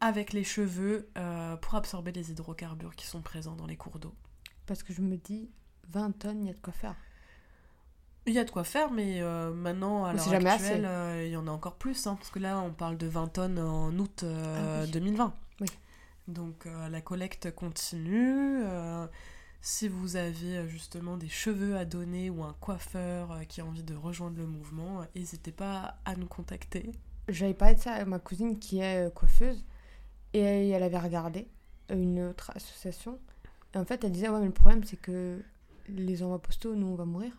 avec 0.00 0.34
les 0.34 0.44
cheveux 0.44 1.08
pour 1.62 1.76
absorber 1.76 2.12
les 2.12 2.30
hydrocarbures 2.30 2.94
qui 2.94 3.06
sont 3.06 3.22
présents 3.22 3.56
dans 3.56 3.66
les 3.66 3.76
cours 3.76 3.98
d'eau. 3.98 4.14
Parce 4.66 4.82
que 4.82 4.92
je 4.92 5.00
me 5.00 5.16
dis, 5.16 5.48
20 5.88 6.18
tonnes, 6.18 6.42
il 6.42 6.48
y 6.48 6.50
a 6.50 6.54
de 6.54 6.60
quoi 6.60 6.74
faire. 6.74 6.96
Il 8.26 8.34
y 8.34 8.38
a 8.38 8.44
de 8.44 8.50
quoi 8.50 8.62
faire, 8.62 8.92
mais 8.92 9.20
euh, 9.20 9.52
maintenant, 9.52 10.04
à 10.04 10.12
l'heure 10.12 10.32
actuelle, 10.32 10.84
euh, 10.86 11.26
il 11.26 11.32
y 11.32 11.36
en 11.36 11.48
a 11.48 11.50
encore 11.50 11.74
plus. 11.74 12.06
Hein, 12.06 12.14
parce 12.14 12.30
que 12.30 12.38
là, 12.38 12.60
on 12.60 12.72
parle 12.72 12.96
de 12.96 13.08
20 13.08 13.28
tonnes 13.28 13.58
en 13.58 13.90
août 13.98 14.24
2020. 14.24 15.24
Euh, 15.24 15.28
ah 15.28 15.36
oui. 15.60 15.66
Donc, 16.28 16.66
la 16.66 17.00
collecte 17.00 17.52
continue. 17.52 18.62
si 19.60 19.88
vous 19.88 20.14
avez 20.14 20.68
justement 20.68 21.16
des 21.16 21.28
cheveux 21.28 21.76
à 21.76 21.84
donner 21.84 22.30
ou 22.30 22.44
un 22.44 22.54
coiffeur 22.60 23.40
qui 23.48 23.60
a 23.60 23.66
envie 23.66 23.82
de 23.82 23.94
rejoindre 23.94 24.38
le 24.38 24.46
mouvement, 24.46 25.04
n'hésitez 25.16 25.50
pas 25.50 25.96
à 26.04 26.14
nous 26.14 26.28
contacter. 26.28 26.92
J'avais 27.28 27.54
parlé 27.54 27.74
de 27.74 27.80
ça 27.80 27.94
à 27.94 28.04
ma 28.04 28.20
cousine 28.20 28.60
qui 28.60 28.78
est 28.78 29.12
coiffeuse. 29.14 29.64
Et 30.32 30.70
elle 30.70 30.82
avait 30.84 30.98
regardé 30.98 31.48
une 31.90 32.20
autre 32.22 32.52
association. 32.54 33.18
Et 33.74 33.78
en 33.78 33.84
fait, 33.84 34.04
elle 34.04 34.12
disait 34.12 34.28
Ouais, 34.28 34.38
mais 34.38 34.46
le 34.46 34.52
problème, 34.52 34.84
c'est 34.84 34.96
que 34.96 35.42
les 35.88 36.22
envois 36.22 36.40
postaux, 36.40 36.76
nous, 36.76 36.86
on 36.86 36.94
va 36.94 37.04
mourir 37.04 37.32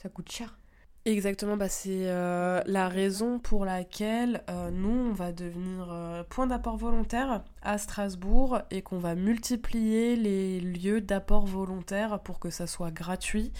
ça 0.00 0.08
coûte 0.08 0.30
cher. 0.30 0.58
Exactement, 1.04 1.56
bah 1.56 1.70
c'est 1.70 2.10
euh, 2.10 2.60
la 2.66 2.86
raison 2.88 3.38
pour 3.38 3.64
laquelle 3.64 4.42
euh, 4.50 4.70
nous, 4.70 4.90
on 4.90 5.12
va 5.14 5.32
devenir 5.32 5.88
euh, 5.90 6.22
point 6.22 6.46
d'apport 6.46 6.76
volontaire 6.76 7.44
à 7.62 7.78
Strasbourg 7.78 8.60
et 8.70 8.82
qu'on 8.82 8.98
va 8.98 9.14
multiplier 9.14 10.16
les 10.16 10.60
lieux 10.60 11.00
d'apport 11.00 11.46
volontaire 11.46 12.20
pour 12.20 12.38
que 12.38 12.50
ça 12.50 12.66
soit 12.66 12.90
gratuit. 12.90 13.52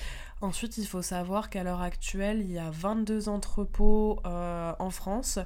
Ensuite, 0.42 0.77
il 0.77 0.87
faut 0.87 1.01
savoir 1.01 1.48
qu'à 1.48 1.62
l'heure 1.62 1.81
actuelle, 1.81 2.40
il 2.42 2.53
y 2.53 2.59
a 2.59 2.70
22 2.70 3.31
entrepôts 3.31 4.20
en 4.24 4.90
France 4.90 5.38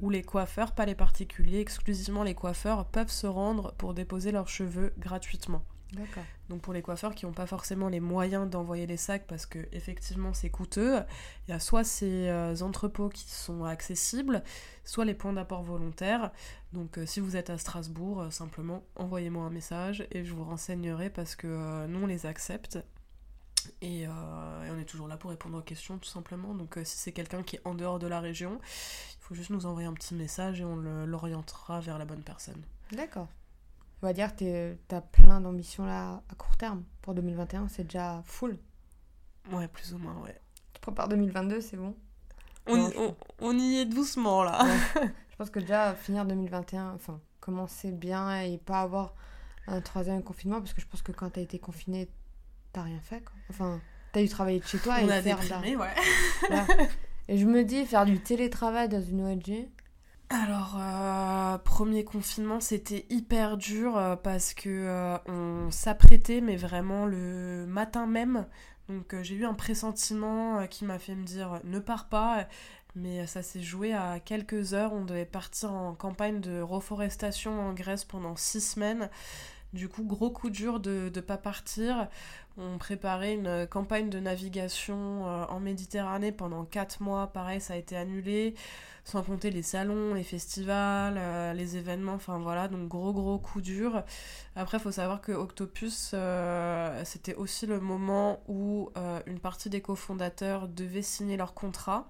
où 0.00 0.08
les 0.08 0.22
coiffeurs, 0.22 0.72
pas 0.72 0.86
les 0.86 0.94
particuliers, 0.94 1.60
exclusivement 1.60 2.22
les 2.22 2.34
coiffeurs, 2.34 2.86
peuvent 2.86 3.10
se 3.10 3.26
rendre 3.26 3.74
pour 3.74 3.92
déposer 3.92 4.32
leurs 4.32 4.48
cheveux 4.48 4.94
gratuitement. 4.98 5.62
Donc 6.52 6.60
pour 6.60 6.74
les 6.74 6.82
coiffeurs 6.82 7.14
qui 7.14 7.24
n'ont 7.24 7.32
pas 7.32 7.46
forcément 7.46 7.88
les 7.88 7.98
moyens 7.98 8.46
d'envoyer 8.46 8.86
les 8.86 8.98
sacs 8.98 9.26
parce 9.26 9.46
que 9.46 9.58
effectivement 9.72 10.34
c'est 10.34 10.50
coûteux, 10.50 11.00
il 11.48 11.50
y 11.50 11.54
a 11.54 11.58
soit 11.58 11.82
ces 11.82 12.28
euh, 12.28 12.54
entrepôts 12.60 13.08
qui 13.08 13.24
sont 13.24 13.64
accessibles, 13.64 14.42
soit 14.84 15.06
les 15.06 15.14
points 15.14 15.32
d'apport 15.32 15.62
volontaires. 15.62 16.30
Donc 16.74 16.98
euh, 16.98 17.06
si 17.06 17.20
vous 17.20 17.36
êtes 17.36 17.48
à 17.48 17.56
Strasbourg, 17.56 18.20
euh, 18.20 18.30
simplement 18.30 18.84
envoyez-moi 18.96 19.46
un 19.46 19.50
message 19.50 20.06
et 20.10 20.26
je 20.26 20.34
vous 20.34 20.44
renseignerai 20.44 21.08
parce 21.08 21.36
que 21.36 21.86
nous 21.86 22.02
on 22.02 22.06
les 22.06 22.26
accepte. 22.26 22.78
Et, 23.80 24.06
on 24.08 24.78
est 24.78 24.84
toujours 24.84 25.08
là 25.08 25.16
pour 25.16 25.30
répondre 25.30 25.56
aux 25.56 25.62
questions 25.62 25.96
tout 25.96 26.10
simplement. 26.10 26.52
Donc 26.52 26.78
si 26.84 26.98
c'est 26.98 27.12
quelqu'un 27.12 27.42
qui 27.42 27.56
est 27.56 27.62
en 27.64 27.74
dehors 27.74 27.98
de 27.98 28.08
la 28.08 28.20
région, 28.20 28.60
il 28.62 29.22
faut 29.22 29.34
juste 29.34 29.50
nous 29.50 29.64
envoyer 29.64 29.88
un 29.88 29.94
petit 29.94 30.14
message 30.14 30.60
et 30.60 30.64
on 30.64 30.76
l'orientera 31.06 31.80
vers 31.80 31.96
la 31.96 32.04
bonne 32.04 32.22
personne. 32.22 32.60
D'accord. 32.90 33.28
On 34.02 34.06
va 34.06 34.12
dire 34.12 34.34
tu 34.34 34.44
as 34.46 35.00
plein 35.00 35.40
d'ambitions 35.40 35.86
là 35.86 36.22
à 36.28 36.34
court 36.34 36.56
terme. 36.56 36.82
Pour 37.02 37.14
2021, 37.14 37.68
c'est 37.68 37.84
déjà 37.84 38.22
full. 38.24 38.58
Ouais, 39.52 39.68
plus 39.68 39.94
ou 39.94 39.98
moins, 39.98 40.16
ouais. 40.22 40.40
Tu 40.72 40.80
prépares 40.80 41.08
2022, 41.08 41.60
c'est 41.60 41.76
bon 41.76 41.94
on, 42.66 43.58
y, 43.58 43.78
est 43.78 43.84
doucement 43.86 44.44
là. 44.44 44.64
je 45.30 45.36
pense 45.36 45.50
que 45.50 45.58
déjà 45.58 45.94
finir 45.94 46.24
2021, 46.24 46.92
enfin, 46.94 47.20
commencer 47.40 47.90
bien 47.90 48.40
et 48.40 48.58
pas 48.58 48.82
avoir 48.82 49.14
un 49.66 49.80
troisième 49.80 50.22
confinement, 50.22 50.60
parce 50.60 50.72
que 50.72 50.80
je 50.80 50.86
pense 50.86 51.02
que 51.02 51.12
quand 51.12 51.30
tu 51.30 51.40
as 51.40 51.42
été 51.42 51.58
confiné, 51.58 52.08
t'as 52.72 52.82
rien 52.82 53.00
fait. 53.00 53.20
Quoi. 53.20 53.34
Enfin, 53.50 53.80
t'as 54.12 54.22
dû 54.22 54.28
travailler 54.28 54.60
de 54.60 54.64
chez 54.64 54.78
toi 54.78 54.96
on 55.02 55.08
et 55.08 55.12
a 55.12 55.22
faire. 55.22 55.40
Déprimé, 55.40 55.76
ouais. 55.76 55.94
Et 57.28 57.38
je 57.38 57.46
me 57.46 57.64
dis, 57.64 57.84
faire 57.84 58.04
du 58.04 58.20
télétravail 58.20 58.88
dans 58.88 59.02
une 59.02 59.22
ONG, 59.22 59.68
alors, 60.32 60.76
euh, 60.78 61.58
premier 61.58 62.04
confinement, 62.04 62.60
c'était 62.60 63.04
hyper 63.10 63.58
dur 63.58 63.98
euh, 63.98 64.16
parce 64.16 64.54
que 64.54 64.68
euh, 64.68 65.18
on 65.26 65.70
s'apprêtait, 65.70 66.40
mais 66.40 66.56
vraiment 66.56 67.04
le 67.04 67.66
matin 67.66 68.06
même. 68.06 68.46
Donc, 68.88 69.14
j'ai 69.22 69.34
eu 69.34 69.44
un 69.44 69.52
pressentiment 69.52 70.66
qui 70.68 70.86
m'a 70.86 70.98
fait 70.98 71.14
me 71.14 71.24
dire 71.24 71.60
ne 71.64 71.78
pars 71.78 72.08
pas. 72.08 72.46
Mais 72.94 73.26
ça 73.26 73.42
s'est 73.42 73.62
joué 73.62 73.92
à 73.92 74.20
quelques 74.20 74.74
heures. 74.74 74.92
On 74.92 75.04
devait 75.04 75.24
partir 75.24 75.72
en 75.72 75.94
campagne 75.94 76.40
de 76.40 76.60
reforestation 76.60 77.68
en 77.68 77.72
Grèce 77.72 78.04
pendant 78.04 78.36
six 78.36 78.60
semaines. 78.60 79.10
Du 79.72 79.88
coup, 79.88 80.04
gros 80.04 80.30
coup 80.30 80.50
dur 80.50 80.80
de 80.80 81.10
ne 81.14 81.20
pas 81.20 81.38
partir. 81.38 82.08
On 82.58 82.76
préparait 82.76 83.34
une 83.34 83.66
campagne 83.66 84.10
de 84.10 84.20
navigation 84.20 85.24
en 85.24 85.60
Méditerranée 85.60 86.32
pendant 86.32 86.64
quatre 86.64 87.00
mois. 87.00 87.28
Pareil, 87.28 87.60
ça 87.60 87.74
a 87.74 87.76
été 87.76 87.96
annulé 87.96 88.54
sans 89.04 89.22
compter 89.22 89.50
les 89.50 89.62
salons, 89.62 90.14
les 90.14 90.22
festivals, 90.22 91.16
euh, 91.18 91.52
les 91.52 91.76
événements, 91.76 92.14
enfin 92.14 92.38
voilà, 92.38 92.68
donc 92.68 92.88
gros 92.88 93.12
gros 93.12 93.38
coup 93.38 93.60
dur. 93.60 94.04
Après, 94.54 94.78
il 94.78 94.80
faut 94.80 94.92
savoir 94.92 95.20
que 95.20 95.32
Octopus, 95.32 96.12
euh, 96.14 97.02
c'était 97.04 97.34
aussi 97.34 97.66
le 97.66 97.80
moment 97.80 98.40
où 98.46 98.90
euh, 98.96 99.20
une 99.26 99.40
partie 99.40 99.70
des 99.70 99.80
cofondateurs 99.80 100.68
devaient 100.68 101.02
signer 101.02 101.36
leur 101.36 101.54
contrat, 101.54 102.08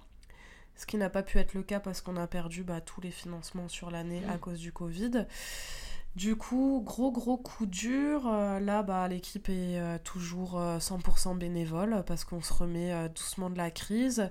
ce 0.77 0.87
qui 0.87 0.97
n'a 0.97 1.09
pas 1.09 1.23
pu 1.23 1.39
être 1.39 1.55
le 1.55 1.63
cas 1.63 1.81
parce 1.81 2.01
qu'on 2.01 2.17
a 2.17 2.27
perdu 2.27 2.63
bah, 2.63 2.81
tous 2.81 3.01
les 3.01 3.11
financements 3.11 3.69
sur 3.69 3.91
l'année 3.91 4.23
à 4.31 4.37
cause 4.37 4.59
du 4.59 4.73
Covid. 4.73 5.27
Du 6.15 6.37
coup, 6.37 6.83
gros 6.85 7.11
gros 7.11 7.39
coup 7.39 7.65
dur. 7.65 8.25
là, 8.25 8.83
bah, 8.83 9.09
l'équipe 9.09 9.49
est 9.49 9.99
toujours 10.05 10.61
100% 10.79 11.39
bénévole 11.39 12.05
parce 12.07 12.25
qu'on 12.25 12.43
se 12.43 12.53
remet 12.53 13.09
doucement 13.09 13.49
de 13.49 13.57
la 13.57 13.71
crise. 13.71 14.31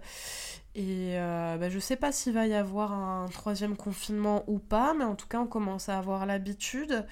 Et 0.74 1.20
euh, 1.20 1.58
bah, 1.58 1.70
je 1.70 1.80
sais 1.80 1.98
pas 1.98 2.12
s'il 2.12 2.34
va 2.34 2.48
y 2.48 2.54
avoir 2.54 2.94
un 2.94 3.28
troisième 3.28 3.76
confinement 3.76 4.44
ou 4.48 4.60
pas, 4.60 4.94
mais 4.94 5.04
en 5.04 5.16
tout 5.16 5.28
cas, 5.28 5.40
on 5.40 5.48
commence 5.48 5.90
à 5.90 5.98
avoir 5.98 6.26
l'habitude. 6.26 7.06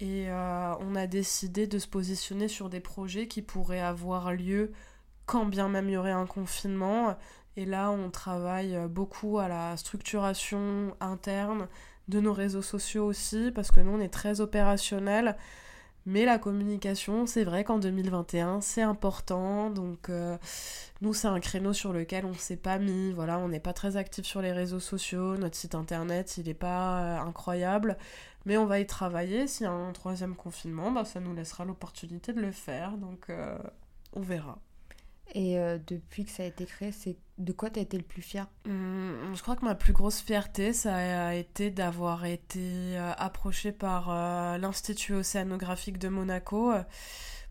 Et 0.00 0.30
euh, 0.30 0.74
on 0.80 0.94
a 0.94 1.06
décidé 1.06 1.66
de 1.66 1.78
se 1.78 1.88
positionner 1.88 2.48
sur 2.48 2.68
des 2.70 2.80
projets 2.80 3.28
qui 3.28 3.42
pourraient 3.42 3.80
avoir 3.80 4.32
lieu 4.32 4.72
quand 5.26 5.46
bien 5.46 5.68
même 5.68 5.88
il 5.88 5.92
y 5.92 5.96
aurait 5.96 6.12
un 6.12 6.26
confinement. 6.26 7.16
Et 7.56 7.66
là, 7.66 7.90
on 7.90 8.10
travaille 8.10 8.78
beaucoup 8.88 9.38
à 9.38 9.48
la 9.48 9.76
structuration 9.76 10.96
interne 11.00 11.68
de 12.08 12.20
nos 12.20 12.32
réseaux 12.32 12.62
sociaux 12.62 13.06
aussi, 13.06 13.50
parce 13.54 13.70
que 13.70 13.80
nous, 13.80 13.92
on 13.92 14.00
est 14.00 14.12
très 14.12 14.40
opérationnel. 14.40 15.36
Mais 16.04 16.24
la 16.24 16.38
communication, 16.38 17.26
c'est 17.26 17.44
vrai 17.44 17.62
qu'en 17.62 17.78
2021, 17.78 18.60
c'est 18.60 18.82
important. 18.82 19.70
Donc, 19.70 20.08
euh, 20.08 20.36
nous, 21.00 21.14
c'est 21.14 21.28
un 21.28 21.38
créneau 21.38 21.72
sur 21.72 21.92
lequel 21.92 22.24
on 22.24 22.34
s'est 22.34 22.56
pas 22.56 22.78
mis. 22.78 23.12
Voilà, 23.12 23.38
on 23.38 23.48
n'est 23.48 23.60
pas 23.60 23.72
très 23.72 23.96
actif 23.96 24.24
sur 24.24 24.42
les 24.42 24.50
réseaux 24.52 24.80
sociaux. 24.80 25.36
Notre 25.36 25.54
site 25.56 25.76
internet, 25.76 26.36
il 26.38 26.46
n'est 26.46 26.54
pas 26.54 27.02
euh, 27.02 27.20
incroyable. 27.20 27.96
Mais 28.46 28.56
on 28.56 28.66
va 28.66 28.80
y 28.80 28.86
travailler. 28.86 29.46
S'il 29.46 29.64
y 29.64 29.68
a 29.68 29.72
un 29.72 29.92
troisième 29.92 30.34
confinement, 30.34 30.90
bah, 30.90 31.04
ça 31.04 31.20
nous 31.20 31.34
laissera 31.34 31.64
l'opportunité 31.64 32.32
de 32.32 32.40
le 32.40 32.50
faire. 32.50 32.96
Donc, 32.98 33.30
euh, 33.30 33.56
on 34.12 34.22
verra. 34.22 34.58
Et 35.34 35.58
euh, 35.58 35.78
depuis 35.86 36.24
que 36.24 36.30
ça 36.30 36.42
a 36.42 36.46
été 36.46 36.66
créé, 36.66 36.92
c'est 36.92 37.16
de 37.38 37.52
quoi 37.52 37.70
tu 37.70 37.78
as 37.78 37.82
été 37.82 37.96
le 37.96 38.02
plus 38.02 38.20
fier? 38.20 38.46
Hum, 38.66 39.32
Je 39.34 39.40
crois 39.42 39.56
que 39.56 39.64
ma 39.64 39.74
plus 39.74 39.94
grosse 39.94 40.20
fierté, 40.20 40.72
ça 40.74 40.94
a 41.28 41.34
été 41.34 41.70
d'avoir 41.70 42.26
été 42.26 42.60
euh, 42.60 43.12
approchée 43.16 43.72
par 43.72 44.10
euh, 44.10 44.58
l'Institut 44.58 45.14
océanographique 45.14 45.98
de 45.98 46.08
Monaco 46.08 46.72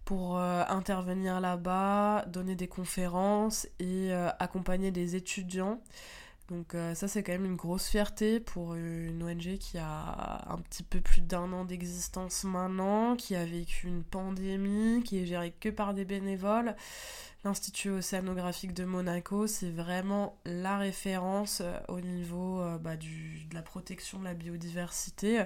pour 0.06 0.38
intervenir 0.38 1.40
là-bas, 1.40 2.26
donner 2.28 2.56
des 2.56 2.68
conférences 2.68 3.68
et 3.80 4.12
accompagner 4.40 4.92
des 4.92 5.16
étudiants. 5.16 5.80
Donc 6.50 6.76
ça 6.96 7.08
c'est 7.08 7.24
quand 7.24 7.32
même 7.32 7.46
une 7.46 7.56
grosse 7.56 7.88
fierté 7.88 8.42
pour 8.42 8.74
une 8.74 9.24
ONG 9.24 9.58
qui 9.58 9.78
a 9.78 10.44
un 10.50 10.58
petit 10.58 10.84
peu 10.84 11.00
plus 11.00 11.22
d'un 11.22 11.54
an 11.54 11.64
d'existence 11.64 12.44
maintenant, 12.44 13.16
qui 13.16 13.36
a 13.36 13.46
vécu 13.46 13.88
une 13.88 14.04
pandémie, 14.04 15.02
qui 15.04 15.20
est 15.20 15.26
gérée 15.26 15.54
que 15.58 15.70
par 15.70 15.94
des 15.94 16.04
bénévoles. 16.04 16.76
L'Institut 17.44 17.90
océanographique 17.90 18.76
de 18.76 18.86
Monaco, 18.86 19.48
c'est 19.48 19.72
vraiment 19.72 20.38
la 20.46 20.78
référence 20.78 21.62
euh, 21.62 21.80
au 21.88 22.00
niveau 22.00 22.62
euh, 22.62 22.78
bah, 22.78 22.96
de 22.96 23.08
la 23.56 23.64
protection 23.64 24.20
de 24.20 24.26
la 24.26 24.36
biodiversité. 24.36 25.44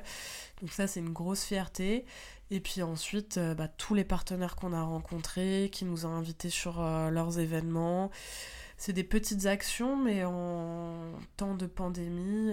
Donc 0.60 0.72
ça, 0.72 0.88
c'est 0.88 1.00
une 1.00 1.14
grosse 1.14 1.46
fierté. 1.46 2.06
Et 2.52 2.60
puis 2.60 2.84
ensuite, 2.84 3.38
euh, 3.38 3.56
bah, 3.56 3.70
tous 3.70 3.94
les 3.94 4.04
partenaires 4.04 4.58
qu'on 4.58 4.74
a 4.74 4.84
rencontrés, 4.84 5.70
qui 5.72 5.86
nous 5.86 6.06
ont 6.06 6.14
invités 6.14 6.50
sur 6.50 6.82
leurs 6.82 7.40
événements. 7.40 8.12
C'est 8.76 8.92
des 8.92 9.06
petites 9.06 9.46
actions, 9.46 9.96
mais 9.96 10.26
en 10.26 11.14
temps 11.38 11.56
de 11.56 11.66
pandémie, 11.66 12.52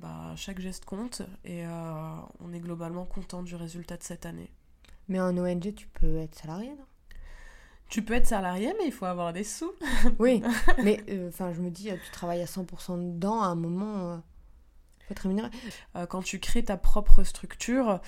bah, 0.00 0.34
chaque 0.36 0.60
geste 0.60 0.84
compte. 0.84 1.22
Et 1.44 1.66
on 1.66 2.52
est 2.52 2.60
globalement 2.60 3.06
content 3.06 3.42
du 3.42 3.56
résultat 3.56 3.96
de 3.96 4.04
cette 4.04 4.24
année. 4.24 4.52
Mais 5.08 5.20
en 5.20 5.36
ONG, 5.36 5.74
tu 5.74 5.88
peux 5.88 6.18
être 6.18 6.36
salarié, 6.36 6.68
non? 6.70 6.86
Tu 7.88 8.02
peux 8.02 8.14
être 8.14 8.26
salarié, 8.26 8.74
mais 8.78 8.86
il 8.86 8.92
faut 8.92 9.06
avoir 9.06 9.32
des 9.32 9.44
sous. 9.44 9.72
oui, 10.18 10.42
mais 10.82 11.00
euh, 11.08 11.28
enfin, 11.28 11.52
je 11.52 11.60
me 11.60 11.70
dis, 11.70 11.90
tu 12.04 12.10
travailles 12.12 12.42
à 12.42 12.46
100% 12.46 13.14
dedans, 13.14 13.42
à 13.42 13.46
un 13.46 13.54
moment, 13.54 14.12
euh, 14.12 14.16
faut 15.06 15.12
être 15.12 15.20
rémunéré. 15.20 15.48
Euh, 15.96 16.06
quand 16.06 16.22
tu 16.22 16.40
crées 16.40 16.64
ta 16.64 16.76
propre 16.76 17.22
structure, 17.24 18.00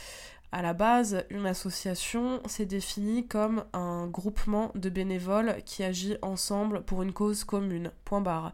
à 0.53 0.63
la 0.63 0.73
base, 0.73 1.25
une 1.31 1.47
association, 1.47 2.41
c'est 2.47 2.67
défini 2.67 3.27
comme 3.27 3.65
un 3.73 4.07
groupement 4.07 4.71
de 4.75 4.89
bénévoles 4.89 5.63
qui 5.65 5.83
agit 5.83 6.17
ensemble 6.23 6.83
pour 6.83 7.03
une 7.03 7.13
cause 7.13 7.45
commune. 7.45 7.91
Point 8.05 8.21
barre. 8.21 8.53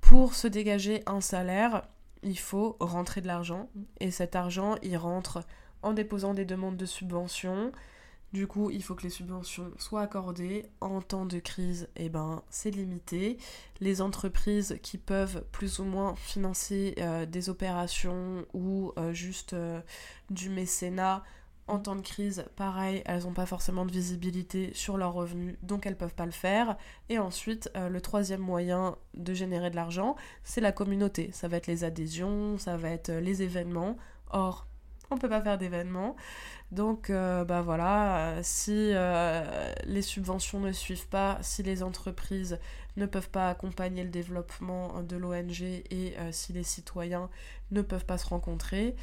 Pour 0.00 0.34
se 0.34 0.48
dégager 0.48 1.02
un 1.06 1.20
salaire, 1.20 1.82
il 2.22 2.38
faut 2.38 2.76
rentrer 2.80 3.20
de 3.20 3.26
l'argent. 3.26 3.68
Et 3.98 4.10
cet 4.10 4.34
argent, 4.34 4.76
il 4.82 4.96
rentre 4.96 5.42
en 5.82 5.92
déposant 5.92 6.34
des 6.34 6.44
demandes 6.44 6.76
de 6.76 6.86
subvention, 6.86 7.72
du 8.32 8.46
coup, 8.46 8.70
il 8.70 8.82
faut 8.82 8.94
que 8.94 9.02
les 9.02 9.10
subventions 9.10 9.72
soient 9.76 10.02
accordées. 10.02 10.66
En 10.80 11.00
temps 11.00 11.26
de 11.26 11.40
crise, 11.40 11.88
eh 11.96 12.08
ben, 12.08 12.42
c'est 12.48 12.70
limité. 12.70 13.38
Les 13.80 14.00
entreprises 14.00 14.78
qui 14.82 14.98
peuvent 14.98 15.44
plus 15.50 15.80
ou 15.80 15.84
moins 15.84 16.14
financer 16.14 16.94
euh, 16.98 17.26
des 17.26 17.48
opérations 17.48 18.46
ou 18.52 18.92
euh, 18.98 19.12
juste 19.12 19.54
euh, 19.54 19.80
du 20.30 20.48
mécénat 20.48 21.24
en 21.66 21.78
temps 21.78 21.94
de 21.94 22.02
crise, 22.02 22.44
pareil, 22.56 23.02
elles 23.06 23.22
n'ont 23.22 23.32
pas 23.32 23.46
forcément 23.46 23.86
de 23.86 23.92
visibilité 23.92 24.72
sur 24.74 24.96
leurs 24.96 25.12
revenus, 25.12 25.56
donc 25.62 25.86
elles 25.86 25.92
ne 25.92 25.98
peuvent 25.98 26.16
pas 26.16 26.26
le 26.26 26.32
faire. 26.32 26.76
Et 27.08 27.20
ensuite, 27.20 27.70
le 27.76 28.00
troisième 28.00 28.40
moyen 28.40 28.96
de 29.14 29.32
générer 29.34 29.70
de 29.70 29.76
l'argent, 29.76 30.16
c'est 30.42 30.60
la 30.60 30.72
communauté. 30.72 31.30
Ça 31.32 31.46
va 31.46 31.58
être 31.58 31.68
les 31.68 31.84
adhésions, 31.84 32.58
ça 32.58 32.76
va 32.76 32.90
être 32.90 33.12
les 33.12 33.42
événements. 33.42 33.96
Or, 34.32 34.66
on 35.10 35.18
peut 35.18 35.28
pas 35.28 35.42
faire 35.42 35.58
d'événements. 35.58 36.16
Donc, 36.72 37.10
euh, 37.10 37.44
bah 37.44 37.62
voilà, 37.62 38.28
euh, 38.28 38.40
si 38.42 38.92
euh, 38.92 39.72
les 39.84 40.02
subventions 40.02 40.60
ne 40.60 40.72
suivent 40.72 41.08
pas, 41.08 41.38
si 41.42 41.62
les 41.62 41.82
entreprises 41.82 42.58
ne 42.96 43.06
peuvent 43.06 43.30
pas 43.30 43.50
accompagner 43.50 44.04
le 44.04 44.10
développement 44.10 45.02
de 45.02 45.16
l'ONG 45.16 45.62
et 45.62 46.14
si 46.32 46.52
les 46.52 46.62
citoyens 46.62 47.28
ne 47.70 47.82
peuvent 47.82 48.04
pas 48.04 48.18
se 48.18 48.26
rencontrer, 48.26 48.94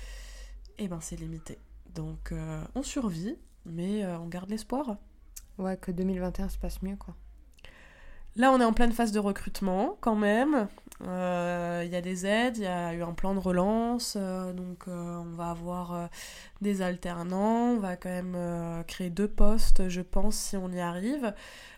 eh 0.78 0.88
ben 0.88 1.00
c'est 1.02 1.16
limité. 1.16 1.58
Donc, 1.96 2.34
on 2.76 2.84
survit, 2.84 3.38
mais 3.66 4.06
on 4.06 4.28
garde 4.28 4.50
l'espoir. 4.50 4.98
Ouais, 5.58 5.78
que 5.78 5.92
2021 5.92 6.50
se 6.50 6.58
passe 6.58 6.82
mieux, 6.84 6.98
quoi. 6.98 7.16
Là, 8.38 8.52
on 8.52 8.62
est 8.62 8.66
en 8.66 8.74
pleine 8.74 8.92
phase 8.92 9.12
de 9.12 9.20
recrutement 9.20 9.98
quand 10.00 10.16
même. 10.16 10.68
Euh, 11.02 11.82
il 11.84 11.92
y 11.92 11.96
a 11.96 12.02
des 12.02 12.28
aides, 12.28 12.58
il 12.58 12.64
y 12.64 12.68
a 12.68 12.94
eu 12.94 13.02
un 13.02 13.14
plan 13.14 13.34
de 13.34 13.40
relance, 13.40 14.16
euh, 14.16 14.54
donc 14.54 14.88
euh, 14.88 15.18
on 15.18 15.36
va 15.36 15.50
avoir 15.50 16.10
des 16.62 16.84
alternants, 16.84 17.74
on 17.74 17.80
va 17.80 17.96
quand 17.96 18.10
même 18.10 18.84
créer 18.86 19.10
deux 19.10 19.28
postes, 19.28 19.90
je 19.90 20.02
pense, 20.02 20.36
si 20.36 20.56
on 20.56 20.70
y 20.70 20.80
arrive. 20.80 21.34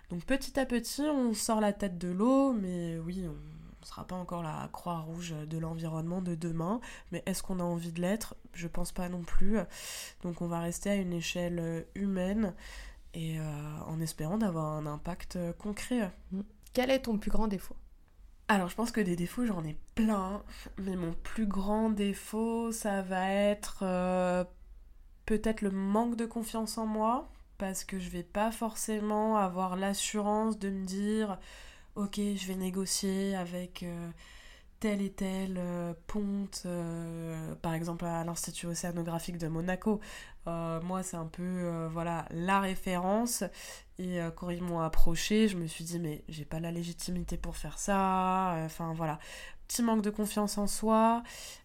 Donc 0.09 0.25
petit 0.25 0.59
à 0.59 0.65
petit, 0.65 1.03
on 1.03 1.33
sort 1.33 1.61
la 1.61 1.71
tête 1.71 1.97
de 1.97 2.09
l'eau, 2.09 2.51
mais 2.51 2.97
oui, 2.99 3.23
on 3.25 3.31
ne 3.31 3.85
sera 3.85 4.05
pas 4.05 4.15
encore 4.15 4.43
la 4.43 4.69
croix 4.73 4.99
rouge 4.99 5.33
de 5.49 5.57
l'environnement 5.57 6.21
de 6.21 6.35
demain, 6.35 6.81
mais 7.13 7.23
est-ce 7.25 7.41
qu'on 7.41 7.61
a 7.61 7.63
envie 7.63 7.93
de 7.93 8.01
l'être? 8.01 8.35
Je 8.53 8.67
pense 8.67 8.91
pas 8.91 9.07
non 9.07 9.21
plus. 9.21 9.59
Donc 10.23 10.41
on 10.41 10.47
va 10.47 10.59
rester 10.59 10.89
à 10.89 10.95
une 10.95 11.13
échelle 11.13 11.85
humaine 11.95 12.53
et 13.13 13.37
en 13.87 13.99
espérant 14.01 14.37
d'avoir 14.37 14.65
un 14.73 14.85
impact 14.85 15.37
concret. 15.57 16.11
Quel 16.73 16.91
est 16.91 16.99
ton 16.99 17.17
plus 17.17 17.31
grand 17.31 17.47
défaut? 17.47 17.75
Alors, 18.51 18.67
je 18.67 18.75
pense 18.75 18.91
que 18.91 18.99
des 18.99 19.15
défauts, 19.15 19.45
j'en 19.45 19.63
ai 19.63 19.77
plein. 19.93 20.43
Mais 20.79 20.95
mon 20.95 21.13
plus 21.13 21.45
grand 21.45 21.91
défaut, 21.91 22.71
ça 22.71 23.03
va 23.03 23.31
être 23.31 23.83
euh, 23.83 24.43
peut-être 25.27 25.61
le 25.61 25.69
manque 25.69 26.15
de 26.15 26.25
confiance 26.25 26.79
en 26.79 26.87
moi. 26.87 27.29
Parce 27.59 27.83
que 27.83 27.99
je 27.99 28.09
vais 28.09 28.23
pas 28.23 28.51
forcément 28.51 29.37
avoir 29.37 29.75
l'assurance 29.75 30.57
de 30.57 30.69
me 30.69 30.85
dire 30.85 31.37
Ok, 31.95 32.15
je 32.15 32.47
vais 32.47 32.55
négocier 32.55 33.35
avec. 33.35 33.83
Euh, 33.83 34.09
tel 34.79 35.01
et 35.01 35.11
tel 35.11 35.55
euh, 35.57 35.93
ponte, 36.07 36.65
par 37.61 37.73
exemple 37.73 38.05
à 38.05 38.23
l'Institut 38.23 38.67
océanographique 38.67 39.37
de 39.37 39.47
Monaco. 39.47 39.99
moi, 40.45 41.03
c'est 41.03 41.17
un 41.17 41.27
peu 41.27 41.87
voilà 41.91 42.25
la 42.31 42.59
référence 42.59 43.43
et 43.99 44.21
euh, 44.21 44.31
quand 44.31 44.49
ils 44.49 44.63
m'ont 44.63 44.79
approché, 44.79 45.49
je 45.49 45.57
me 45.57 45.67
suis 45.67 45.83
dit, 45.83 45.99
mais 45.99 46.23
j'ai 46.29 46.45
pas 46.45 46.61
la 46.61 46.71
légitimité 46.71 47.35
pour 47.35 47.57
faire 47.57 47.77
ça. 47.77 48.55
Euh, 48.55 48.65
enfin 48.65 48.93
voilà, 48.93 49.19
petit 49.69 49.81
manque 49.83 50.01
de 50.01 50.09
confiance 50.09 50.57
en 50.57 50.67
soi, 50.67 51.23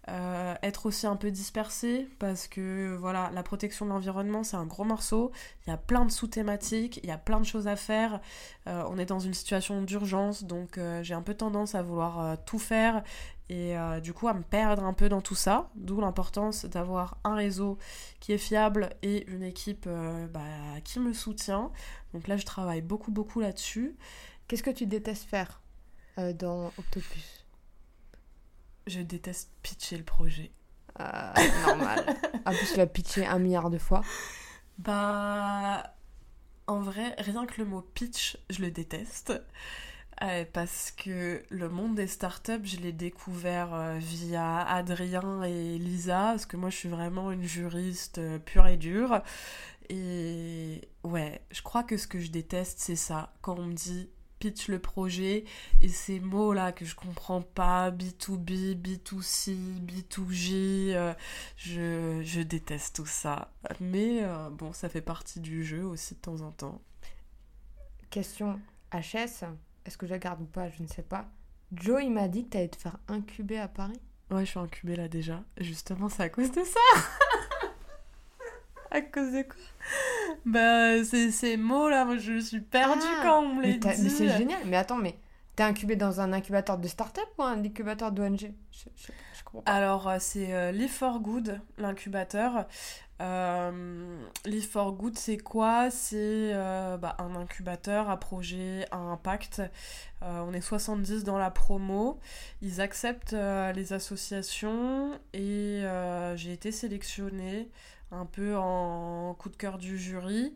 euh, 0.08 0.54
être 0.62 0.86
aussi 0.86 1.08
un 1.08 1.16
peu 1.16 1.32
dispersé 1.32 2.06
parce 2.20 2.46
que 2.46 2.94
voilà, 2.94 3.32
la 3.34 3.42
protection 3.42 3.86
de 3.86 3.90
l'environnement 3.90 4.44
c'est 4.44 4.56
un 4.56 4.66
gros 4.66 4.84
morceau, 4.84 5.32
il 5.66 5.70
y 5.70 5.72
a 5.72 5.76
plein 5.76 6.04
de 6.04 6.12
sous-thématiques, 6.12 7.00
il 7.02 7.08
y 7.08 7.12
a 7.12 7.18
plein 7.18 7.40
de 7.40 7.46
choses 7.46 7.66
à 7.66 7.74
faire, 7.74 8.20
on 8.66 8.98
est 8.98 9.06
dans 9.06 9.18
une 9.18 9.34
situation 9.34 9.82
d'urgence 9.82 10.44
donc 10.44 10.78
j'ai 11.02 11.14
un 11.14 11.22
peu 11.22 11.34
tendance 11.34 11.74
à 11.74 11.82
vouloir 11.82 12.36
tout 12.44 12.58
faire 12.58 13.02
et 13.50 13.76
euh, 13.76 14.00
du 14.00 14.12
coup 14.12 14.28
à 14.28 14.34
me 14.34 14.42
perdre 14.42 14.84
un 14.84 14.94
peu 14.94 15.08
dans 15.08 15.20
tout 15.20 15.34
ça, 15.34 15.70
d'où 15.74 16.00
l'importance 16.00 16.64
d'avoir 16.64 17.18
un 17.24 17.34
réseau 17.34 17.78
qui 18.20 18.32
est 18.32 18.38
fiable 18.38 18.90
et 19.02 19.28
une 19.30 19.42
équipe 19.42 19.84
euh, 19.86 20.26
bah, 20.28 20.40
qui 20.82 20.98
me 20.98 21.12
soutient. 21.12 21.70
Donc 22.14 22.26
là 22.26 22.36
je 22.36 22.46
travaille 22.46 22.82
beaucoup 22.82 23.10
beaucoup 23.10 23.40
là-dessus. 23.40 23.96
Qu'est-ce 24.48 24.62
que 24.62 24.70
tu 24.70 24.86
détestes 24.86 25.24
faire 25.24 25.60
euh, 26.18 26.32
dans 26.32 26.72
Octopus? 26.78 27.43
Je 28.86 29.00
déteste 29.00 29.50
pitcher 29.62 29.96
le 29.96 30.04
projet. 30.04 30.50
normal. 30.98 32.04
en 32.46 32.52
plus 32.52 32.72
tu 32.72 32.76
l'as 32.76 32.86
pitché 32.86 33.26
un 33.26 33.38
milliard 33.38 33.70
de 33.70 33.78
fois. 33.78 34.02
Bah 34.78 35.94
en 36.66 36.80
vrai, 36.80 37.14
rien 37.18 37.46
que 37.46 37.60
le 37.60 37.66
mot 37.66 37.82
pitch, 37.82 38.38
je 38.50 38.62
le 38.62 38.70
déteste 38.70 39.32
parce 40.52 40.90
que 40.90 41.42
le 41.50 41.68
monde 41.68 41.96
des 41.96 42.06
startups, 42.06 42.64
je 42.64 42.76
l'ai 42.78 42.92
découvert 42.92 43.74
euh, 43.74 43.98
via 43.98 44.66
Adrien 44.66 45.42
et 45.42 45.78
Lisa, 45.78 46.30
parce 46.30 46.46
que 46.46 46.56
moi 46.56 46.70
je 46.70 46.76
suis 46.76 46.88
vraiment 46.88 47.30
une 47.30 47.42
juriste 47.42 48.18
euh, 48.18 48.38
pure 48.38 48.66
et 48.66 48.76
dure. 48.76 49.22
Et 49.90 50.80
ouais, 51.02 51.42
je 51.50 51.62
crois 51.62 51.82
que 51.82 51.96
ce 51.96 52.06
que 52.06 52.20
je 52.20 52.30
déteste, 52.30 52.78
c'est 52.78 52.96
ça, 52.96 53.34
quand 53.42 53.58
on 53.58 53.66
me 53.66 53.74
dit 53.74 54.08
pitch 54.44 54.68
le 54.68 54.78
projet 54.78 55.44
et 55.80 55.88
ces 55.88 56.20
mots 56.20 56.52
là 56.52 56.72
que 56.72 56.84
je 56.84 56.94
comprends 56.94 57.40
pas 57.40 57.90
B2B, 57.90 58.76
B2C, 58.76 59.56
B2J, 59.80 61.14
je, 61.56 62.20
je, 62.22 62.40
déteste 62.42 62.96
tout 62.96 63.06
ça. 63.06 63.50
Mais 63.80 64.22
euh, 64.22 64.50
bon, 64.50 64.74
ça 64.74 64.90
fait 64.90 65.00
partie 65.00 65.40
du 65.40 65.64
jeu 65.64 65.82
aussi 65.82 66.14
de 66.14 66.20
temps 66.20 66.42
en 66.42 66.50
temps. 66.50 66.82
Question 68.10 68.60
HS 68.92 69.44
est-ce 69.84 69.98
que 69.98 70.06
je 70.06 70.12
la 70.12 70.18
garde 70.18 70.40
ou 70.40 70.46
pas 70.46 70.68
Je 70.70 70.82
ne 70.82 70.88
sais 70.88 71.02
pas. 71.02 71.26
Joe, 71.72 72.02
il 72.02 72.12
m'a 72.12 72.28
dit 72.28 72.44
que 72.44 72.50
tu 72.50 72.56
allais 72.56 72.68
te 72.68 72.76
faire 72.76 72.98
incuber 73.08 73.58
à 73.58 73.68
Paris. 73.68 74.00
Ouais, 74.30 74.44
je 74.44 74.50
suis 74.50 74.58
incubée 74.58 74.96
là 74.96 75.08
déjà. 75.08 75.42
Justement, 75.58 76.08
c'est 76.08 76.22
à 76.22 76.28
cause 76.28 76.50
de 76.50 76.62
ça. 76.64 76.80
à 78.94 79.00
cause 79.00 79.32
de 79.32 79.42
quoi? 79.42 79.56
Bah, 80.46 81.04
c'est 81.04 81.30
ces 81.30 81.56
mots 81.56 81.88
là, 81.88 82.04
moi 82.04 82.16
je 82.16 82.38
suis 82.38 82.60
perdue 82.60 83.00
ah, 83.02 83.20
quand 83.22 83.40
on 83.42 83.54
me 83.54 83.62
les 83.62 83.74
dit. 83.74 83.86
Mais 83.86 84.08
c'est 84.08 84.28
génial. 84.28 84.60
Mais 84.66 84.76
attends, 84.76 84.96
mais 84.98 85.18
t'es 85.56 85.62
incubé 85.62 85.96
dans 85.96 86.20
un 86.20 86.32
incubateur 86.32 86.78
de 86.78 86.88
start-up 86.88 87.28
ou 87.38 87.42
un 87.42 87.62
incubateur 87.64 88.12
d'ONG 88.12 88.52
je, 88.70 88.84
je, 88.96 89.12
Alors, 89.66 90.08
euh, 90.08 90.16
c'est 90.20 90.52
euh, 90.52 90.72
Live 90.72 90.90
for 90.90 91.20
Good, 91.20 91.60
l'incubateur. 91.78 92.66
Euh, 93.20 94.26
Live 94.44 94.68
for 94.68 94.92
Good, 94.92 95.16
c'est 95.16 95.36
quoi? 95.36 95.90
C'est 95.90 96.50
euh, 96.52 96.96
bah, 96.96 97.16
un 97.18 97.36
incubateur 97.36 98.10
à 98.10 98.18
projet 98.18 98.86
à 98.90 98.96
impact. 98.96 99.62
Euh, 100.22 100.44
on 100.46 100.52
est 100.52 100.60
70 100.60 101.22
dans 101.24 101.38
la 101.38 101.50
promo. 101.50 102.18
Ils 102.60 102.80
acceptent 102.80 103.36
les 103.74 103.92
associations 103.92 105.18
et 105.32 105.82
j'ai 106.36 106.52
été 106.52 106.72
sélectionnée 106.72 107.68
un 108.14 108.26
peu 108.26 108.56
en 108.56 109.34
coup 109.34 109.48
de 109.48 109.56
cœur 109.56 109.78
du 109.78 109.98
jury. 109.98 110.54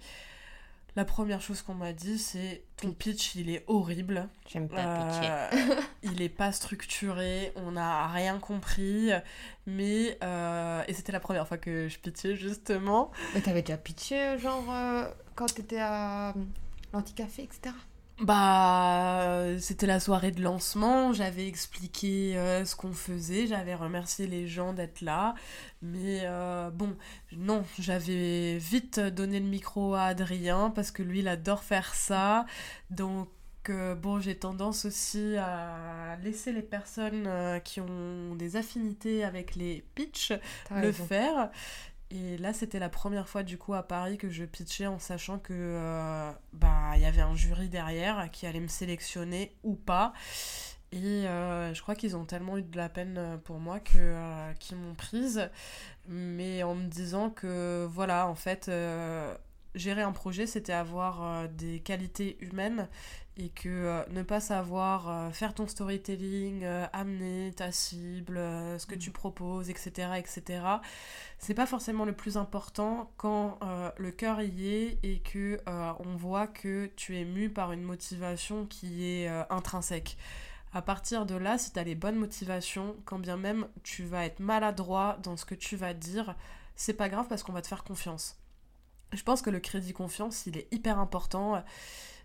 La 0.99 1.05
première 1.05 1.41
chose 1.41 1.63
qu'on 1.63 1.75
m'a 1.75 1.93
dit, 1.93 2.19
c'est 2.19 2.65
ton 2.77 2.91
pitch, 2.91 3.37
il 3.37 3.51
est 3.51 3.63
horrible. 3.69 4.29
J'aime 4.49 4.69
pas 4.69 5.07
pitcher. 5.07 5.31
Euh, 5.31 5.81
il 6.03 6.21
est 6.21 6.29
pas 6.29 6.51
structuré, 6.51 7.53
on 7.55 7.71
n'a 7.73 8.09
rien 8.09 8.41
compris. 8.41 9.11
Mais. 9.67 10.19
Euh, 10.25 10.83
et 10.89 10.95
c'était 10.95 11.13
la 11.13 11.21
première 11.21 11.47
fois 11.47 11.57
que 11.57 11.89
je 11.89 11.99
pitchais, 12.01 12.35
justement. 12.35 13.13
Mais 13.35 13.41
t'avais 13.41 13.63
déjà 13.63 13.79
pitché, 13.79 14.39
genre, 14.39 14.65
euh, 14.71 15.05
quand 15.37 15.47
t'étais 15.55 15.79
à 15.79 16.35
l'Anticafé, 16.93 17.45
etc. 17.45 17.75
Bah, 18.21 19.45
c'était 19.61 19.87
la 19.87 20.01
soirée 20.01 20.33
de 20.33 20.43
lancement, 20.43 21.13
j'avais 21.13 21.47
expliqué 21.47 22.37
euh, 22.37 22.65
ce 22.65 22.75
qu'on 22.75 22.93
faisait, 22.93 23.47
j'avais 23.47 23.77
remercié 23.77 24.27
les 24.27 24.49
gens 24.49 24.73
d'être 24.73 25.03
là, 25.03 25.37
mais 25.83 26.23
euh, 26.25 26.69
bon, 26.71 26.97
non, 27.37 27.65
j'avais 27.79 28.59
vite 28.59 28.99
donné 28.99 29.39
le 29.39 29.47
micro 29.47 29.95
à 29.95 30.03
Adrien 30.03 30.71
parce 30.71 30.91
que 30.91 31.05
lui, 31.05 31.21
il 31.21 31.29
adore 31.29 31.63
faire 31.63 31.95
ça, 31.95 32.45
donc 32.91 33.29
euh, 33.69 33.95
bon, 33.95 34.19
j'ai 34.19 34.37
tendance 34.37 34.85
aussi 34.85 35.37
à 35.37 36.17
laisser 36.25 36.51
les 36.53 36.63
personnes 36.63 37.29
qui 37.63 37.81
ont 37.81 38.35
des 38.35 38.57
affinités 38.57 39.23
avec 39.23 39.55
les 39.55 39.85
pitchs 39.95 40.33
le 40.75 40.91
faire. 40.91 41.51
Et 42.11 42.39
là, 42.39 42.53
c'était 42.55 42.79
la 42.79 42.89
première 42.89 43.29
fois 43.29 43.43
du 43.43 43.59
coup 43.59 43.75
à 43.75 43.83
Paris 43.83 44.17
que 44.17 44.31
je 44.31 44.45
pitchais 44.45 44.87
en 44.87 44.99
sachant 44.99 45.39
que 45.39 45.53
euh, 45.53 46.33
bah 46.55 46.93
il 46.97 47.03
y 47.03 47.05
avait 47.05 47.21
un 47.21 47.35
jury 47.35 47.69
derrière 47.69 48.31
qui 48.31 48.47
allait 48.47 48.61
me 48.61 48.69
sélectionner 48.69 49.55
ou 49.63 49.75
pas. 49.75 50.15
Et 50.91 51.29
euh, 51.29 51.75
je 51.75 51.83
crois 51.83 51.95
qu'ils 51.95 52.17
ont 52.17 52.25
tellement 52.25 52.57
eu 52.57 52.63
de 52.63 52.77
la 52.79 52.89
peine 52.89 53.39
pour 53.45 53.59
moi 53.59 53.79
que 53.79 53.99
euh, 53.99 54.53
qu'ils 54.55 54.79
m'ont 54.79 54.95
prise, 54.95 55.51
mais 56.07 56.63
en 56.63 56.75
me 56.75 56.89
disant 56.89 57.29
que 57.31 57.87
voilà, 57.91 58.27
en 58.27 58.35
fait, 58.35 58.71
gérer 59.75 60.03
un 60.03 60.13
projet, 60.13 60.47
c'était 60.47 60.73
avoir 60.73 61.49
des 61.49 61.81
qualités 61.81 62.37
humaines 62.41 62.89
et 63.39 63.51
que 63.51 63.69
euh, 63.69 64.03
ne 64.11 64.23
pas 64.23 64.41
savoir 64.41 65.09
euh, 65.09 65.31
faire 65.31 65.55
ton 65.55 65.69
storytelling, 65.69 66.65
euh, 66.65 66.87
amener 66.93 67.53
ta 67.55 67.71
cible, 67.71 68.37
ce 68.79 68.85
que 68.85 68.97
tu 68.97 69.11
mm. 69.11 69.13
proposes, 69.13 69.71
etc., 69.71 70.11
etc., 70.19 70.65
c'est 71.39 71.55
pas 71.55 71.67
forcément 71.67 72.05
le 72.05 72.13
plus 72.13 72.37
important 72.37 73.13
quand 73.17 73.61
le 73.97 74.11
cœur 74.11 74.43
y 74.43 74.75
est 74.75 74.99
et 75.05 75.21
que 75.21 75.61
on 75.67 76.17
voit 76.17 76.49
que 76.49 76.91
tu 76.97 77.17
es 77.17 77.25
mu 77.25 77.49
par 77.49 77.71
une 77.71 77.83
motivation 77.83 78.67
qui 78.67 79.05
est 79.05 79.29
intrinsèque. 79.49 80.17
À 80.73 80.83
partir 80.83 81.27
de 81.27 81.37
là, 81.37 81.57
si 81.57 81.73
tu 81.73 81.79
as 81.79 81.85
les 81.85 81.95
bonnes 81.95 82.17
motivations, 82.17 82.97
quand 83.05 83.21
bien 83.21 83.37
même 83.37 83.69
tu 83.85 84.03
vas 84.03 84.25
être 84.25 84.41
maladroit 84.41 85.17
dans 85.23 85.37
ce 85.37 85.45
que 85.45 85.55
tu 85.55 85.77
vas 85.77 85.95
dire, 85.95 86.35
c'est 86.75 86.95
pas 86.95 87.09
grave 87.09 87.27
parce 87.29 87.45
qu'on 87.45 87.53
va 87.53 87.63
te 87.63 87.69
faire 87.69 87.85
confiance. 87.85 88.37
Je 89.13 89.23
pense 89.23 89.43
que 89.43 89.51
le 89.51 89.61
crédit 89.61 89.93
confiance, 89.93 90.47
il 90.47 90.59
est 90.59 90.69
hyper 90.73 90.99
important 90.99 91.63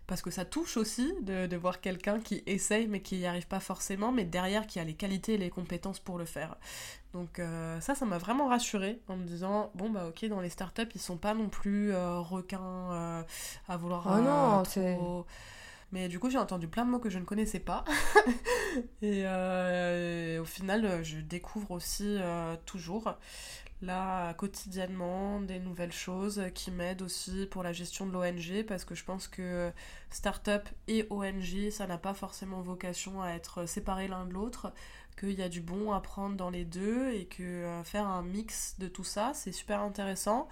parce 0.06 0.20
que 0.20 0.30
ça 0.30 0.44
touche 0.44 0.76
aussi 0.76 1.14
de, 1.22 1.56
voir 1.56 1.80
quelqu'un 1.80 2.20
qui 2.20 2.42
essaye 2.46 2.86
mais 2.88 3.00
qui 3.00 3.16
n'y 3.16 3.26
arrive 3.26 3.46
pas 3.46 3.60
forcément, 3.60 4.12
mais 4.12 4.24
derrière 4.24 4.66
qui 4.66 4.78
a 4.78 4.84
les 4.84 4.94
qualités 4.94 5.34
et 5.34 5.38
les 5.38 5.50
compétences 5.50 5.98
pour 5.98 6.18
le 6.18 6.24
faire. 6.24 6.56
Donc 7.12 7.38
euh, 7.38 7.80
ça, 7.80 7.94
ça 7.94 8.04
m'a 8.04 8.18
vraiment 8.18 8.48
rassurée 8.48 9.00
en 9.08 9.16
me 9.16 9.24
disant, 9.24 9.70
bon 9.74 9.88
bah 9.90 10.06
ok, 10.08 10.26
dans 10.26 10.40
les 10.40 10.50
startups, 10.50 10.82
ils 10.94 11.00
sont 11.00 11.16
pas 11.16 11.34
non 11.34 11.48
plus 11.48 11.92
euh, 11.92 12.18
requins 12.18 12.92
euh, 12.92 13.22
à 13.68 13.76
vouloir... 13.76 14.06
Oh 14.06 14.20
non, 14.20 14.64
c'est... 14.64 14.98
Mais 15.92 16.08
du 16.08 16.18
coup, 16.18 16.28
j'ai 16.28 16.38
entendu 16.38 16.66
plein 16.66 16.84
de 16.84 16.90
mots 16.90 16.98
que 16.98 17.08
je 17.08 17.20
ne 17.20 17.24
connaissais 17.24 17.60
pas. 17.60 17.84
et 19.02 19.24
au 20.40 20.44
final, 20.44 21.04
je 21.04 21.18
découvre 21.18 21.70
aussi 21.70 22.18
toujours 22.66 23.14
là 23.84 24.34
quotidiennement 24.34 25.40
des 25.40 25.58
nouvelles 25.58 25.92
choses 25.92 26.42
qui 26.54 26.70
m'aident 26.70 27.02
aussi 27.02 27.46
pour 27.46 27.62
la 27.62 27.72
gestion 27.72 28.06
de 28.06 28.12
l'ONG 28.12 28.64
parce 28.66 28.84
que 28.84 28.94
je 28.94 29.04
pense 29.04 29.28
que 29.28 29.72
start-up 30.10 30.68
et 30.88 31.06
ONG 31.10 31.70
ça 31.70 31.86
n'a 31.86 31.98
pas 31.98 32.14
forcément 32.14 32.60
vocation 32.60 33.22
à 33.22 33.30
être 33.30 33.66
séparés 33.66 34.08
l'un 34.08 34.24
de 34.26 34.32
l'autre 34.32 34.72
qu'il 35.18 35.32
y 35.32 35.42
a 35.42 35.48
du 35.48 35.60
bon 35.60 35.92
à 35.92 36.00
prendre 36.00 36.36
dans 36.36 36.50
les 36.50 36.64
deux 36.64 37.12
et 37.12 37.26
que 37.26 37.42
euh, 37.42 37.84
faire 37.84 38.06
un 38.06 38.22
mix 38.22 38.76
de 38.78 38.88
tout 38.88 39.04
ça 39.04 39.32
c'est 39.34 39.52
super 39.52 39.80
intéressant 39.80 40.48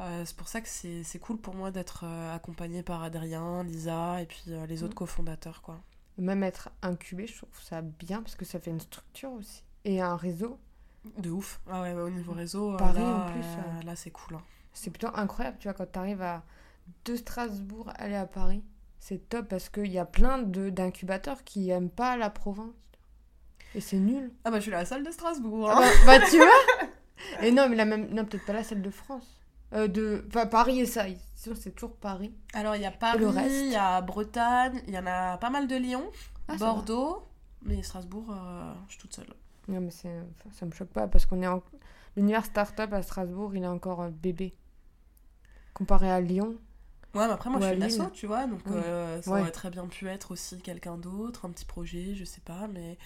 euh, 0.00 0.24
c'est 0.24 0.36
pour 0.36 0.48
ça 0.48 0.60
que 0.60 0.68
c'est 0.68 1.18
cool 1.20 1.38
pour 1.38 1.54
moi 1.54 1.70
d'être 1.70 2.04
euh, 2.04 2.34
accompagnée 2.34 2.82
par 2.82 3.02
Adrien, 3.02 3.62
Lisa 3.62 4.22
et 4.22 4.26
puis 4.26 4.42
les 4.66 4.82
autres 4.82 4.94
mm. 4.94 4.96
cofondateurs 4.96 5.62
quoi. 5.62 5.82
Même 6.18 6.42
être 6.42 6.70
incubé, 6.82 7.26
je 7.26 7.36
trouve 7.36 7.62
ça 7.62 7.82
bien 7.82 8.22
parce 8.22 8.34
que 8.34 8.44
ça 8.44 8.58
fait 8.58 8.70
une 8.70 8.80
structure 8.80 9.32
aussi 9.32 9.62
et 9.84 10.00
un 10.00 10.16
réseau 10.16 10.58
de 11.18 11.30
ouf. 11.30 11.60
Ah 11.70 11.82
ouais, 11.82 11.92
au 11.92 12.10
niveau 12.10 12.32
réseau, 12.32 12.76
Paris 12.76 13.00
là, 13.00 13.26
en 13.26 13.32
plus. 13.32 13.44
Euh, 13.44 13.82
là, 13.84 13.96
c'est 13.96 14.10
cool. 14.10 14.36
Hein. 14.36 14.42
C'est 14.72 14.90
plutôt 14.90 15.14
incroyable, 15.14 15.56
tu 15.58 15.68
vois, 15.68 15.74
quand 15.74 15.90
tu 15.90 15.98
arrives 15.98 16.22
à 16.22 16.42
de 17.04 17.16
Strasbourg 17.16 17.92
aller 17.96 18.16
à 18.16 18.26
Paris. 18.26 18.62
C'est 18.98 19.28
top 19.28 19.48
parce 19.48 19.68
qu'il 19.68 19.90
y 19.90 19.98
a 19.98 20.04
plein 20.04 20.38
d'incubateurs 20.38 21.42
qui 21.44 21.70
aiment 21.70 21.90
pas 21.90 22.16
la 22.16 22.30
province. 22.30 22.74
Et 23.74 23.80
c'est 23.80 23.98
nul. 23.98 24.30
Ah 24.44 24.50
bah 24.50 24.58
je 24.58 24.62
suis 24.62 24.70
la 24.70 24.84
seule 24.84 25.02
de 25.02 25.10
Strasbourg. 25.10 25.70
Ah 25.70 25.78
hein. 25.78 25.90
bah, 26.06 26.18
bah, 26.18 26.26
tu 26.30 26.36
vois 26.36 26.46
Et 27.42 27.50
non, 27.50 27.68
mais 27.68 27.76
la 27.76 27.84
même... 27.84 28.08
non 28.12 28.24
peut-être 28.24 28.44
pas 28.46 28.52
la 28.52 28.64
seule 28.64 28.82
de 28.82 28.90
France. 28.90 29.40
Euh, 29.72 29.88
de... 29.88 30.24
Enfin, 30.28 30.46
Paris 30.46 30.80
et 30.80 30.86
ça. 30.86 31.04
C'est 31.34 31.74
toujours 31.74 31.96
Paris. 31.96 32.32
Alors 32.52 32.76
il 32.76 32.82
y 32.82 32.86
a 32.86 32.92
Paris, 32.92 33.24
il 33.48 33.72
y 33.72 33.76
a 33.76 34.00
Bretagne, 34.00 34.80
il 34.86 34.94
y 34.94 34.98
en 34.98 35.06
a 35.06 35.38
pas 35.38 35.50
mal 35.50 35.66
de 35.66 35.74
Lyon, 35.74 36.04
ah, 36.46 36.56
Bordeaux. 36.56 37.26
Mais 37.62 37.82
Strasbourg, 37.82 38.26
euh, 38.30 38.74
je 38.86 38.92
suis 38.92 39.00
toute 39.00 39.14
seule. 39.14 39.26
Non, 39.68 39.80
mais 39.80 39.90
ça 39.90 40.66
me 40.66 40.72
choque 40.72 40.88
pas 40.88 41.08
parce 41.08 41.26
qu'on 41.26 41.42
est 41.42 41.46
en. 41.46 41.62
L'univers 42.16 42.44
startup 42.44 42.92
à 42.92 43.02
Strasbourg, 43.02 43.54
il 43.54 43.62
est 43.62 43.68
encore 43.68 44.08
bébé. 44.10 44.54
Comparé 45.72 46.10
à 46.10 46.20
Lyon. 46.20 46.58
Ouais, 47.14 47.26
mais 47.26 47.32
après, 47.32 47.50
moi, 47.50 47.60
je 47.60 47.66
suis 47.66 47.76
une 47.76 47.82
asso, 47.82 48.10
tu 48.12 48.26
vois, 48.26 48.46
donc 48.46 48.60
euh, 48.68 49.20
ça 49.20 49.30
aurait 49.30 49.50
très 49.50 49.70
bien 49.70 49.86
pu 49.86 50.08
être 50.08 50.30
aussi 50.30 50.58
quelqu'un 50.58 50.96
d'autre, 50.96 51.44
un 51.44 51.50
petit 51.50 51.66
projet, 51.66 52.14
je 52.14 52.24
sais 52.24 52.40
pas, 52.40 52.68
mais. 52.68 52.98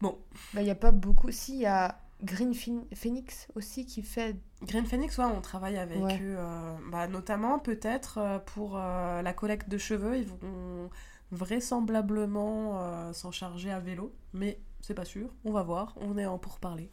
Bon. 0.00 0.18
Bah, 0.52 0.60
il 0.60 0.64
n'y 0.64 0.70
a 0.70 0.74
pas 0.74 0.90
beaucoup. 0.90 1.30
Si, 1.30 1.54
il 1.54 1.60
y 1.60 1.66
a 1.66 1.98
Green 2.22 2.54
Phoenix 2.54 3.48
aussi 3.54 3.86
qui 3.86 4.02
fait. 4.02 4.36
Green 4.62 4.84
Phoenix, 4.84 5.16
ouais, 5.16 5.24
on 5.24 5.40
travaille 5.40 5.78
avec 5.78 5.98
eux, 5.98 6.36
euh, 6.38 6.74
bah, 6.90 7.06
notamment 7.08 7.58
peut-être 7.58 8.18
euh, 8.18 8.38
pour 8.38 8.76
la 8.76 9.32
collecte 9.32 9.70
de 9.70 9.78
cheveux. 9.78 10.18
Ils 10.18 10.26
vont 10.26 10.90
vraisemblablement 11.32 13.12
s'en 13.14 13.30
charger 13.30 13.70
à 13.70 13.80
vélo, 13.80 14.12
mais 14.34 14.60
c'est 14.84 14.94
pas 14.94 15.06
sûr, 15.06 15.30
on 15.44 15.52
va 15.52 15.62
voir, 15.62 15.94
on 15.96 16.18
est 16.18 16.26
en 16.26 16.36
pour 16.38 16.58
parler. 16.58 16.90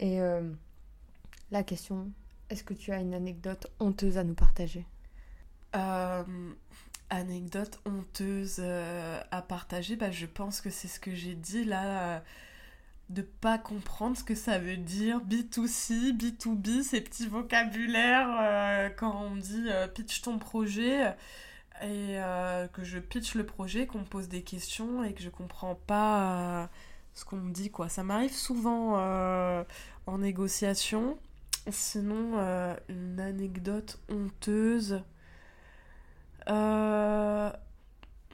Et 0.00 0.20
euh, 0.20 0.50
la 1.52 1.62
question, 1.62 2.10
est-ce 2.50 2.64
que 2.64 2.74
tu 2.74 2.90
as 2.90 2.98
une 2.98 3.14
anecdote 3.14 3.68
honteuse 3.78 4.18
à 4.18 4.24
nous 4.24 4.34
partager? 4.34 4.84
Euh, 5.76 6.24
Anecdote 7.08 7.78
honteuse 7.86 8.56
euh, 8.58 9.20
à 9.30 9.42
partager, 9.42 9.94
bah, 9.94 10.10
je 10.10 10.26
pense 10.26 10.60
que 10.60 10.70
c'est 10.70 10.88
ce 10.88 10.98
que 10.98 11.14
j'ai 11.14 11.36
dit 11.36 11.64
là, 11.64 12.20
de 13.08 13.22
pas 13.22 13.56
comprendre 13.56 14.16
ce 14.16 14.24
que 14.24 14.34
ça 14.34 14.58
veut 14.58 14.76
dire 14.76 15.20
B2C, 15.20 16.16
B2B, 16.16 16.82
ces 16.82 17.00
petits 17.00 17.28
vocabulaires 17.28 18.92
quand 18.96 19.22
on 19.22 19.36
dit 19.36 19.68
pitch 19.94 20.22
ton 20.22 20.40
projet 20.40 21.14
et 21.82 22.18
euh, 22.18 22.68
que 22.68 22.84
je 22.84 22.98
pitch 22.98 23.34
le 23.34 23.44
projet, 23.44 23.86
qu'on 23.86 24.00
me 24.00 24.04
pose 24.04 24.28
des 24.28 24.42
questions 24.42 25.04
et 25.04 25.12
que 25.12 25.22
je 25.22 25.28
comprends 25.28 25.74
pas 25.74 26.62
euh, 26.62 26.66
ce 27.14 27.24
qu'on 27.24 27.36
me 27.36 27.52
dit 27.52 27.70
quoi. 27.70 27.88
Ça 27.88 28.02
m'arrive 28.02 28.34
souvent 28.34 28.94
euh, 28.96 29.64
en 30.06 30.18
négociation. 30.18 31.18
Sinon, 31.68 32.38
une 32.88 33.18
anecdote 33.18 33.98
honteuse. 34.08 35.02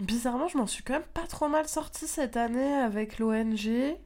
Bizarrement, 0.00 0.48
je 0.48 0.58
m'en 0.58 0.66
suis 0.66 0.82
quand 0.82 0.94
même 0.94 1.02
pas 1.14 1.26
trop 1.26 1.48
mal 1.48 1.66
sortie 1.66 2.06
cette 2.06 2.36
année 2.36 2.74
avec 2.74 3.18
l'ONG. 3.18 3.96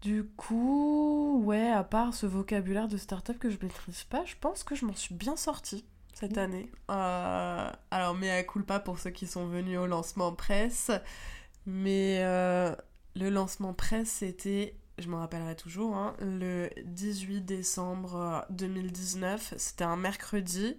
Du 0.00 0.24
coup, 0.36 1.40
ouais, 1.44 1.70
à 1.70 1.84
part 1.84 2.14
ce 2.14 2.26
vocabulaire 2.26 2.88
de 2.88 2.96
start-up 2.96 3.38
que 3.38 3.48
je 3.48 3.58
maîtrise 3.62 4.02
pas, 4.04 4.24
je 4.24 4.34
pense 4.40 4.64
que 4.64 4.74
je 4.74 4.86
m'en 4.86 4.94
suis 4.94 5.14
bien 5.14 5.36
sortie 5.36 5.84
cette 6.22 6.38
année. 6.38 6.70
Euh, 6.90 7.70
alors, 7.90 8.14
mais 8.14 8.30
à 8.30 8.44
pas 8.62 8.78
pour 8.78 9.00
ceux 9.00 9.10
qui 9.10 9.26
sont 9.26 9.46
venus 9.46 9.78
au 9.78 9.86
lancement 9.86 10.32
presse. 10.32 10.92
Mais 11.66 12.18
euh, 12.20 12.74
le 13.16 13.28
lancement 13.28 13.72
presse, 13.74 14.08
c'était, 14.08 14.76
je 14.98 15.08
m'en 15.08 15.18
rappellerai 15.18 15.56
toujours, 15.56 15.96
hein, 15.96 16.14
le 16.20 16.70
18 16.84 17.40
décembre 17.42 18.46
2019. 18.50 19.54
C'était 19.56 19.84
un 19.84 19.96
mercredi. 19.96 20.76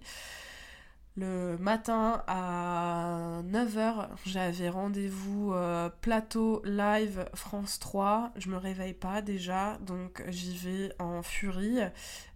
Le 1.16 1.56
matin 1.58 2.24
à 2.26 3.42
9h, 3.44 4.08
j'avais 4.26 4.68
rendez-vous 4.68 5.52
euh, 5.52 5.88
plateau 6.00 6.60
live 6.64 7.26
France 7.34 7.78
3. 7.78 8.32
Je 8.36 8.48
me 8.48 8.56
réveille 8.56 8.94
pas 8.94 9.22
déjà, 9.22 9.78
donc 9.82 10.24
j'y 10.28 10.56
vais 10.56 10.92
en 10.98 11.22
furie. 11.22 11.78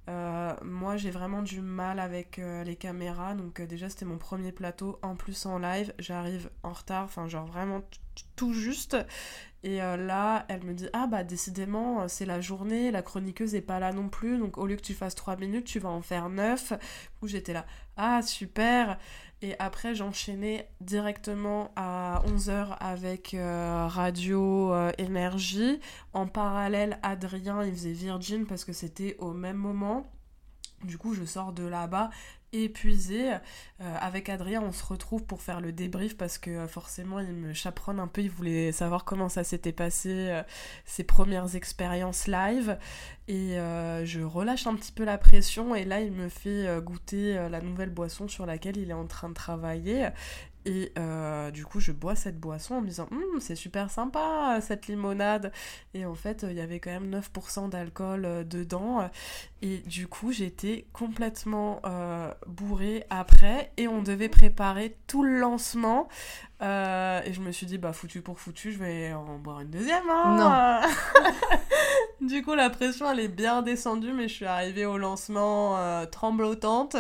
Euh, 0.09 0.55
moi, 0.63 0.97
j'ai 0.97 1.11
vraiment 1.11 1.43
du 1.43 1.61
mal 1.61 2.01
avec 2.01 2.39
euh, 2.39 2.65
les 2.65 2.77
caméras, 2.77 3.35
donc 3.35 3.61
déjà 3.61 3.89
c'était 3.89 4.07
mon 4.07 4.19
premier 4.19 4.53
plateau, 4.53 4.99
en 5.03 5.17
plus 5.17 5.47
en 5.47 5.59
live, 5.59 5.93
j'arrive 5.99 6.51
en 6.63 6.73
retard, 6.73 7.05
enfin 7.05 7.29
genre 7.29 7.47
vraiment 7.47 7.83
tout 8.37 8.53
juste. 8.55 8.97
Et 9.65 9.79
là, 9.79 10.47
elle 10.49 10.63
me 10.65 10.73
dit 10.73 10.89
Ah 10.93 11.09
bah 11.09 11.25
décidément, 11.25 12.07
c'est 12.07 12.27
la 12.27 12.41
journée, 12.41 12.93
la 12.93 13.03
chroniqueuse 13.03 13.57
est 13.57 13.61
pas 13.61 13.81
là 13.81 13.93
non 13.93 14.09
plus, 14.09 14.39
donc 14.39 14.57
au 14.57 14.67
lieu 14.67 14.77
que 14.77 14.83
tu 14.83 14.95
fasses 14.95 15.17
3 15.17 15.37
minutes, 15.37 15.67
tu 15.67 15.81
vas 15.81 15.89
en 15.89 16.01
faire 16.01 16.29
9. 16.29 16.75
Où 17.23 17.27
j'étais 17.27 17.53
là 17.53 17.67
ah 17.99 18.23
super 18.23 18.97
et 19.43 19.55
après 19.59 19.95
j'enchaînais 19.95 20.69
directement 20.81 21.71
à 21.77 22.23
11h 22.27 22.77
avec 22.81 23.35
euh, 23.35 23.87
Radio 23.89 24.73
euh, 24.73 24.93
Énergie. 24.99 25.81
En 26.13 26.27
parallèle, 26.27 26.99
Adrien, 27.03 27.63
il 27.65 27.73
faisait 27.73 27.93
Virgin 27.93 28.47
parce 28.47 28.65
que 28.65 28.73
c'était 28.73 29.17
au 29.19 29.33
même 29.33 29.57
moment. 29.57 30.11
Du 30.85 30.97
coup, 30.97 31.15
je 31.15 31.25
sors 31.25 31.53
de 31.53 31.65
là-bas 31.65 32.11
épuisée. 32.53 33.33
Euh, 33.33 33.39
avec 34.01 34.29
Adrien, 34.29 34.63
on 34.63 34.73
se 34.73 34.85
retrouve 34.85 35.25
pour 35.25 35.43
faire 35.43 35.61
le 35.61 35.73
débrief 35.73 36.17
parce 36.17 36.39
que 36.39 36.67
forcément, 36.67 37.21
il 37.21 37.33
me 37.33 37.53
chaperonne 37.53 38.01
un 38.01 38.07
peu. 38.07 38.23
Il 38.23 38.31
voulait 38.31 38.73
savoir 38.73 39.05
comment 39.05 39.29
ça 39.29 39.45
s'était 39.45 39.73
passé, 39.73 40.43
ses 40.85 41.05
premières 41.05 41.55
expériences 41.55 42.27
live. 42.27 42.79
Et 43.29 43.59
euh, 43.59 44.07
je 44.07 44.23
relâche 44.23 44.67
un 44.67 44.75
petit 44.75 44.91
peu 44.91 45.05
la 45.05 45.19
pression 45.19 45.75
et 45.75 45.85
là 45.85 46.01
il 46.01 46.13
me 46.13 46.31
fait 46.31 46.67
euh, 46.67 46.81
goûter 46.81 47.37
euh, 47.37 47.51
la 47.51 47.61
nouvelle 47.61 47.91
boisson 47.91 48.27
sur 48.27 48.47
laquelle 48.47 48.79
il 48.79 48.89
est 48.89 48.95
en 48.95 49.07
train 49.07 49.29
de 49.29 49.35
travailler. 49.35 50.09
Et 50.65 50.93
du 51.53 51.65
coup, 51.65 51.81
je 51.81 51.93
bois 51.93 52.15
cette 52.15 52.39
boisson 52.39 52.77
en 52.77 52.81
me 52.81 52.87
disant 52.87 53.09
hum, 53.11 53.41
c'est 53.41 53.55
super 53.55 53.91
sympa 53.91 54.59
cette 54.61 54.87
limonade. 54.87 55.53
Et 55.95 56.05
en 56.05 56.15
fait, 56.15 56.45
il 56.49 56.57
y 56.57 56.61
avait 56.61 56.81
quand 56.81 56.91
même 56.91 57.11
9% 57.11 57.71
d'alcool 57.71 58.47
dedans. 58.47 59.09
Et 59.63 59.79
du 59.79 60.07
coup, 60.09 60.33
j'étais 60.33 60.87
complètement 60.93 61.81
bourrée 62.47 63.05
après. 63.11 63.73
Et 63.77 63.89
on 63.89 64.03
devait 64.03 64.29
préparer 64.29 64.97
tout 65.07 65.23
le 65.23 65.39
lancement. 65.39 66.09
et 66.61 67.33
je 67.33 67.41
me 67.41 67.53
suis 67.53 67.67
dit 67.67 67.79
bah 67.79 67.93
foutu 67.93 68.21
pour 68.21 68.39
foutu, 68.39 68.73
je 68.73 68.79
vais 68.79 69.13
en 69.13 69.39
boire 69.39 69.61
une 69.61 69.71
deuxième. 69.71 70.09
Hein 70.11 70.83
non. 72.21 72.29
du 72.29 72.43
coup, 72.43 72.55
la 72.55 72.69
pression 72.69 73.11
elle 73.11 73.21
est 73.21 73.29
bien 73.29 73.63
descendue, 73.63 74.13
mais 74.13 74.29
je 74.29 74.35
suis 74.35 74.47
arrivée 74.47 74.85
au 74.85 74.99
lancement 74.99 75.79
tremblotante. 76.11 76.97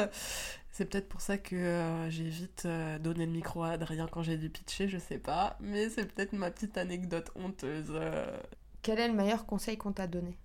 C'est 0.78 0.84
peut-être 0.84 1.08
pour 1.08 1.20
ça 1.20 1.38
que 1.38 1.56
euh, 1.56 2.08
j'ai 2.08 2.28
vite 2.28 2.62
euh, 2.64 3.00
donné 3.00 3.26
le 3.26 3.32
micro 3.32 3.64
à 3.64 3.70
Adrien 3.70 4.06
quand 4.06 4.22
j'ai 4.22 4.36
dû 4.36 4.48
pitcher, 4.48 4.86
je 4.86 4.98
sais 4.98 5.18
pas. 5.18 5.56
Mais 5.58 5.88
c'est 5.88 6.04
peut-être 6.04 6.34
ma 6.34 6.52
petite 6.52 6.78
anecdote 6.78 7.32
honteuse. 7.34 7.90
Euh. 7.90 8.38
Quel 8.82 9.00
est 9.00 9.08
le 9.08 9.14
meilleur 9.14 9.44
conseil 9.44 9.76
qu'on 9.76 9.90
t'a 9.90 10.06
donné? 10.06 10.38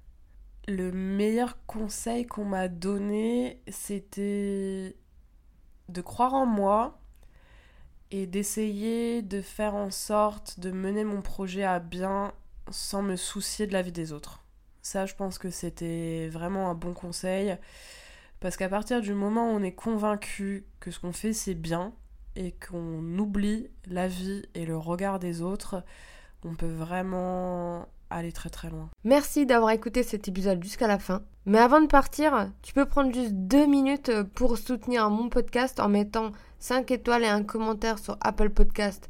Le 0.67 0.91
meilleur 0.91 1.63
conseil 1.67 2.25
qu'on 2.25 2.45
m'a 2.45 2.67
donné, 2.67 3.61
c'était 3.67 4.95
de 5.89 6.01
croire 6.01 6.33
en 6.33 6.47
moi 6.47 6.99
et 8.09 8.25
d'essayer 8.25 9.21
de 9.21 9.39
faire 9.39 9.75
en 9.75 9.91
sorte 9.91 10.59
de 10.59 10.71
mener 10.71 11.03
mon 11.03 11.21
projet 11.21 11.63
à 11.63 11.77
bien 11.77 12.33
sans 12.71 13.03
me 13.03 13.17
soucier 13.17 13.67
de 13.67 13.73
la 13.73 13.83
vie 13.83 13.91
des 13.91 14.11
autres. 14.11 14.43
Ça, 14.81 15.05
je 15.05 15.13
pense 15.13 15.37
que 15.37 15.51
c'était 15.51 16.27
vraiment 16.27 16.71
un 16.71 16.73
bon 16.73 16.95
conseil. 16.95 17.55
Parce 18.43 18.57
qu'à 18.57 18.67
partir 18.67 18.99
du 18.99 19.13
moment 19.13 19.45
où 19.45 19.55
on 19.55 19.63
est 19.63 19.71
convaincu 19.71 20.65
que 20.81 20.91
ce 20.91 20.99
qu'on 20.99 21.13
fait 21.13 21.31
c'est 21.31 21.53
bien 21.53 21.93
et 22.35 22.51
qu'on 22.51 23.17
oublie 23.17 23.69
la 23.87 24.09
vie 24.09 24.41
et 24.53 24.65
le 24.65 24.75
regard 24.75 25.17
des 25.17 25.41
autres, 25.41 25.81
on 26.43 26.53
peut 26.53 26.65
vraiment 26.65 27.87
aller 28.09 28.33
très 28.33 28.49
très 28.49 28.69
loin. 28.69 28.89
Merci 29.05 29.45
d'avoir 29.45 29.71
écouté 29.71 30.03
cet 30.03 30.27
épisode 30.27 30.61
jusqu'à 30.61 30.87
la 30.87 30.99
fin. 30.99 31.21
Mais 31.45 31.57
avant 31.57 31.79
de 31.79 31.87
partir, 31.87 32.51
tu 32.63 32.73
peux 32.73 32.85
prendre 32.85 33.13
juste 33.13 33.31
deux 33.31 33.65
minutes 33.65 34.11
pour 34.35 34.57
soutenir 34.57 35.09
mon 35.09 35.29
podcast 35.29 35.79
en 35.79 35.87
mettant 35.87 36.33
5 36.59 36.91
étoiles 36.91 37.23
et 37.23 37.27
un 37.27 37.43
commentaire 37.43 37.97
sur 37.97 38.17
Apple 38.19 38.49
Podcast 38.49 39.09